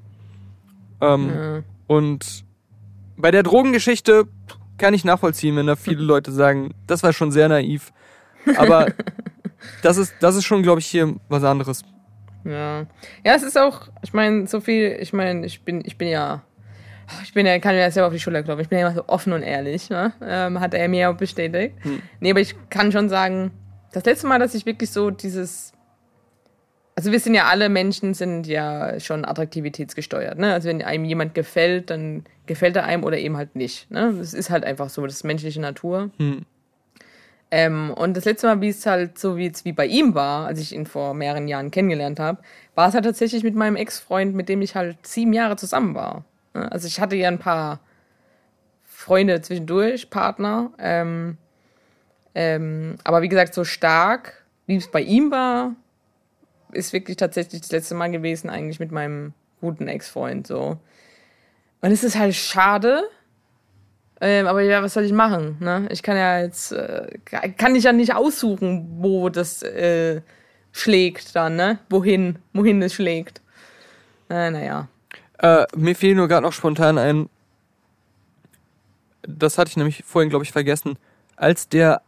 [1.01, 1.63] Ähm, ja.
[1.89, 2.45] und
[3.17, 4.27] bei der Drogengeschichte
[4.79, 7.93] kann ich nachvollziehen, wenn da viele Leute sagen, das war schon sehr naiv.
[8.57, 8.87] Aber
[9.83, 11.83] das ist, das ist schon, glaube ich, hier was anderes.
[12.45, 12.87] Ja.
[13.25, 16.43] Ja, es ist auch, ich meine, so viel, ich meine, ich bin, ich bin ja,
[17.23, 18.97] ich bin ja, kann mir ja selber auf die Schulter klopfen, ich bin ja immer
[18.97, 20.13] so offen und ehrlich, ne?
[20.25, 21.77] Ähm, hat er mir auch bestätigt.
[21.83, 22.03] Hm.
[22.21, 23.53] Nee, aber ich kann schon sagen,
[23.93, 25.73] das letzte Mal, dass ich wirklich so dieses,
[26.95, 30.53] also wir sind ja alle Menschen sind ja schon attraktivitätsgesteuert, ne?
[30.53, 34.15] Also wenn einem jemand gefällt, dann gefällt er einem oder eben halt nicht, ne?
[34.19, 36.11] Das ist halt einfach so, das ist menschliche Natur.
[36.19, 36.45] Hm.
[37.51, 40.47] Ähm, und das letzte Mal, wie es halt so wie es wie bei ihm war,
[40.47, 42.43] als ich ihn vor mehreren Jahren kennengelernt habe,
[42.75, 46.25] war es halt tatsächlich mit meinem Ex-Freund, mit dem ich halt sieben Jahre zusammen war.
[46.55, 46.71] Ne?
[46.73, 47.81] Also ich hatte ja ein paar
[48.85, 51.37] Freunde zwischendurch, Partner, ähm,
[52.35, 55.75] ähm, aber wie gesagt, so stark, wie es bei ihm war,
[56.73, 60.79] ist wirklich tatsächlich das letzte Mal gewesen, eigentlich mit meinem guten Ex-Freund so.
[61.81, 63.05] Und es ist halt schade,
[64.21, 65.57] ähm, aber ja, was soll ich machen?
[65.59, 65.89] Ne?
[65.91, 70.21] Ich kann ja jetzt, äh, kann ich ja nicht aussuchen, wo das äh,
[70.71, 71.81] schlägt dann, ne?
[71.91, 73.41] Wohin, wohin es schlägt.
[74.31, 74.87] Äh, naja.
[75.39, 77.29] Äh, mir fiel nur gerade noch spontan ein,
[79.23, 80.99] das hatte ich nämlich vorhin, glaube ich, vergessen,
[81.35, 82.03] als der,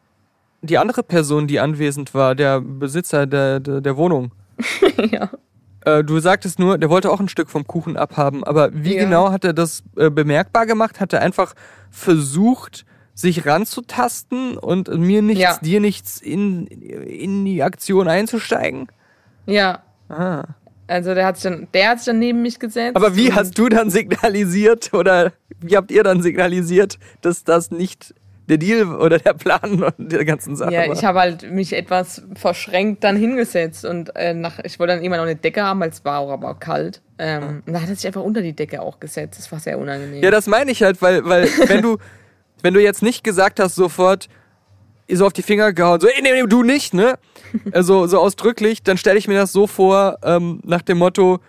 [0.62, 4.30] die andere Person, die anwesend war, der Besitzer der, der, der Wohnung,
[5.10, 5.30] ja.
[5.84, 9.04] Äh, du sagtest nur, der wollte auch ein Stück vom Kuchen abhaben, aber wie Ja.
[9.04, 11.00] genau hat er das äh, bemerkbar gemacht?
[11.00, 11.54] Hat er einfach
[11.90, 12.84] versucht,
[13.14, 15.58] sich ranzutasten und mir nichts, Ja.
[15.62, 18.88] dir nichts in, in die Aktion einzusteigen?
[19.46, 19.82] Ja.
[20.08, 20.44] Ah.
[20.86, 22.96] Also der hat sich dann, der hat sich dann neben mich gesetzt.
[22.96, 28.14] Aber wie hast du dann signalisiert oder wie habt ihr dann signalisiert, dass das nicht
[28.48, 32.22] der Deal oder der Plan und der ganzen Sache Ja, ich habe halt mich etwas
[32.34, 35.90] verschränkt dann hingesetzt und äh, nach, ich wollte dann immer noch eine Decke haben, weil
[35.90, 37.00] es war auch aber auch kalt.
[37.18, 39.38] Ähm, Und da hat er sich einfach unter die Decke auch gesetzt.
[39.38, 40.22] Das war sehr unangenehm.
[40.22, 41.98] Ja, das meine ich halt, weil, weil wenn du,
[42.62, 44.28] wenn du jetzt nicht gesagt hast sofort,
[45.10, 47.18] so auf die Finger gehauen, so, ey, nee, nee, du nicht, ne?
[47.72, 51.40] Also so ausdrücklich, dann stelle ich mir das so vor, ähm, nach dem Motto,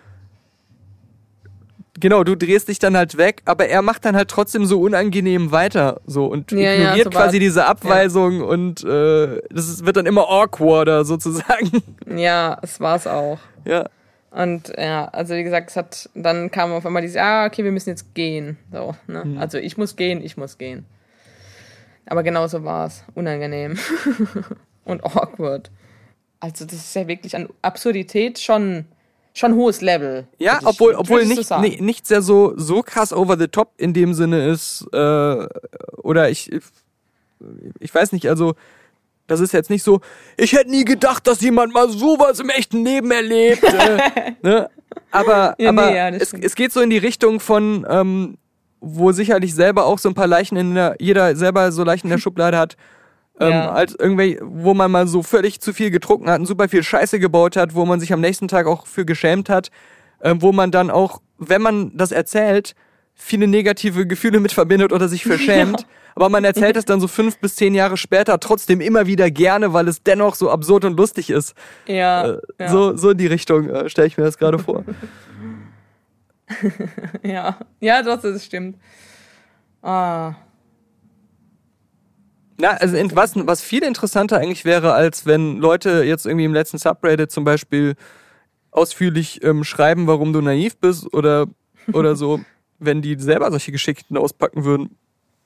[2.00, 5.52] genau, du drehst dich dann halt weg, aber er macht dann halt trotzdem so unangenehm
[5.52, 9.84] weiter, so und Ja, ja, ignoriert so war- quasi diese Abweisung und äh, das ist,
[9.86, 11.70] wird dann immer awkwarder sozusagen.
[12.06, 13.38] ja, es war's auch.
[13.64, 13.88] ja.
[14.32, 17.72] Und ja, also wie gesagt, es hat, dann kam auf einmal dieses, ah, okay, wir
[17.72, 18.58] müssen jetzt gehen.
[18.70, 19.24] So, ne?
[19.24, 19.38] Mhm.
[19.38, 20.84] Also ich muss gehen, ich muss gehen.
[22.04, 23.02] Aber genau so war es.
[23.14, 23.78] Unangenehm.
[24.84, 25.70] Und awkward.
[26.38, 28.84] Also das ist ja wirklich an Absurdität schon,
[29.38, 30.26] schon hohes Level.
[30.38, 33.92] Ja, ich- obwohl, obwohl nicht, nee, nichts ja so, so krass over the top in
[33.92, 35.46] dem Sinne ist, äh,
[36.02, 36.50] oder ich,
[37.80, 38.54] ich weiß nicht, also,
[39.26, 40.00] das ist jetzt nicht so,
[40.36, 44.70] ich hätte nie gedacht, dass jemand mal sowas im echten Leben erlebt, äh, ne?
[45.10, 48.38] Aber, Ja, nee, aber ja, das es, es geht so in die Richtung von, ähm,
[48.80, 52.12] wo sicherlich selber auch so ein paar Leichen in der, jeder selber so Leichen in
[52.12, 52.76] der Schublade hat,
[53.40, 53.70] ähm, Ja.
[53.72, 57.18] als irgendwie, wo man mal so völlig zu viel getrunken hat und super viel Scheiße
[57.18, 59.70] gebaut hat, wo man sich am nächsten Tag auch für geschämt hat,
[60.22, 62.74] ähm, wo man dann auch, wenn man das erzählt,
[63.14, 65.86] viele negative Gefühle mit verbindet oder sich verschämt.
[66.14, 69.74] Aber man erzählt es dann so fünf bis zehn Jahre später trotzdem immer wieder gerne,
[69.74, 71.54] weil es dennoch so absurd und lustig ist.
[71.86, 74.82] Ja, Äh, ja, So, so in die Richtung äh, stelle ich mir das gerade vor.
[77.22, 77.58] ja.
[77.80, 78.76] Ja, doch, das stimmt.
[79.82, 80.34] Ah,
[82.58, 86.78] Na, also was, was viel interessanter eigentlich wäre, als wenn Leute jetzt irgendwie im letzten
[86.78, 87.94] Subreddit zum Beispiel
[88.70, 91.46] ausführlich ähm, schreiben, warum du naiv bist oder,
[91.92, 92.40] oder so,
[92.78, 94.96] wenn die selber solche Geschichten auspacken würden.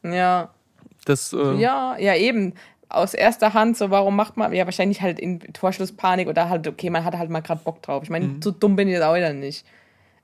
[0.02, 0.50] ja.
[1.06, 2.52] Das, äh, Ja, ja, eben.
[2.90, 6.90] Aus erster Hand, so warum macht man, ja, wahrscheinlich halt in Torschlusspanik oder halt, okay,
[6.90, 8.02] man hat halt mal gerade Bock drauf.
[8.02, 8.42] Ich meine, Mhm.
[8.42, 9.64] so dumm bin ich jetzt auch wieder nicht.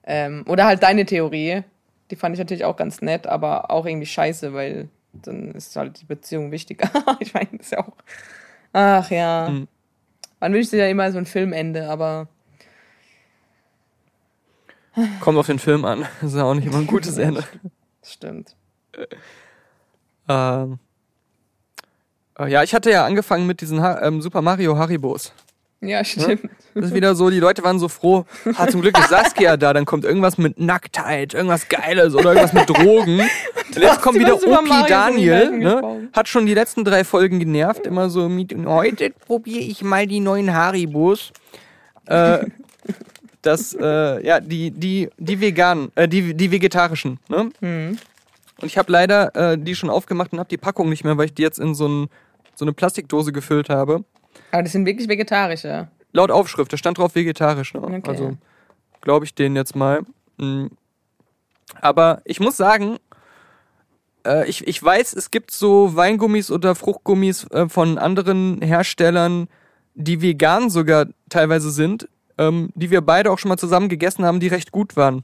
[0.05, 1.63] Ähm, oder halt deine Theorie,
[2.11, 4.89] die fand ich natürlich auch ganz nett, aber auch irgendwie scheiße, weil
[5.23, 6.91] dann ist halt die Beziehung wichtiger.
[7.21, 7.97] ich meine, das ist ja auch.
[8.73, 9.49] Ach ja.
[9.51, 9.69] Mhm.
[10.41, 12.29] Man wünscht sich ja immer so ein Filmende, aber
[15.21, 16.07] kommt auf den Film an.
[16.21, 17.45] Das ist ja auch nicht immer ein gutes Ende.
[18.03, 18.57] stimmt.
[20.29, 20.79] Ähm,
[22.39, 25.33] äh, ja, ich hatte ja angefangen mit diesen ha ähm, Super Mario Haribos.
[25.81, 26.49] Ja, stimmt.
[26.75, 28.25] Das ist wieder so, die Leute waren so froh,
[28.57, 32.53] ah, zum Glück ist Saskia da, dann kommt irgendwas mit Nacktheit, irgendwas Geiles oder irgendwas
[32.53, 33.21] mit Drogen.
[33.75, 36.09] Und jetzt kommt wieder Opi Daniel, ne?
[36.13, 40.21] hat schon die letzten drei Folgen genervt, immer so mit, heute probiere ich mal die
[40.21, 41.33] neuen Haribos.
[42.07, 42.47] Äh,
[43.43, 47.51] das, äh, ja, die, die, die veganen, äh, die, die vegetarischen, ne?
[47.61, 47.99] Mhm.
[48.61, 51.27] Und ich habe leider äh, die schon aufgemacht und habe die Packung nicht mehr, weil
[51.27, 52.09] ich die jetzt in so, ein,
[52.55, 54.05] so eine Plastikdose gefüllt habe.
[54.51, 55.89] Aber das sind wirklich vegetarische.
[56.13, 57.75] Laut Aufschrift, da stand drauf vegetarisch.
[57.75, 57.81] Ne?
[57.81, 58.03] Okay.
[58.07, 58.37] Also
[59.01, 60.03] glaube ich denen jetzt mal.
[60.39, 60.67] Mm.
[61.81, 62.99] Aber ich muss sagen,
[64.27, 69.49] äh, ich, ich weiß, es gibt so Weingummis oder Fruchtgummis äh, von anderen Herstellern,
[69.95, 74.41] die vegan sogar teilweise sind, ähm, die wir beide auch schon mal zusammen gegessen haben,
[74.41, 75.23] die recht gut waren.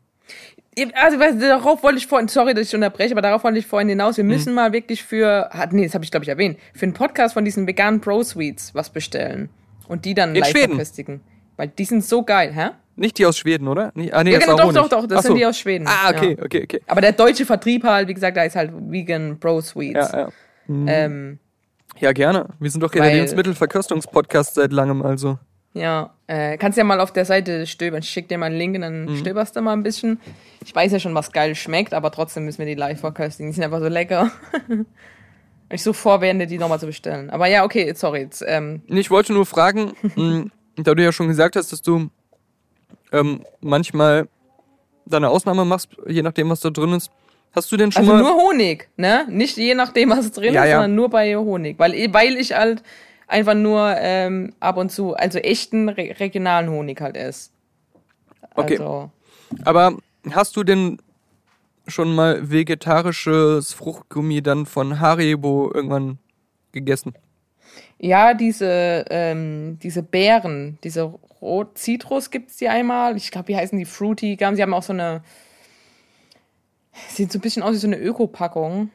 [0.95, 3.89] Also, du, darauf wollte ich vorhin, sorry, dass ich unterbreche, aber darauf wollte ich vorhin
[3.91, 4.16] hinaus.
[4.16, 4.23] Mhm.
[4.23, 7.35] Wir müssen mal wirklich für, nee, das habe ich glaube ich erwähnt, für einen Podcast
[7.35, 9.51] von diesen veganen Pro Sweets was bestellen
[9.89, 11.20] und die dann In live verköstigen.
[11.59, 12.70] Weil die sind so geil, hä?
[12.97, 13.89] Nicht die aus Schweden, oder?
[13.89, 15.37] Ah, nee, Ja, genau, doch, doch, doch, das Ach sind so.
[15.39, 15.87] die aus Schweden.
[15.87, 16.45] Ah, okay, Ja.
[16.45, 16.81] okay, okay.
[16.87, 20.12] Aber der deutsche Vertrieb halt, wie gesagt, da ist halt Vegan Pro Sweets.
[20.12, 20.28] Ja, ja.
[20.69, 21.39] Ähm,
[21.99, 22.49] ja, gerne.
[22.61, 25.39] Wir sind doch der Weil- Lebensmittelverköstungs-Podcast seit langem, also.
[25.74, 28.01] Ja, äh, kannst ja mal auf der Seite stöbern.
[28.03, 29.16] Ich schick dir mal einen Link und dann Mhm.
[29.16, 30.20] stöberst du mal ein bisschen.
[30.65, 33.51] Ich weiß ja schon, was geil schmeckt, aber trotzdem müssen wir die live verköstigen.
[33.51, 34.31] Die sind einfach so lecker.
[35.70, 37.31] ich suche Vorwände, die nochmal zu bestellen.
[37.31, 38.20] Aber ja, okay, sorry.
[38.20, 40.44] Jetzt, ähm, Ich wollte nur fragen, mh,
[40.77, 42.11] da du ja schon gesagt hast, dass du
[43.12, 44.28] ähm, manchmal
[45.07, 47.11] deine Ausnahme machst, je nachdem, was da drin ist.
[47.55, 48.20] Hast du denn schon also mal.
[48.23, 49.27] nur Honig, ne?
[49.28, 50.77] Nicht je nachdem, was drin Ja, ist, ja.
[50.77, 51.78] sondern nur bei Honig.
[51.78, 52.82] Weil, weil ich halt
[53.33, 57.51] einfach nur ähm, ab und zu, also echten re regionalen Honig halt esse.
[58.55, 58.79] Okay.
[58.79, 59.11] Also,
[59.65, 59.97] Aber
[60.31, 60.99] hast du denn
[61.87, 66.19] schon mal vegetarisches Fruchtgummi dann von Haribo irgendwann
[66.71, 67.15] gegessen?
[67.99, 73.17] Ja, diese, ähm, diese Beeren, diese Rot Zitrus gibt's die einmal.
[73.17, 74.55] Ich glaube, wie heißen die Fruity Gum.
[74.55, 75.23] Sie haben auch so eine.
[77.09, 78.91] Sieht so ein bisschen aus wie so eine Öko-Packung.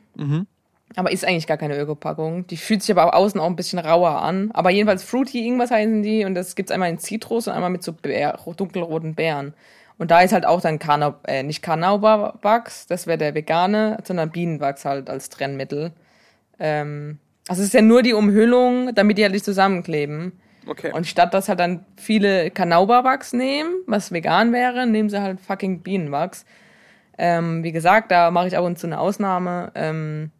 [0.95, 2.47] Aber ist eigentlich gar keine Öko-Packung.
[2.47, 4.51] Die fühlt sich aber außen auch ein bisschen rauer an.
[4.53, 6.25] Aber jedenfalls Fruity irgendwas heißen die.
[6.25, 9.53] Und das gibt's einmal in Zitrus und einmal mit so Bär, dunkelroten Beeren.
[9.97, 14.29] Und da ist halt auch dann Karnau, äh, nicht Karnauberwachs, das wäre der vegane, sondern
[14.29, 15.91] Bienenwachs halt als Trennmittel.
[16.59, 20.33] Ähm, also es ist ja nur die Umhüllung, damit die halt nicht zusammenkleben.
[20.67, 20.91] Okay.
[20.91, 25.81] Und statt dass halt dann viele Kanauberwachs nehmen, was vegan wäre, nehmen sie halt fucking
[25.81, 26.45] Bienenwachs.
[27.17, 29.71] Ähm, wie gesagt, da mache ich ab und zu eine Ausnahme.
[29.73, 30.31] Ähm,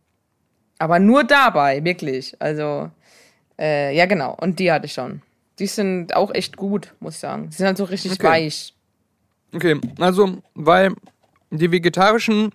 [0.80, 2.36] aber nur dabei, wirklich.
[2.40, 2.90] Also,
[3.60, 4.36] äh, ja genau.
[4.40, 5.22] Und die hatte ich schon.
[5.60, 7.50] Die sind auch echt gut, muss ich sagen.
[7.50, 8.24] Die sind halt so richtig Okay.
[8.28, 8.74] weich.
[9.56, 10.94] Okay, also, weil
[11.50, 12.52] die vegetarischen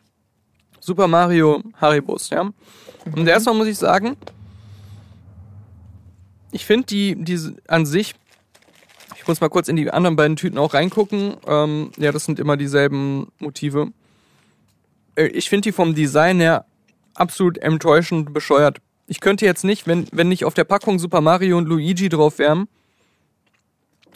[0.79, 2.51] Super Mario Haribos, ja.
[3.17, 4.17] Und erstmal muss ich sagen,
[6.51, 8.15] ich finde die, diese an sich,
[9.17, 11.37] ich muss mal kurz in die anderen beiden Tüten auch reingucken.
[11.47, 13.89] Ähm, ja, das sind immer dieselben Motive.
[15.15, 16.67] Äh, Ich finde die vom Design her
[17.15, 18.79] absolut enttäuschend bescheuert.
[19.07, 22.39] Ich könnte jetzt nicht, wenn, wenn nicht auf der Packung Super Mario und Luigi drauf
[22.39, 22.69] wären,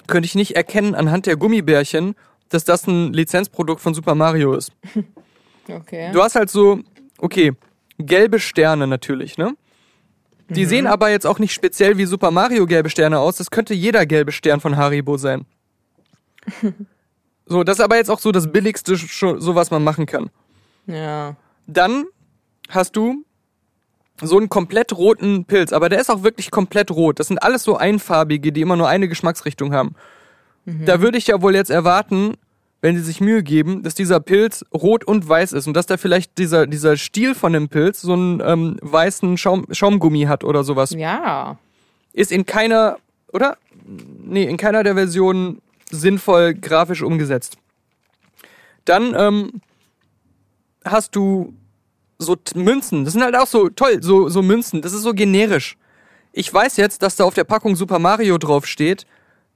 [0.07, 2.15] könnte ich nicht erkennen anhand der Gummibärchen,
[2.49, 4.73] dass das ein Lizenzprodukt von Super Mario ist.
[5.69, 6.13] Okay.
[6.13, 6.79] Du hast halt so,
[7.19, 7.51] okay,
[7.99, 9.57] gelbe Sterne natürlich, ne?
[10.49, 13.37] Die sehen aber jetzt auch nicht speziell wie Super Mario gelbe Sterne aus.
[13.37, 15.45] Das könnte jeder gelbe Stern von Haribo sein.
[17.47, 20.31] so, das ist aber jetzt auch so das billigste, so was man machen kann.
[20.87, 21.35] ja.
[21.67, 22.05] Dann
[22.69, 23.25] hast du
[24.23, 27.21] so einen komplett roten Pilz, aber der ist auch wirklich komplett rot.
[27.21, 29.95] Das sind alles so einfarbige, die immer nur eine Geschmacksrichtung haben.
[30.67, 32.35] Da würde ich ja wohl jetzt erwarten,
[32.81, 35.97] wenn sie sich Mühe geben, dass dieser Pilz rot und weiß ist und dass da
[35.97, 40.65] vielleicht dieser, dieser Stiel von dem Pilz so einen ähm, weißen Schaum, Schaumgummi hat oder
[40.65, 40.91] sowas.
[40.91, 41.59] Ja.
[42.13, 42.99] Ist in keiner,
[43.33, 43.59] oder?
[44.25, 47.59] Nee, in keiner der Versionen sinnvoll grafisch umgesetzt.
[48.85, 49.61] Dann ähm,
[50.85, 51.55] hast du
[52.19, 53.05] so Münzen.
[53.05, 54.83] Das sind halt auch so toll, so, so Münzen.
[54.83, 55.77] Das ist so generisch.
[56.33, 59.07] Ich weiß jetzt, dass da auf der Packung Super Mario drauf steht.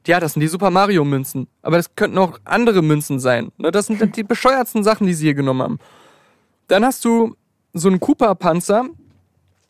[0.07, 1.47] Ja, das sind die Super Mario Münzen.
[1.63, 3.53] Aber das könnten auch andere Münzen sein.
[3.59, 5.79] Ne, Das sind die bescheuertsten Sachen, die sie hier genommen haben.
[6.69, 7.37] Dann hast du
[7.75, 8.87] so einen Cooper-Panzer.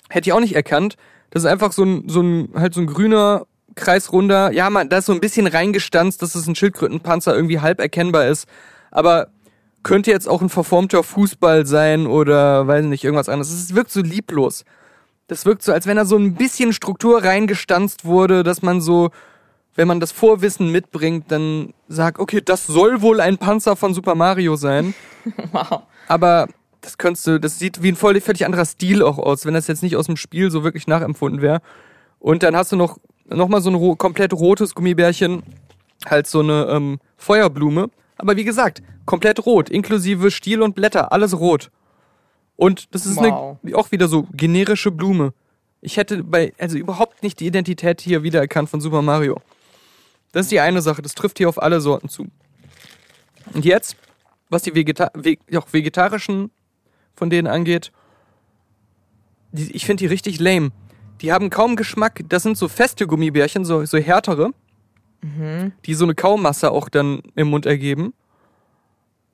[0.09, 0.97] Hätte ich auch nicht erkannt.
[1.31, 4.53] Das ist einfach so ein, so ein, halt so ein grüner, kreisrunder.
[4.53, 8.27] Ja, man, da ist so ein bisschen reingestanzt, dass es ein Schildkrötenpanzer irgendwie halb erkennbar
[8.29, 8.47] ist.
[8.91, 9.29] Aber
[9.83, 13.53] könnte jetzt auch ein verformter Fußball sein oder weiß nicht, irgendwas anderes.
[13.53, 14.65] Es wirkt so lieblos.
[15.27, 19.11] Das wirkt so, als wenn da so ein bisschen Struktur reingestanzt wurde, dass man so,
[19.75, 24.15] wenn man das Vorwissen mitbringt, dann sagt, okay, das soll wohl ein Panzer von Super
[24.15, 24.95] Mario sein.
[25.53, 25.83] Wow.
[26.09, 26.49] Aber
[26.81, 29.67] das könntest du, das sieht wie ein voll, völlig anderer Stil auch aus, wenn das
[29.67, 31.61] jetzt nicht aus dem Spiel so wirklich nachempfunden wäre.
[32.19, 35.43] Und dann hast du noch, noch mal so ein komplett rotes Gummibärchen,
[36.07, 37.91] halt so eine ähm, Feuerblume.
[38.21, 41.71] Aber wie gesagt, komplett rot, inklusive Stiel und Blätter, alles rot.
[42.57, 43.57] Und das ist Wow.
[43.63, 45.33] eine, auch wieder so generische Blume.
[45.81, 49.41] Ich hätte bei, also überhaupt nicht die Identität hier wiedererkannt von Super Mario.
[50.33, 52.27] Das ist die eine Sache, das trifft hier auf alle Sorten zu.
[53.55, 53.97] Und jetzt,
[54.51, 56.51] was die Vegeta ve auch vegetarischen
[57.15, 57.93] von denen angeht,
[59.53, 60.71] die, ich finde die richtig lame.
[61.23, 62.21] Die haben kaum Geschmack.
[62.29, 64.51] Das sind so feste Gummibärchen, so, so härtere,
[65.23, 68.15] die so eine Kaumasse auch dann im Mund ergeben.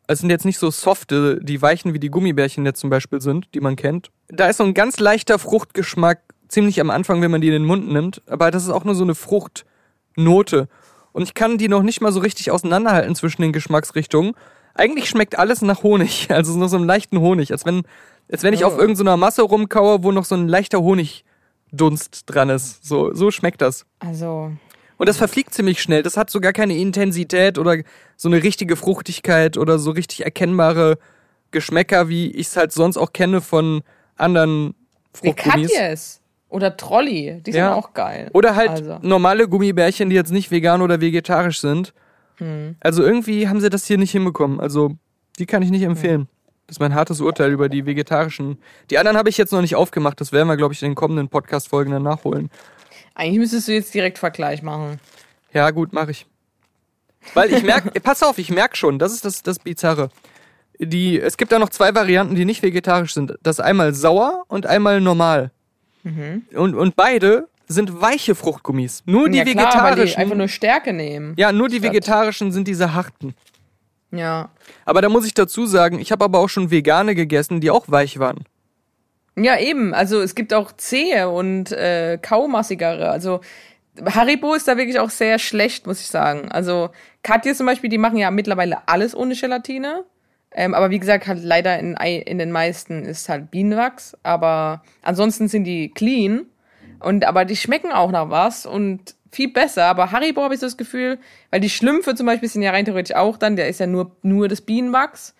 [0.09, 3.49] Es sind jetzt nicht so softe, die weichen wie die Gummibärchen jetzt zum Beispiel sind,
[3.55, 4.11] die man kennt.
[4.29, 7.65] Da ist so ein ganz leichter Fruchtgeschmack, ziemlich am Anfang, wenn man die in den
[7.65, 8.23] Mund nimmt.
[8.29, 10.69] Aber das ist auch nur so eine Fruchtnote.
[11.13, 14.35] Und ich kann die noch nicht mal so richtig auseinanderhalten zwischen den Geschmacksrichtungen.
[14.75, 17.83] Eigentlich schmeckt alles nach Honig, also nur so einem leichten Honig, als wenn,
[18.31, 18.81] als wenn ich auf Oh.
[18.81, 22.85] irgendeiner Masse rumkaue, wo noch so ein leichter Honigdunst dran ist.
[22.85, 23.87] So, so schmeckt das.
[23.99, 24.53] Also,
[24.98, 26.02] Und das verfliegt ziemlich schnell.
[26.02, 27.78] Das hat so gar keine Intensität oder
[28.16, 30.98] so eine richtige Fruchtigkeit oder so richtig erkennbare
[31.51, 33.82] Geschmäcker, wie ich es halt sonst auch kenne von
[34.16, 34.74] anderen
[35.12, 35.73] Fruchtgummis.
[35.73, 37.74] Katjes oder Trolli, die sind Ja.
[37.74, 38.31] auch geil.
[38.32, 38.98] Oder halt Also.
[39.02, 41.93] normale Gummibärchen, die jetzt nicht vegan oder vegetarisch sind.
[42.39, 42.77] Hm.
[42.81, 44.60] Also irgendwie haben sie das hier nicht hinbekommen.
[44.60, 44.97] Also
[45.39, 46.28] die kann ich nicht empfehlen.
[46.66, 48.59] Das ist mein hartes Urteil über die vegetarischen.
[48.90, 50.20] Die anderen habe ich jetzt noch nicht aufgemacht.
[50.20, 52.51] Das werden wir, glaube ich, in den kommenden Podcast-Folgen dann nachholen.
[53.17, 55.01] Eigentlich müsstest du jetzt direkt Vergleich machen.
[55.53, 56.27] Ja, gut, mache ich.
[57.33, 60.11] Weil ich merke, pass auf, ich merke schon, das ist das, das Bizarre.
[60.79, 63.35] Die, es gibt da noch zwei Varianten, die nicht vegetarisch sind.
[63.43, 65.51] Das einmal sauer und einmal normal.
[66.03, 66.45] Mhm.
[66.55, 69.03] Und, und beide sind weiche Fruchtgummis.
[69.07, 70.21] Nur die ja, klar, weil die vegetarischen.
[70.21, 71.33] einfach nur Stärke nehmen.
[71.39, 73.35] ja, nur die vegetarischen sind diese harten.
[74.11, 74.51] Ja.
[74.85, 77.87] Aber da muss ich dazu sagen, ich habe aber auch schon vegane gegessen, die auch
[77.89, 78.45] weich waren.
[79.39, 79.93] Ja, eben.
[79.95, 83.11] Also es gibt auch zähe und äh, kaumassigere.
[83.11, 83.41] Also
[84.05, 86.51] Haribo ist da wirklich auch sehr schlecht, muss ich sagen.
[86.51, 86.91] Also
[87.23, 90.05] Katja zum Beispiel, die machen ja mittlerweile alles ohne Gelatine.
[90.53, 94.17] Ähm, aber wie gesagt, halt leider in, in den meisten ist halt Bienenwachs.
[94.23, 96.47] Aber ansonsten sind die clean.
[97.01, 99.85] Und aber die schmecken auch nach was und viel besser.
[99.85, 101.19] Aber Haribo habe ich so das Gefühl,
[101.51, 104.17] weil die Schlümpfe zum Beispiel sind ja rein theoretisch auch dann, der ist ja nur,
[104.23, 105.35] nur das Bienenwachs.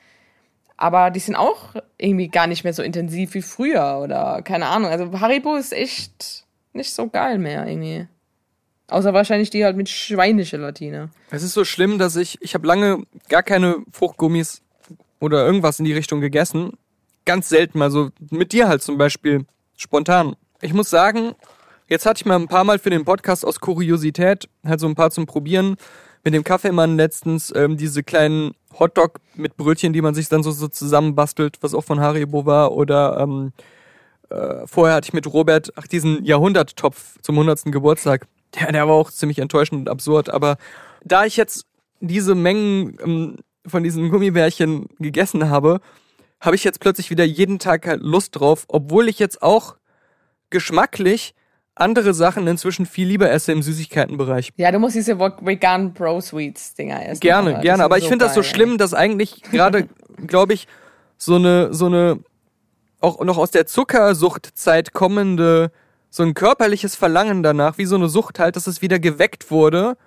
[0.77, 4.91] Aber die sind auch irgendwie gar nicht mehr so intensiv wie früher oder keine Ahnung.
[4.91, 8.07] Also Haribo ist echt nicht so geil mehr irgendwie.
[8.89, 11.11] Außer wahrscheinlich die halt mit Schweinegelatine.
[11.31, 14.63] Es ist so schlimm, dass ich, ich habe lange gar keine Fruchtgummis
[15.19, 16.73] oder irgendwas in die Richtung gegessen.
[17.25, 19.45] Ganz selten mal so mit dir halt zum Beispiel
[19.77, 20.37] spontan.
[20.61, 21.35] Ich muss sagen,
[21.89, 24.95] jetzt hatte ich mal ein paar Mal für den Podcast aus Kuriosität halt so ein
[24.95, 25.77] paar zum Probieren.
[26.27, 30.51] Mit dem Kaffeemann letztens ähm, diese kleinen Hotdog mit Brötchen, die man sich dann so,
[30.51, 32.73] so zusammenbastelt, was auch von Haribo war.
[32.73, 33.53] Oder ähm,
[34.31, 37.67] äh, vorher hatte ich mit Robert ach diesen Jahrhunderttopf zum 100.
[37.67, 38.27] Geburtstag.
[38.57, 40.29] Der, der war auch ziemlich enttäuschend und absurd.
[40.29, 40.57] Aber
[41.05, 41.65] da ich jetzt
[42.01, 45.79] diese Mengen ähm, von diesen Gummibärchen gegessen habe,
[46.41, 49.77] habe ich jetzt plötzlich wieder jeden Tag halt Lust drauf, obwohl ich jetzt auch
[50.51, 51.37] geschmacklich
[51.77, 54.51] andere Sachen inzwischen viel lieber esse im Süßigkeitenbereich.
[54.57, 57.21] Ja, du musst diese vegan Pro Sweets Dinger essen.
[57.21, 57.85] Gerne, aber gerne.
[57.85, 59.89] Aber ich so finde das so schlimm, dass eigentlich gerade,
[60.27, 60.67] glaube ich,
[61.19, 62.19] so eine, so eine,
[63.01, 65.71] auch noch aus der Zuckersuchtzeit kommende,
[66.09, 69.99] so ein körperliches Verlangen danach, wie so eine Sucht halt, dass es wieder geweckt wurde.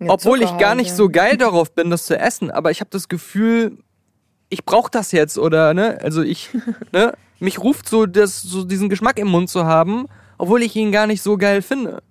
[0.00, 0.96] Ja, obwohl Zucker ich gar nicht ja.
[0.96, 2.50] so geil darauf bin, das zu essen.
[2.50, 3.76] Aber ich habe das Gefühl,
[4.48, 5.98] ich brauche das jetzt oder, ne?
[6.02, 6.48] Also ich,
[6.92, 7.12] ne?
[7.40, 10.06] Mich ruft so, das, so diesen Geschmack im Mund zu haben
[10.42, 12.02] obwohl ich ihn gar nicht so geil finde.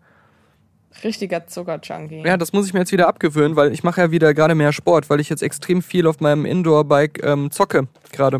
[1.03, 2.23] Richtiger Zuckerjunkie.
[2.25, 4.71] Ja, das muss ich mir jetzt wieder abgewöhnen, weil ich mache ja wieder gerade mehr
[4.71, 8.39] Sport, weil ich jetzt extrem viel auf meinem Indoor-Bike ähm, zocke gerade.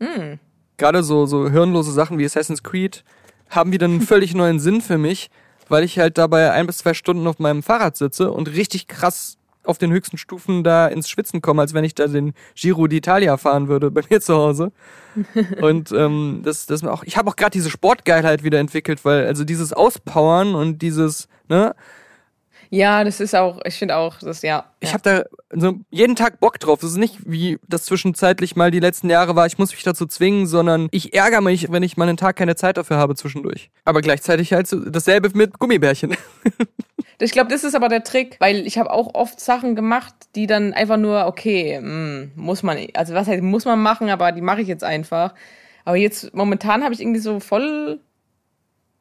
[0.00, 0.40] Mm.
[0.76, 3.04] Gerade so, so hirnlose Sachen wie Assassin's Creed
[3.48, 5.30] haben wieder einen völlig neuen Sinn für mich,
[5.68, 9.38] weil ich halt dabei ein bis zwei Stunden auf meinem Fahrrad sitze und richtig krass
[9.66, 13.36] auf den höchsten Stufen da ins Schwitzen komme, als wenn ich da den Giro d'Italia
[13.36, 14.72] fahren würde bei mir zu Hause.
[15.60, 19.44] und ähm, das, das auch, ich habe auch gerade diese Sportgeilheit wieder entwickelt, weil also
[19.44, 21.74] dieses Auspowern und dieses, ne,
[22.70, 24.64] ja, das ist auch, ich finde auch, das ja.
[24.80, 26.80] Ich habe da so jeden Tag Bock drauf.
[26.80, 30.06] Das ist nicht wie das zwischenzeitlich mal die letzten Jahre war, ich muss mich dazu
[30.06, 33.70] zwingen, sondern ich ärgere mich, wenn ich mal einen Tag keine Zeit dafür habe zwischendurch.
[33.84, 36.16] Aber gleichzeitig halt so dasselbe mit Gummibärchen.
[37.18, 40.46] Ich glaube, das ist aber der Trick, weil ich habe auch oft Sachen gemacht, die
[40.46, 44.32] dann einfach nur, okay, mh, hm, muss man, also was heißt, muss man machen, aber
[44.32, 45.34] die mache ich jetzt einfach.
[45.86, 48.00] Aber jetzt momentan habe ich irgendwie so voll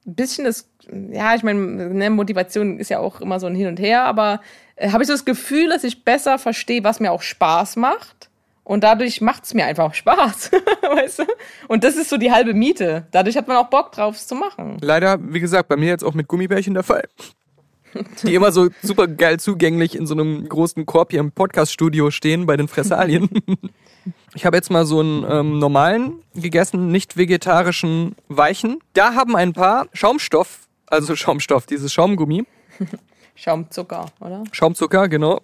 [0.05, 0.69] ein bisschen das,
[1.11, 4.41] ja, ich meine, ne, Motivation ist ja auch immer so ein Hin und Her, aber
[4.75, 8.29] äh, habe ich so das Gefühl, dass ich besser verstehe, was mir auch Spaß macht.
[8.63, 10.51] Und dadurch macht's mir einfach Spaß,
[10.81, 11.23] weißt du?
[11.67, 13.05] Und das ist so die halbe Miete.
[13.11, 14.79] Dadurch hat man auch Bock drauf, es zu machen.
[14.81, 17.07] Leider, wie gesagt, bei mir jetzt auch mit Gummibärchen der Fall.
[18.23, 22.45] Die immer so super geil zugänglich in so einem großen Korb hier im Podcast-Studio stehen
[22.45, 23.29] bei den Fressalien.
[24.35, 28.79] Ich habe jetzt mal so einen ähm, normalen gegessen, nicht vegetarischen Weichen.
[28.93, 32.43] Da haben ein paar Schaumstoff, also Schaumstoff, dieses Schaumgummi.
[33.35, 34.43] Schaumzucker, oder?
[34.51, 35.41] Schaumzucker, genau.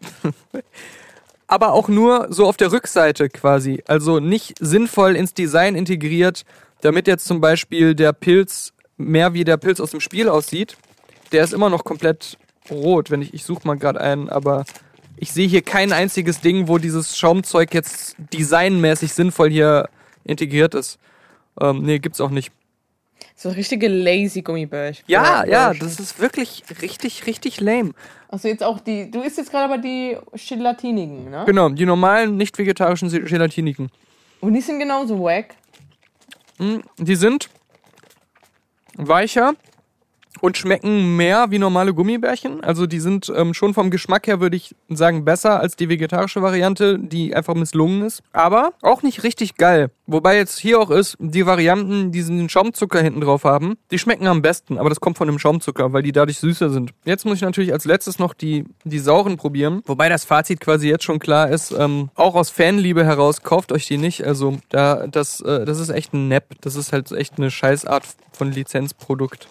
[1.47, 3.83] Aber auch nur so auf der Rückseite quasi.
[3.87, 6.43] Also nicht sinnvoll ins Design integriert,
[6.81, 10.77] damit jetzt zum Beispiel der Pilz mehr wie der Pilz aus dem Spiel aussieht.
[11.31, 12.37] Der ist immer noch komplett
[12.69, 14.65] rot, wenn ich, ich suche mal gerade einen, aber
[15.17, 19.89] ich sehe hier kein einziges Ding, wo dieses Schaumzeug jetzt designmäßig sinnvoll hier
[20.23, 20.99] integriert ist.
[21.59, 22.51] Ähm, nee, gibt's auch nicht.
[23.35, 25.03] So richtige lazy Gummibärchen.
[25.07, 27.93] Ja, ja, das ist wirklich richtig, richtig lame.
[28.27, 30.17] Also jetzt auch die, du isst jetzt gerade aber die
[30.47, 31.43] Gelatinigen, ne?
[31.45, 33.89] Genau, die normalen, nicht vegetarischen Gelatinigen.
[34.41, 35.55] Und die sind genauso wack.
[36.57, 37.49] Hm, die sind
[38.95, 39.53] weicher,
[40.39, 42.63] und schmecken mehr wie normale Gummibärchen.
[42.63, 46.41] Also die sind ähm, schon vom Geschmack her, würde ich sagen, besser als die vegetarische
[46.41, 48.23] Variante, die einfach misslungen ist.
[48.31, 49.91] Aber auch nicht richtig geil.
[50.07, 54.27] Wobei jetzt hier auch ist, die Varianten, die den Schaumzucker hinten drauf haben, die schmecken
[54.27, 54.77] am besten.
[54.77, 56.91] Aber das kommt von dem Schaumzucker, weil die dadurch süßer sind.
[57.05, 59.81] Jetzt muss ich natürlich als letztes noch die, die sauren probieren.
[59.85, 63.87] Wobei das Fazit quasi jetzt schon klar ist, ähm, auch aus Fanliebe heraus, kauft euch
[63.87, 64.25] die nicht.
[64.25, 66.55] Also da, das, äh, das ist echt ein Nepp.
[66.61, 68.03] Das ist halt echt eine Scheißart
[68.33, 69.47] von Lizenzprodukt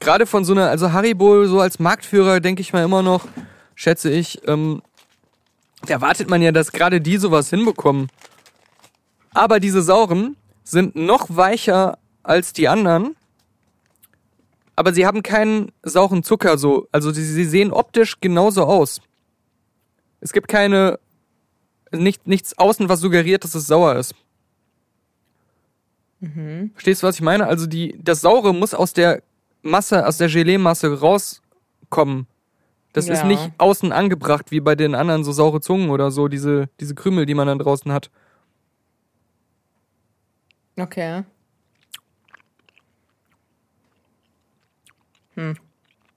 [0.00, 3.28] gerade von so einer, also Haribo so als Marktführer, denke ich mal immer noch,
[3.74, 4.82] schätze ich, ähm,
[5.86, 8.08] da erwartet man ja, dass gerade die sowas hinbekommen.
[9.32, 13.16] Aber diese sauren sind noch weicher als die anderen.
[14.76, 16.88] Aber sie haben keinen sauren Zucker so.
[16.92, 19.00] Also sie, sie sehen optisch genauso aus.
[20.20, 20.98] Es gibt keine,
[21.92, 24.14] nicht, nichts außen, was suggeriert, dass es sauer ist.
[26.74, 27.46] Verstehst du, was ich meine?
[27.46, 29.22] Also die, das Saure muss aus der
[29.62, 32.26] Masse, aus der Gelee-Masse rauskommen.
[32.92, 33.26] Das ist Ja.
[33.26, 37.26] nicht außen angebracht, wie bei den anderen so saure Zungen oder so, diese, diese Krümel,
[37.26, 38.10] die man dann draußen hat.
[40.76, 41.24] Okay.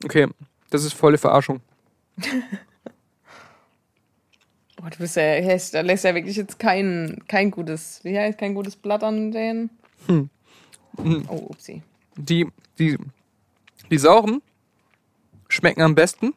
[0.04, 0.28] Okay,
[0.70, 1.62] das ist volle Verarschung.
[4.78, 8.54] Boah, du bist ja, da lässt ja wirklich jetzt kein, kein gutes, wie heißt, kein
[8.54, 9.70] gutes Blatt an den.
[10.08, 10.30] Hm.
[11.30, 11.82] Oh, upsie.
[12.18, 12.48] Die,
[12.78, 12.98] die,
[13.92, 14.42] die sauren
[15.48, 16.34] schmecken am besten.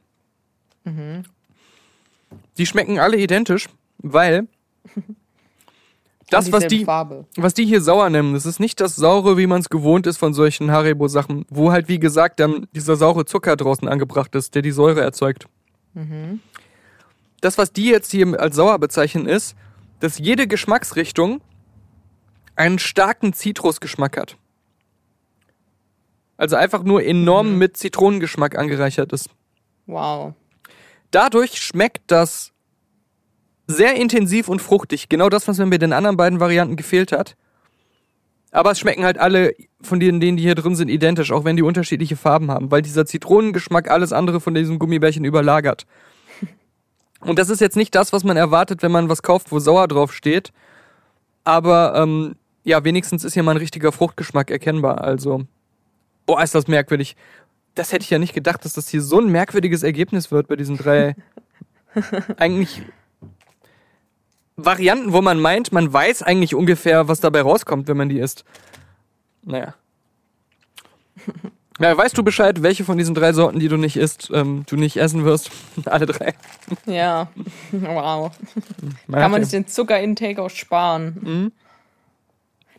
[2.58, 3.68] Die schmecken alle identisch,
[3.98, 4.46] weil
[6.30, 7.26] das, was die, Farbe.
[7.36, 10.18] was die hier sauer nennen, das ist nicht das Saure, wie man es gewohnt ist
[10.18, 14.62] von solchen Haribo-Sachen, wo halt, wie gesagt, dann dieser saure Zucker draußen angebracht ist, der
[14.62, 15.48] die Säure erzeugt.
[17.40, 19.56] Das, was die jetzt hier als sauer bezeichnen, ist,
[20.00, 21.40] dass jede Geschmacksrichtung
[22.54, 24.36] einen starken Zitrusgeschmack hat.
[26.36, 29.30] Also einfach nur enorm mit Zitronengeschmack angereichert ist.
[29.86, 30.34] Wow.
[31.10, 32.52] Dadurch schmeckt das
[33.66, 35.08] sehr intensiv und fruchtig.
[35.08, 37.36] Genau das, was mir bei den anderen beiden Varianten gefehlt hat.
[38.52, 41.56] Aber es schmecken halt alle von denen, denen die hier drin sind, identisch, auch wenn
[41.56, 45.86] die unterschiedliche Farben haben, weil dieser Zitronengeschmack alles andere von diesem Gummibärchen überlagert.
[47.20, 49.88] Und das ist jetzt nicht das, was man erwartet, wenn man was kauft, wo sauer
[49.88, 50.52] drauf steht.
[51.44, 55.02] Aber ähm, ja, wenigstens ist hier mal ein richtiger Fruchtgeschmack erkennbar.
[55.02, 55.42] Also,
[56.26, 57.16] boah, ist das merkwürdig.
[57.74, 60.56] Das hätte ich ja nicht gedacht, dass das hier so ein merkwürdiges Ergebnis wird bei
[60.56, 61.14] diesen drei
[62.36, 62.82] eigentlich
[64.56, 68.44] Varianten, wo man meint, man weiß eigentlich ungefähr, was dabei rauskommt, wenn man die isst.
[69.42, 69.74] Naja.
[71.78, 74.76] Ja, weißt du Bescheid, welche von diesen drei Sorten, die du nicht isst, ähm, du
[74.76, 75.50] nicht essen wirst?
[75.84, 76.34] Alle drei.
[76.86, 77.28] Ja.
[77.70, 78.32] wow.
[79.08, 81.18] Ja, Kann man sich den Zucker-Intake auch sparen.
[81.20, 81.52] Mhm.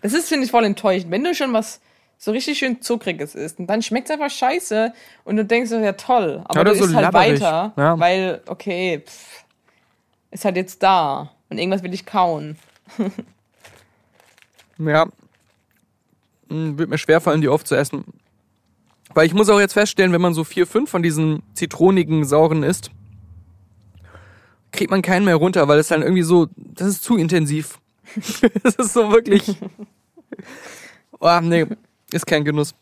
[0.02, 1.11] Das ist, finde ich, voll enttäuschend.
[1.11, 1.80] Wenn du schon was
[2.18, 4.91] so richtig schön Zuckriges isst und dann schmeckt es einfach scheiße
[5.23, 7.41] und du denkst, so, ja toll, aber Oder du so isst halt labberig.
[7.41, 7.99] weiter, Ja.
[7.99, 9.44] weil, okay, pff,
[10.31, 12.57] ist halt jetzt da und irgendwas will ich kauen.
[14.80, 15.07] Ja.
[16.49, 18.03] Hm, Wird mir schwerfallen, die aufzuessen.
[19.14, 22.61] Weil ich muss auch jetzt feststellen, wenn man so vier, fünf von diesen zitronigen, sauren
[22.61, 22.91] isst,
[24.72, 27.80] kriegt man keinen mehr runter, weil es dann irgendwie so, das ist zu intensiv.
[28.64, 29.56] das ist so wirklich.
[31.19, 31.65] Oh, nee,
[32.11, 32.73] ist kein Genuss.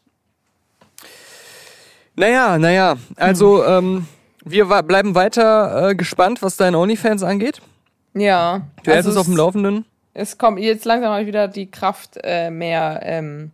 [2.15, 4.07] Naja, naja, also ähm,
[4.45, 7.61] wir bleiben weiter äh, gespannt, was deine OnlyFans angeht.
[8.14, 8.68] Ja.
[8.84, 9.85] Du hältst also es auf dem Laufenden.
[10.14, 13.52] Es kommt jetzt langsam mal wieder die Kraft äh, mehr ähm,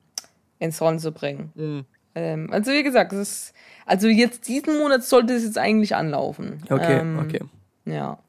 [0.60, 1.52] ins Rollen zu bringen.
[1.56, 1.86] Mhm.
[2.14, 3.54] Ähm, also wie gesagt, es ist,
[3.86, 6.62] also jetzt diesen Monat sollte es jetzt eigentlich anlaufen.
[6.70, 7.42] Okay, ähm, okay.
[7.86, 8.20] Ja.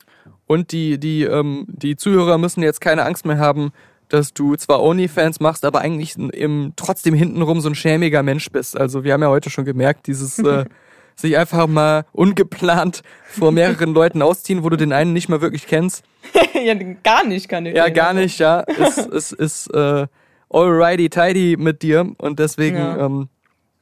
[0.46, 3.72] Und die, die, ähm, die Zuhörer müssen jetzt keine Angst mehr haben,
[4.12, 8.78] dass du zwar OnlyFans machst, aber eigentlich im, trotzdem hintenrum so ein schämiger Mensch bist.
[8.78, 10.64] Also wir haben ja heute schon gemerkt, dieses äh,
[11.16, 15.66] sich einfach mal ungeplant vor mehreren Leuten ausziehen, wo du den einen nicht mal wirklich
[15.66, 16.04] kennst.
[16.54, 17.74] ja, gar nicht kann ich.
[17.74, 18.64] Ja, gar nicht, ja.
[18.78, 20.06] Es, es ist äh,
[20.50, 23.06] alrighty tidy mit dir und deswegen Ja.
[23.06, 23.28] ähm,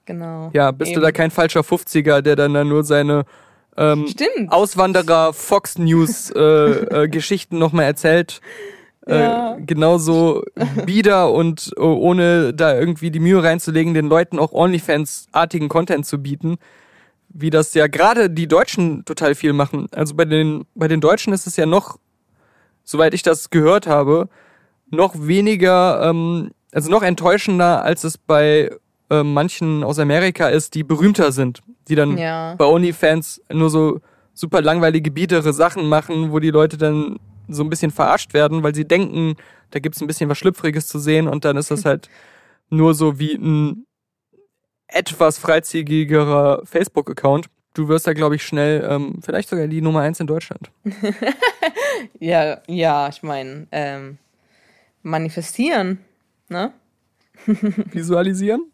[0.07, 0.51] Genau.
[0.55, 1.03] ja, bist du Eben.
[1.03, 3.25] da kein falscher 50er, der dann, dann nur seine
[3.77, 4.51] ähm, Stimmt.
[4.51, 8.41] Auswanderer Fox News äh, äh, Geschichten nochmal erzählt.
[9.07, 9.57] Ja.
[9.57, 10.43] Äh, genauso
[10.87, 16.19] bieder und äh, ohne da irgendwie die Mühe reinzulegen, den Leuten auch OnlyFans-artigen Content zu
[16.23, 16.59] bieten.
[17.29, 19.87] Wie das ja gerade die Deutschen total viel machen.
[19.93, 21.99] Also bei den, bei den Deutschen ist es ja noch,
[22.85, 24.29] soweit ich das gehört habe,
[24.91, 28.71] noch weniger, ähm, also noch enttäuschender, als es bei
[29.11, 32.55] äh, manchen aus Amerika ist, die berühmter sind, die dann Ja.
[32.57, 34.01] bei OnlyFans nur so
[34.35, 37.19] super langweilige, biedere Sachen machen, wo die Leute dann
[37.53, 39.37] so ein bisschen verarscht werden, weil sie denken,
[39.71, 42.09] da gibt's ein bisschen was Schlüpfriges zu sehen und dann ist das halt
[42.69, 43.87] nur so wie ein
[44.89, 47.47] etwas freizügigerer Facebook-Account.
[47.75, 50.71] Du wirst da, glaube ich, schnell ähm, vielleicht sogar die Nummer eins in Deutschland.
[52.19, 54.19] Ja, ja, ich meine, ähm,
[55.03, 55.99] manifestieren,
[56.49, 56.73] ne?
[57.47, 58.71] Visualisieren?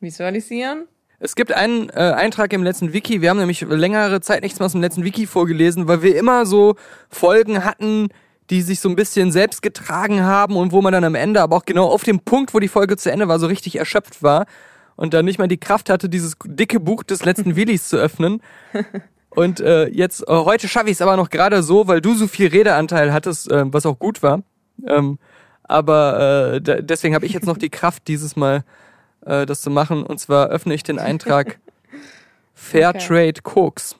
[0.00, 0.86] Visualisieren.
[1.24, 3.22] Es gibt einen äh, Eintrag im letzten Wiki.
[3.22, 6.44] Wir haben nämlich längere Zeit nichts mehr aus dem letzten Wiki vorgelesen, weil wir immer
[6.44, 6.76] so
[7.08, 8.10] Folgen hatten,
[8.50, 11.56] die sich so ein bisschen selbst getragen haben und wo man dann am Ende, aber
[11.56, 14.44] auch genau auf dem Punkt, wo die Folge zu Ende war, so richtig erschöpft war
[14.96, 18.42] und dann nicht mal die Kraft hatte, dieses dicke Buch des letzten Willis zu öffnen.
[19.30, 22.26] Und äh, jetzt, äh, heute schaffe ich es aber noch gerade so, weil du so
[22.26, 24.42] viel Redeanteil hattest, äh, was auch gut war.
[24.86, 25.18] Ähm,
[25.62, 28.62] aber äh, deswegen habe ich jetzt noch die Kraft, dieses Mal
[29.26, 30.04] äh, das zu machen.
[30.04, 31.58] Und zwar öffne ich den Eintrag
[32.54, 33.96] Fairtrade Koks.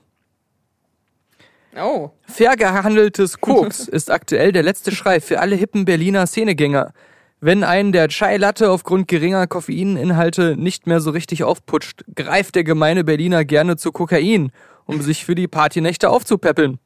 [1.77, 6.93] Oh, Fair gehandeltes Koks ist aktuell der letzte Schrei für alle hippen Berliner Szenegänger.
[7.41, 12.65] Wenn einen der Chai Latte aufgrund geringer Koffeininhalte nicht mehr so richtig aufputscht, greift der
[12.65, 14.51] gemeine Berliner gerne zu Kokain,
[14.87, 16.79] um sich für die Partynächte aufzupäppeln.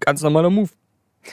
[0.00, 0.70] Ganz normaler Move.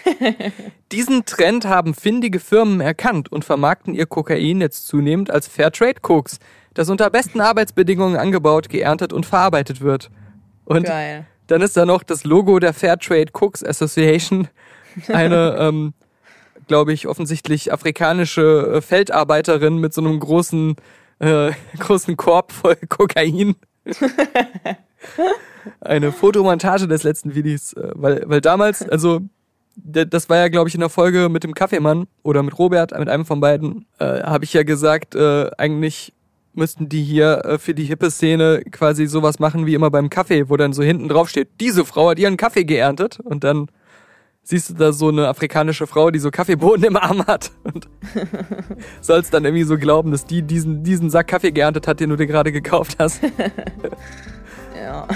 [0.92, 6.40] Diesen Trend haben findige Firmen erkannt und vermarkten ihr Kokain jetzt zunehmend als Fairtrade Koks,
[6.74, 10.10] das unter besten Arbeitsbedingungen angebaut, geerntet und verarbeitet wird.
[10.66, 11.26] Und Geil.
[11.48, 14.48] dann ist da noch das Logo der Fairtrade Cooks Association,
[15.08, 15.94] eine, ähm,
[16.68, 20.76] glaube ich, offensichtlich afrikanische äh, Feldarbeiterin mit so einem großen,
[21.20, 23.56] äh, großen Korb voll Kokain.
[25.82, 29.22] eine Fotomontage des letzten Videos, äh, weil, weil damals, also
[29.84, 33.10] das war ja, glaube ich, in der Folge mit dem Kaffeemann oder mit Robert, mit
[33.10, 36.14] einem von beiden, äh, habe ich ja gesagt, äh, eigentlich
[36.54, 40.50] müssten die hier äh, für die hippe Szene quasi sowas machen wie immer beim Kaffee,
[40.50, 43.68] wo dann so hinten drauf steht, diese Frau hat ihren Kaffee geerntet und dann
[44.44, 47.88] siehst du da so eine afrikanische Frau, die so Kaffeebohnen im Arm hat und
[49.02, 52.16] sollst dann irgendwie so glauben, dass die diesen, diesen Sack Kaffee geerntet hat, den du
[52.16, 53.22] dir gerade gekauft hast.
[54.74, 55.08] Ja.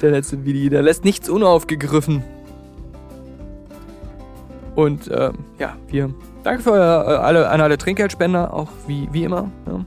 [0.00, 2.22] Der letzte Video, der lässt nichts unaufgegriffen.
[4.74, 6.10] Und ähm, ja, wir
[6.42, 9.50] danke für euer, äh, alle, an alle Trinkgeldspender, auch wie, wie immer.
[9.66, 9.84] Ja.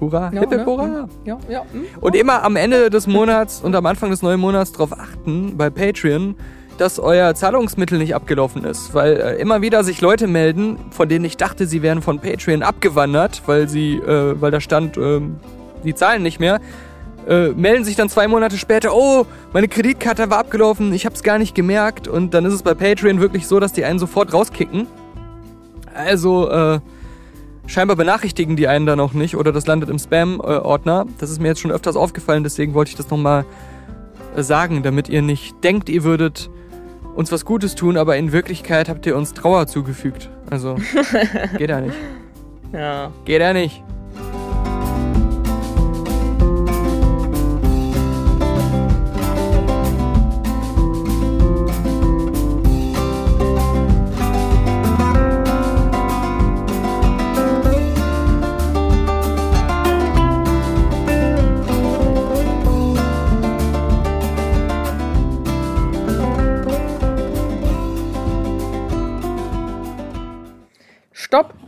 [0.00, 1.08] Hurra, Ja, hip, hip, hurra.
[1.24, 1.62] Ja, ja.
[1.72, 1.84] hm.
[2.00, 5.70] Und immer am Ende des Monats und am Anfang des neuen Monats darauf achten bei
[5.70, 6.36] Patreon,
[6.78, 8.94] dass euer Zahlungsmittel nicht abgelaufen ist.
[8.94, 12.62] Weil äh, immer wieder sich Leute melden, von denen ich dachte, sie wären von Patreon
[12.62, 15.36] abgewandert, weil sie, äh, weil da stand, ähm,
[15.84, 16.60] die zahlen nicht mehr.
[17.28, 21.38] Äh, melden sich dann zwei Monate später, oh, meine Kreditkarte war abgelaufen, ich hab's gar
[21.38, 22.08] nicht gemerkt.
[22.08, 24.86] Und dann ist es bei Patreon wirklich so, dass die einen sofort rauskicken.
[25.94, 26.80] Also, äh,
[27.66, 31.04] scheinbar benachrichtigen die einen dann auch nicht oder das landet im Spam-Ordner.
[31.18, 33.44] Das ist mir jetzt schon öfters aufgefallen, deswegen wollte ich das nochmal
[34.34, 36.48] äh, sagen, damit ihr nicht denkt, ihr würdet
[37.14, 40.30] uns was Gutes tun, aber in Wirklichkeit habt ihr uns Trauer zugefügt.
[40.48, 40.76] Also,
[41.58, 41.96] geht ja nicht.
[42.72, 43.12] Ja.
[43.26, 43.82] Geht ja nicht.
[71.28, 71.67] Stopp.